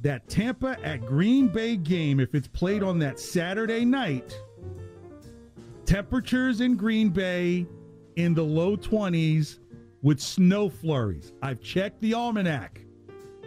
That 0.03 0.29
Tampa 0.29 0.77
at 0.85 1.07
Green 1.07 1.49
Bay 1.49 1.77
game, 1.77 2.21
if 2.21 2.35
it's 2.35 2.49
played 2.49 2.83
on 2.83 2.99
that 2.99 3.19
Saturday 3.19 3.85
night, 3.85 4.39
temperatures 5.87 6.61
in 6.61 6.77
Green 6.77 7.09
Bay 7.09 7.67
in 8.17 8.35
the 8.35 8.43
low 8.43 8.77
20s 8.77 9.59
with 10.03 10.21
snow 10.21 10.69
flurries. 10.69 11.33
I've 11.43 11.61
checked 11.63 12.01
the 12.01 12.15
almanac. 12.15 12.83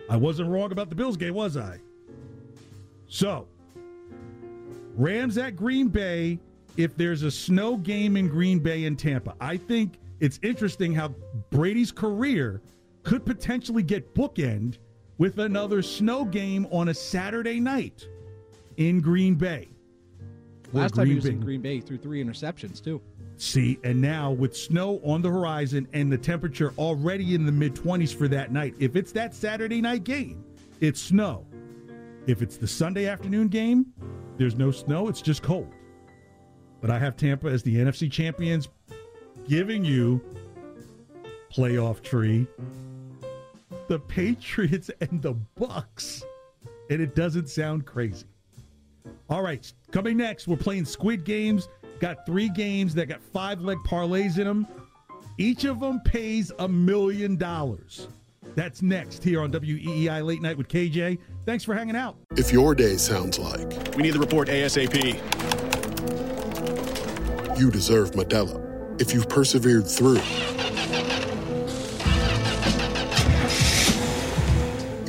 I 0.10 0.18
wasn't 0.18 0.50
wrong 0.50 0.72
about 0.72 0.90
the 0.90 0.96
Bills 0.96 1.18
game, 1.18 1.36
was 1.36 1.58
I? 1.58 1.80
So, 3.08 3.48
Rams 4.96 5.38
at 5.38 5.56
Green 5.56 5.88
Bay, 5.90 6.40
if 6.78 6.96
there's 6.96 7.24
a 7.24 7.32
snow 7.32 7.76
game 7.78 8.16
in 8.16 8.28
Green 8.28 8.60
Bay 8.60 8.86
and 8.86 8.98
Tampa. 8.98 9.36
I 9.42 9.58
think 9.58 10.00
it's 10.20 10.40
interesting 10.44 10.94
how 10.94 11.10
Brady's 11.50 11.92
career 11.92 12.62
could 13.04 13.26
potentially 13.26 13.84
get 13.84 14.14
bookend 14.14 14.78
with 15.18 15.40
another 15.40 15.82
snow 15.82 16.24
game 16.24 16.68
on 16.72 16.90
a 16.90 16.94
Saturday 16.94 17.60
night 17.60 18.08
in 18.78 19.02
Green 19.02 19.36
Bay. 19.36 19.68
Or 20.74 20.82
Last 20.82 20.96
time 20.96 21.08
he 21.08 21.14
Green 21.14 21.16
was 21.16 21.26
in 21.26 21.40
Green 21.40 21.62
Bay, 21.62 21.76
he 21.76 21.82
threw 21.82 21.98
three 21.98 22.24
interceptions 22.24 22.84
too. 22.84 23.02
See, 23.38 23.80
and 23.84 24.02
now 24.02 24.32
with 24.32 24.58
snow 24.58 25.00
on 25.04 25.22
the 25.22 25.30
horizon 25.30 25.88
and 25.94 26.12
the 26.12 26.18
temperature 26.18 26.74
already 26.78 27.36
in 27.36 27.46
the 27.46 27.52
mid 27.52 27.76
20s 27.76 28.14
for 28.14 28.28
that 28.28 28.52
night, 28.52 28.76
if 28.80 28.96
it's 28.96 29.12
that 29.14 29.34
Saturday 29.34 29.82
night 29.82 30.04
game, 30.04 30.44
it's 30.82 31.00
snow. 31.00 31.46
If 32.26 32.42
it's 32.42 32.58
the 32.58 32.68
Sunday 32.68 33.08
afternoon 33.08 33.48
game, 33.48 33.86
there's 34.38 34.56
no 34.56 34.72
snow, 34.72 35.08
it's 35.08 35.22
just 35.22 35.42
cold. 35.42 35.72
But 36.82 36.92
I 36.92 37.00
have 37.00 37.18
Tampa 37.18 37.48
as 37.48 37.64
the 37.64 37.76
NFC 37.76 38.12
champions, 38.12 38.70
giving 39.48 39.84
you 39.84 40.22
playoff 41.52 42.02
tree, 42.04 42.48
the 43.88 44.00
Patriots 44.00 44.92
and 45.02 45.22
the 45.22 45.36
Bucs. 45.60 46.24
And 46.90 47.02
it 47.02 47.16
doesn't 47.16 47.50
sound 47.50 47.86
crazy. 47.86 48.26
All 49.30 49.42
right, 49.42 49.72
coming 49.92 50.18
next, 50.18 50.48
we're 50.48 50.56
playing 50.58 50.86
Squid 50.86 51.24
Games. 51.24 51.68
Got 52.00 52.26
three 52.26 52.50
games 52.50 52.94
that 52.96 53.08
got 53.08 53.22
five 53.22 53.62
leg 53.62 53.78
parlays 53.80 54.38
in 54.38 54.46
them. 54.46 54.68
Each 55.38 55.66
of 55.66 55.80
them 55.80 56.00
pays 56.02 56.52
a 56.60 56.68
million 56.68 57.36
dollars. 57.36 58.08
That's 58.56 58.82
next 58.82 59.24
here 59.24 59.42
on 59.42 59.52
WEEI 59.52 60.26
Late 60.26 60.42
Night 60.42 60.58
with 60.58 60.68
KJ. 60.68 61.20
Thanks 61.46 61.64
for 61.64 61.74
hanging 61.74 61.96
out. 61.96 62.18
If 62.36 62.52
your 62.52 62.74
day 62.74 62.98
sounds 62.98 63.38
like 63.38 63.96
We 63.96 64.04
need 64.04 64.12
the 64.14 64.20
report 64.20 64.48
ASAP. 64.48 65.67
You 67.58 67.72
deserve 67.72 68.12
Modelo, 68.12 68.62
if 69.02 69.14
you've 69.14 69.28
persevered 69.30 69.88
through, 69.88 70.22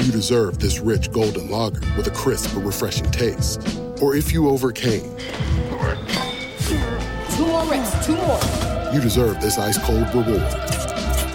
you 0.05 0.13
deserve 0.13 0.59
this 0.59 0.79
rich 0.81 1.11
golden 1.13 1.51
lager 1.51 1.81
with 1.97 2.07
a 2.07 2.11
crisp 2.11 2.55
but 2.55 2.65
refreshing 2.65 3.11
taste. 3.11 3.61
Or 4.01 4.15
if 4.17 4.33
you 4.33 4.49
overcame, 4.49 5.15
Two 7.37 7.47
more 7.47 7.65
reps, 7.67 8.07
two 8.07 8.17
more. 8.17 8.41
you 8.93 9.01
deserve 9.01 9.41
this 9.41 9.59
ice 9.59 9.79
cold 9.85 10.07
reward. 10.15 10.41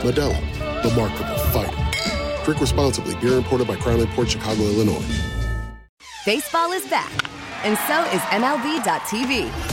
Modelo, 0.04 0.38
the 0.84 0.90
Markable 0.96 1.38
Fighter. 1.52 2.44
Drink 2.44 2.60
responsibly. 2.60 3.16
Beer 3.22 3.38
imported 3.38 3.68
by 3.68 3.76
Crown 3.78 4.00
Imports 4.00 4.32
Chicago, 4.32 4.64
Illinois. 4.64 5.06
Baseball 6.26 6.72
is 6.74 6.86
back, 6.88 7.12
and 7.64 7.78
so 7.88 8.04
is 8.16 8.22
MLB.tv. 8.32 9.73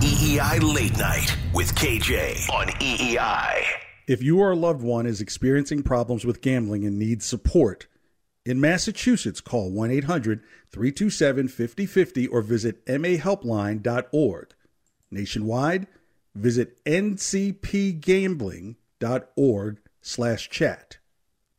EEI 0.00 0.74
Late 0.74 0.98
Night 0.98 1.34
with 1.54 1.74
KJ 1.74 2.50
on 2.50 2.66
EEI. 2.66 3.64
If 4.06 4.22
you 4.22 4.40
or 4.40 4.52
a 4.52 4.56
loved 4.56 4.82
one 4.82 5.06
is 5.06 5.22
experiencing 5.22 5.82
problems 5.82 6.26
with 6.26 6.42
gambling 6.42 6.84
and 6.84 6.98
needs 6.98 7.24
support, 7.24 7.86
in 8.44 8.60
Massachusetts, 8.60 9.40
call 9.40 9.70
1 9.70 9.90
800 9.90 10.42
327 10.70 11.48
5050 11.48 12.26
or 12.26 12.42
visit 12.42 12.84
mahelpline.org. 12.84 14.54
Nationwide, 15.10 15.86
visit 16.34 16.84
ncpgambling.org 16.84 19.78
slash 20.02 20.50
chat. 20.50 20.98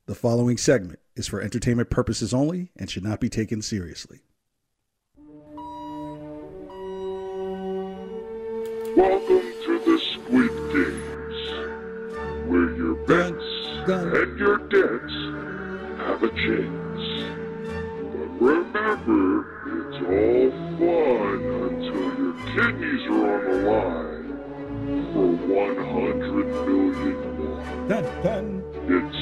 The 0.06 0.16
following 0.16 0.58
segment 0.58 1.00
is 1.16 1.28
for 1.28 1.42
entertainment 1.42 1.90
purposes 1.90 2.36
only 2.36 2.70
and 2.78 2.88
should 2.90 3.04
not 3.04 3.20
be 3.20 3.30
taken 3.30 3.64
seriously. 3.64 4.22
Welcome 8.98 9.54
to 9.64 9.78
the 9.86 10.00
Squid 10.00 10.54
Games, 10.74 11.38
where 12.48 12.72
your 12.74 12.96
bets 13.06 13.48
and 13.88 14.40
your 14.40 14.58
debts 14.58 15.14
have 16.02 16.24
a 16.24 16.30
chance. 16.30 17.04
But 18.12 18.30
remember, 18.42 19.46
it's 19.78 19.98
all 20.02 20.50
fun 20.80 21.40
until 21.68 22.10
your 22.18 22.36
kidneys 22.56 23.04
are 23.12 23.30
on 23.36 23.42
the 23.46 23.58
line 23.70 24.30
for 25.14 25.30
100 25.46 26.48
million 26.66 27.18
more. 27.38 27.62
Dun, 27.88 28.06
dun. 28.24 28.46
It's 28.88 29.22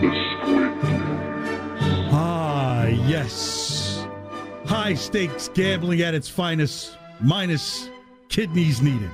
the 0.00 0.10
Squid 0.32 0.74
Games. 0.82 2.10
Ah, 2.12 2.86
yes. 2.86 4.04
High 4.66 4.94
stakes 4.94 5.46
gambling 5.54 6.02
at 6.02 6.14
its 6.14 6.28
finest, 6.28 6.98
minus 7.20 7.88
kidneys 8.38 8.80
needed. 8.80 9.10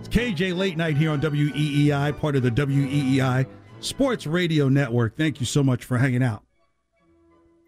It's 0.00 0.08
KJ 0.08 0.56
Late 0.56 0.78
Night 0.78 0.96
here 0.96 1.10
on 1.10 1.20
WEEI, 1.20 2.18
part 2.18 2.36
of 2.36 2.42
the 2.42 2.50
WEEI 2.50 3.46
Sports 3.80 4.26
Radio 4.26 4.70
Network. 4.70 5.14
Thank 5.14 5.40
you 5.40 5.44
so 5.44 5.62
much 5.62 5.84
for 5.84 5.98
hanging 5.98 6.22
out. 6.22 6.42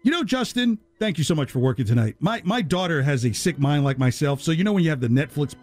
You 0.01 0.09
know, 0.09 0.23
Justin, 0.23 0.79
thank 0.97 1.19
you 1.19 1.23
so 1.23 1.35
much 1.35 1.51
for 1.51 1.59
working 1.59 1.85
tonight. 1.85 2.15
My 2.21 2.41
my 2.43 2.63
daughter 2.63 3.03
has 3.03 3.23
a 3.23 3.33
sick 3.33 3.59
mind 3.59 3.83
like 3.83 3.99
myself, 3.99 4.41
so 4.41 4.49
you 4.49 4.63
know 4.63 4.73
when 4.73 4.83
you 4.83 4.89
have 4.89 4.99
the 4.99 5.07
Netflix 5.07 5.53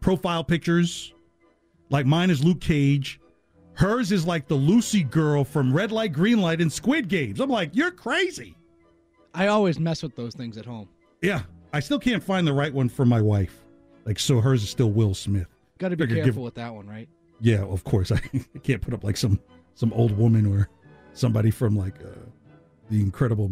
profile 0.00 0.42
pictures, 0.42 1.14
like 1.90 2.04
mine 2.04 2.28
is 2.30 2.42
Luke 2.42 2.60
Cage, 2.60 3.20
hers 3.74 4.10
is 4.10 4.26
like 4.26 4.48
the 4.48 4.56
Lucy 4.56 5.04
girl 5.04 5.44
from 5.44 5.72
Red 5.72 5.92
Light 5.92 6.12
Green 6.12 6.40
Light 6.40 6.60
and 6.60 6.72
Squid 6.72 7.06
Games. 7.06 7.38
I'm 7.38 7.50
like, 7.50 7.70
you're 7.72 7.92
crazy. 7.92 8.56
I 9.32 9.46
always 9.46 9.78
mess 9.78 10.02
with 10.02 10.16
those 10.16 10.34
things 10.34 10.58
at 10.58 10.66
home. 10.66 10.88
Yeah, 11.20 11.42
I 11.72 11.78
still 11.78 12.00
can't 12.00 12.20
find 12.20 12.44
the 12.44 12.52
right 12.52 12.74
one 12.74 12.88
for 12.88 13.06
my 13.06 13.20
wife. 13.20 13.61
Like, 14.04 14.18
so 14.18 14.40
hers 14.40 14.62
is 14.62 14.70
still 14.70 14.90
Will 14.90 15.14
Smith. 15.14 15.46
Got 15.78 15.90
to 15.90 15.96
be 15.96 16.06
careful 16.06 16.24
give- 16.24 16.36
with 16.36 16.54
that 16.54 16.74
one, 16.74 16.86
right? 16.86 17.08
Yeah, 17.40 17.62
of 17.64 17.84
course. 17.84 18.12
I 18.12 18.20
can't 18.62 18.80
put 18.80 18.94
up 18.94 19.04
like 19.04 19.16
some 19.16 19.40
some 19.74 19.92
old 19.92 20.16
woman 20.16 20.46
or 20.46 20.68
somebody 21.12 21.50
from 21.50 21.76
like 21.76 22.00
uh, 22.00 22.18
the 22.90 23.00
incredible 23.00 23.50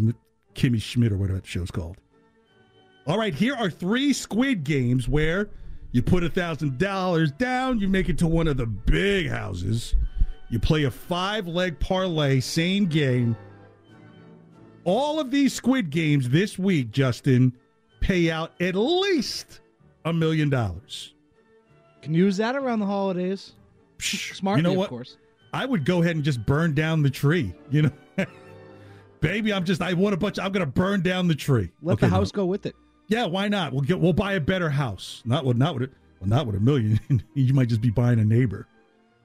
Kimmy 0.55 0.81
Schmidt 0.81 1.13
or 1.13 1.17
whatever 1.17 1.39
that 1.39 1.47
show's 1.47 1.71
called. 1.71 1.97
All 3.07 3.19
right, 3.19 3.35
here 3.35 3.55
are 3.57 3.71
three 3.71 4.13
Squid 4.13 4.63
Games 4.63 5.09
where 5.09 5.49
you 5.93 6.03
put 6.03 6.23
a 6.23 6.29
thousand 6.29 6.79
dollars 6.79 7.33
down, 7.33 7.81
you 7.81 7.89
make 7.89 8.09
it 8.09 8.19
to 8.19 8.27
one 8.27 8.47
of 8.47 8.57
the 8.57 8.67
big 8.67 9.29
houses, 9.29 9.95
you 10.51 10.61
play 10.61 10.85
a 10.85 10.91
five 10.91 11.49
leg 11.49 11.79
parlay, 11.81 12.41
same 12.41 12.87
game. 12.87 13.37
All 14.85 15.19
of 15.19 15.31
these 15.31 15.53
Squid 15.53 15.91
Games 15.91 16.29
this 16.29 16.59
week, 16.59 16.91
Justin, 16.91 17.53
pay 18.01 18.31
out 18.31 18.53
at 18.61 18.75
least 18.75 19.61
a 20.05 20.13
million 20.13 20.49
dollars. 20.51 21.15
Can 22.03 22.15
use 22.15 22.37
that 22.39 22.57
around 22.57 22.81
the 22.81 22.87
holidays. 22.87 23.53
Smart, 24.01 24.57
you 24.59 24.63
know 24.63 24.73
of 24.73 24.77
what? 24.79 24.89
course. 24.89 25.17
I 25.53 25.67
would 25.67 25.85
go 25.85 26.01
ahead 26.03 26.17
and 26.17 26.25
just 26.25 26.45
burn 26.47 26.75
down 26.75 27.03
the 27.03 27.11
tree. 27.11 27.53
You 27.71 27.83
know, 27.83 27.91
baby, 29.21 29.53
I'm 29.53 29.65
just 29.65 29.83
I 29.83 29.93
want 29.93 30.15
a 30.15 30.17
bunch. 30.17 30.39
I'm 30.39 30.53
going 30.53 30.65
to 30.65 30.71
burn 30.71 31.03
down 31.03 31.29
the 31.29 31.35
tree. 31.35 31.71
Let 31.83 31.95
Okay, 31.95 32.07
the 32.07 32.11
no. 32.11 32.17
house 32.17 32.33
go 32.33 32.47
with 32.47 32.67
it. 32.67 32.75
Yeah, 33.09 33.27
why 33.27 33.49
not? 33.49 33.73
We'll 33.73 33.83
get 33.83 34.01
we'll 34.01 34.13
buy 34.13 34.35
a 34.35 34.41
better 34.41 34.71
house. 34.71 35.23
Not 35.25 35.45
with 35.45 35.57
not 35.57 35.75
with 35.75 35.83
it. 35.85 35.93
Well, 36.21 36.29
not 36.29 36.47
with 36.47 36.57
a 36.57 36.61
million. 36.61 37.01
you 37.35 37.53
might 37.53 37.69
just 37.69 37.81
be 37.81 37.91
buying 37.91 38.21
a 38.21 38.25
neighbor. 38.25 38.67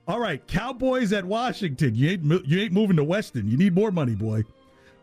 All 0.08 0.20
right, 0.20 0.46
Cowboys 0.48 1.14
at 1.14 1.24
Washington. 1.26 1.96
You 1.96 2.10
ain't 2.12 2.48
you 2.48 2.60
ain't 2.60 2.74
moving 2.74 2.98
to 2.98 3.04
Weston. 3.04 3.48
You 3.48 3.58
need 3.58 3.74
more 3.76 3.92
money, 3.92 4.16
boy. 4.16 4.44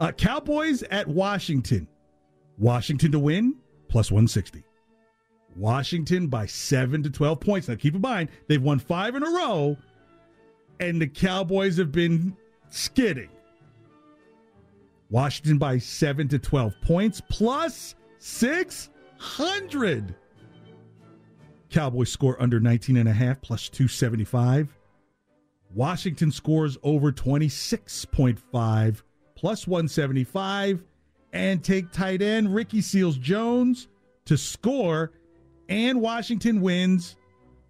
Uh, 0.01 0.13
Cowboys 0.13 0.83
at 0.85 1.07
Washington. 1.09 1.87
Washington 2.59 3.13
to 3.13 3.19
win 3.19 3.55
plus 3.89 4.11
160. 4.11 4.63
Washington 5.57 6.29
by 6.29 6.47
seven 6.47 7.03
to 7.03 7.11
12 7.11 7.41
points. 7.41 7.69
Now 7.69 7.75
keep 7.75 7.95
in 7.95 8.01
mind 8.01 8.29
they've 8.49 8.63
won 8.63 8.79
five 8.79 9.15
in 9.15 9.23
a 9.23 9.31
row, 9.31 9.77
and 10.81 11.01
the 11.01 11.07
Cowboys 11.07 11.77
have 11.77 11.93
been 11.93 12.37
skidding. 12.71 13.29
Washington 15.11 15.59
by 15.59 15.77
7 15.77 16.27
to 16.29 16.39
12 16.39 16.75
points 16.81 17.21
plus 17.29 17.95
600. 18.19 20.15
Cowboys 21.69 22.11
score 22.11 22.41
under 22.41 22.59
19 22.59 22.97
and 22.97 23.09
a 23.09 23.13
half 23.13 23.43
plus 23.43 23.69
275. 23.69 24.75
Washington 25.75 26.33
scores 26.33 26.79
over 26.83 27.13
26.5 27.13 29.03
plus 29.35 29.67
175 29.67 30.83
and 31.35 31.63
take 31.63 31.93
tight 31.93 32.23
end 32.23 32.55
Ricky 32.55 32.81
Seals 32.81 33.19
Jones 33.19 33.89
to 34.25 34.39
score 34.39 35.13
and 35.73 36.01
Washington 36.01 36.61
wins 36.61 37.17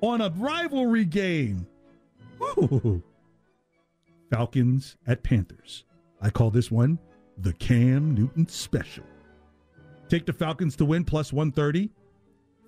on 0.01 0.19
a 0.19 0.29
rivalry 0.35 1.05
game. 1.05 1.65
Woo. 2.39 3.01
Falcons 4.29 4.97
at 5.07 5.23
Panthers. 5.23 5.85
I 6.21 6.29
call 6.29 6.51
this 6.51 6.69
one 6.69 6.99
the 7.37 7.53
Cam 7.53 8.13
Newton 8.13 8.49
special. 8.49 9.05
Take 10.09 10.25
the 10.25 10.33
Falcons 10.33 10.75
to 10.75 10.83
win 10.85 11.05
plus 11.05 11.31
130. 11.31 11.89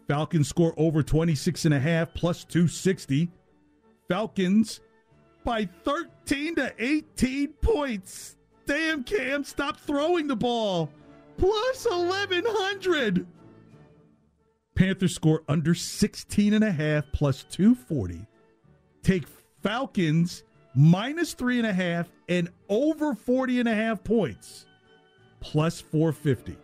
Falcons 0.08 0.48
score 0.48 0.74
over 0.78 1.02
26 1.02 1.66
and 1.66 1.74
a 1.74 1.80
half 1.80 2.14
plus 2.14 2.44
260. 2.44 3.30
Falcons 4.08 4.82
by 5.44 5.66
13 5.84 6.56
to 6.56 6.74
18 6.78 7.54
points. 7.54 8.38
Damn, 8.66 9.04
Cam, 9.04 9.44
stop 9.44 9.80
throwing 9.80 10.28
the 10.28 10.36
ball. 10.36 10.90
Plus 11.38 11.86
1100. 11.86 13.26
Panthers 14.76 15.16
score 15.16 15.44
under 15.48 15.74
16 15.74 16.54
and 16.54 16.64
a 16.64 16.72
half 16.72 17.06
plus 17.14 17.44
240. 17.44 18.26
Take 19.04 19.26
Falcons 19.64 20.44
minus 20.76 21.34
three 21.34 21.58
and 21.58 21.68
a 21.68 21.74
half 21.74 22.12
and 22.28 22.50
over 22.70 23.16
40 23.16 23.62
and 23.62 23.70
a 23.70 23.76
half 23.76 24.04
points 24.04 24.66
plus 25.40 25.80
450. 25.80 26.58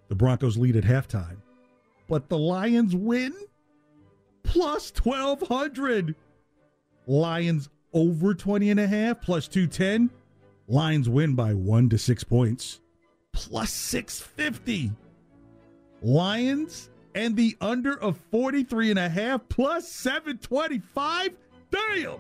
The 0.09 0.15
Broncos 0.15 0.57
lead 0.57 0.77
at 0.77 0.85
halftime, 0.85 1.39
but 2.09 2.29
the 2.29 2.39
Lions 2.39 2.97
win 2.97 3.35
plus 4.43 4.93
1200. 5.03 6.15
Lions 7.07 7.69
over 7.93 8.35
20 8.35 8.71
and 8.71 8.81
a 8.81 8.87
half 8.87 9.21
plus 9.21 9.49
210. 9.49 10.11
Lions 10.67 11.09
win 11.09 11.35
by 11.35 11.55
1 11.55 11.89
to 11.91 11.99
6 11.99 12.25
points 12.25 12.81
plus 13.33 13.71
650. 13.71 14.93
Lions 16.03 16.91
and 17.15 17.37
the 17.37 17.57
under 17.61 17.99
of 18.01 18.19
43 18.31 18.91
and 18.91 18.99
a 18.99 19.09
half 19.09 19.49
plus 19.49 19.89
725. 19.89 21.31
Damn. 21.71 22.19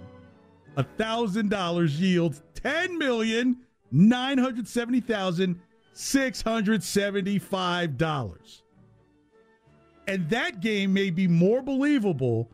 A 0.76 0.84
thousand 0.96 1.50
dollars 1.50 2.00
yields 2.00 2.42
ten 2.54 2.98
million 2.98 3.58
nine 3.90 4.38
hundred 4.38 4.68
seventy 4.68 5.00
thousand 5.00 5.60
six 5.92 6.40
hundred 6.42 6.82
seventy-five 6.82 7.96
dollars. 7.96 8.62
And 10.06 10.28
that 10.30 10.60
game 10.60 10.92
may 10.92 11.10
be 11.10 11.26
more 11.26 11.62
believable 11.62 12.50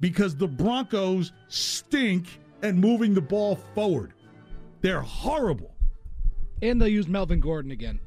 because 0.00 0.36
the 0.36 0.48
Broncos 0.48 1.32
stink 1.48 2.38
at 2.62 2.74
moving 2.74 3.14
the 3.14 3.20
ball 3.20 3.56
forward. 3.74 4.14
They're 4.80 5.00
horrible. 5.00 5.74
And 6.62 6.80
they'll 6.80 6.88
use 6.88 7.08
Melvin 7.08 7.40
Gordon 7.40 7.72
again. 7.72 7.98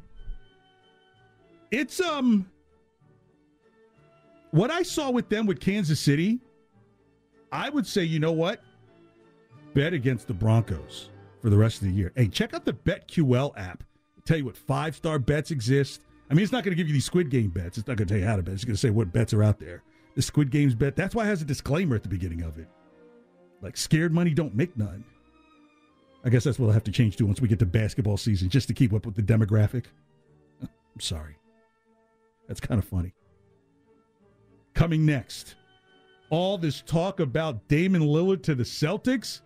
It's 1.71 1.99
um 1.99 2.49
what 4.51 4.71
I 4.71 4.83
saw 4.83 5.11
with 5.11 5.27
them 5.27 5.45
with 5.45 5.59
Kansas 5.59 5.99
City, 5.99 6.39
I 7.51 7.69
would 7.69 7.87
say, 7.87 8.03
you 8.03 8.19
know 8.19 8.31
what? 8.31 8.61
Bet 9.73 9.93
against 9.93 10.27
the 10.27 10.33
Broncos 10.33 11.09
for 11.41 11.49
the 11.49 11.57
rest 11.57 11.81
of 11.81 11.87
the 11.87 11.93
year. 11.93 12.11
Hey, 12.15 12.27
check 12.27 12.53
out 12.53 12.65
the 12.65 12.73
BetQL 12.73 13.57
app. 13.57 13.83
tell 14.25 14.37
you 14.37 14.45
what 14.45 14.57
five 14.57 14.95
star 14.95 15.19
bets 15.19 15.51
exist. 15.51 16.01
I 16.29 16.33
mean, 16.33 16.43
it's 16.43 16.51
not 16.51 16.63
going 16.63 16.71
to 16.71 16.75
give 16.75 16.87
you 16.87 16.93
these 16.93 17.05
Squid 17.05 17.29
Game 17.29 17.49
bets. 17.49 17.77
It's 17.77 17.87
not 17.87 17.97
going 17.97 18.07
to 18.07 18.13
tell 18.13 18.19
you 18.19 18.27
how 18.27 18.35
to 18.35 18.43
bet. 18.43 18.53
It's 18.53 18.65
going 18.65 18.75
to 18.75 18.79
say 18.79 18.89
what 18.89 19.13
bets 19.13 19.33
are 19.33 19.43
out 19.43 19.59
there. 19.59 19.83
The 20.15 20.21
Squid 20.21 20.51
Games 20.51 20.75
bet. 20.75 20.95
That's 20.95 21.15
why 21.15 21.23
it 21.23 21.27
has 21.27 21.41
a 21.41 21.45
disclaimer 21.45 21.95
at 21.95 22.03
the 22.03 22.09
beginning 22.09 22.41
of 22.41 22.57
it. 22.57 22.67
Like 23.61 23.77
scared 23.77 24.13
money 24.13 24.33
don't 24.33 24.55
make 24.55 24.75
none. 24.77 25.03
I 26.25 26.29
guess 26.29 26.43
that's 26.43 26.59
what 26.59 26.67
I'll 26.67 26.73
have 26.73 26.83
to 26.85 26.91
change 26.91 27.15
to 27.17 27.25
once 27.25 27.39
we 27.39 27.47
get 27.47 27.59
to 27.59 27.65
basketball 27.65 28.17
season, 28.17 28.49
just 28.49 28.67
to 28.67 28.73
keep 28.73 28.93
up 28.93 29.05
with 29.05 29.15
the 29.15 29.21
demographic. 29.21 29.85
I'm 30.61 30.99
sorry. 30.99 31.37
That's 32.47 32.59
kind 32.59 32.79
of 32.79 32.85
funny. 32.85 33.13
Coming 34.73 35.05
next, 35.05 35.55
all 36.29 36.57
this 36.57 36.81
talk 36.81 37.19
about 37.19 37.67
Damian 37.67 38.03
Lillard 38.03 38.43
to 38.43 38.55
the 38.55 38.63
Celtics. 38.63 39.41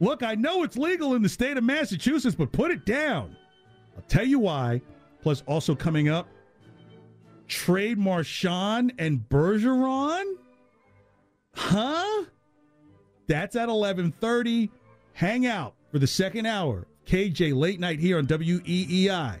Look, 0.00 0.22
I 0.22 0.34
know 0.34 0.62
it's 0.62 0.76
legal 0.76 1.14
in 1.14 1.22
the 1.22 1.28
state 1.28 1.56
of 1.56 1.64
Massachusetts, 1.64 2.36
but 2.36 2.52
put 2.52 2.70
it 2.70 2.84
down. 2.84 3.36
I'll 3.96 4.02
tell 4.02 4.26
you 4.26 4.38
why. 4.38 4.82
Plus, 5.22 5.42
also 5.46 5.74
coming 5.74 6.08
up, 6.08 6.28
trade 7.48 7.98
Marchand 7.98 8.92
and 8.98 9.26
Bergeron. 9.28 10.34
Huh? 11.54 12.24
That's 13.26 13.56
at 13.56 13.68
11:30. 13.68 14.70
Hang 15.14 15.46
out 15.46 15.74
for 15.90 15.98
the 15.98 16.06
second 16.06 16.46
hour. 16.46 16.86
KJ 17.06 17.54
late 17.54 17.80
night 17.80 17.98
here 17.98 18.18
on 18.18 18.26
WEEI. 18.26 19.40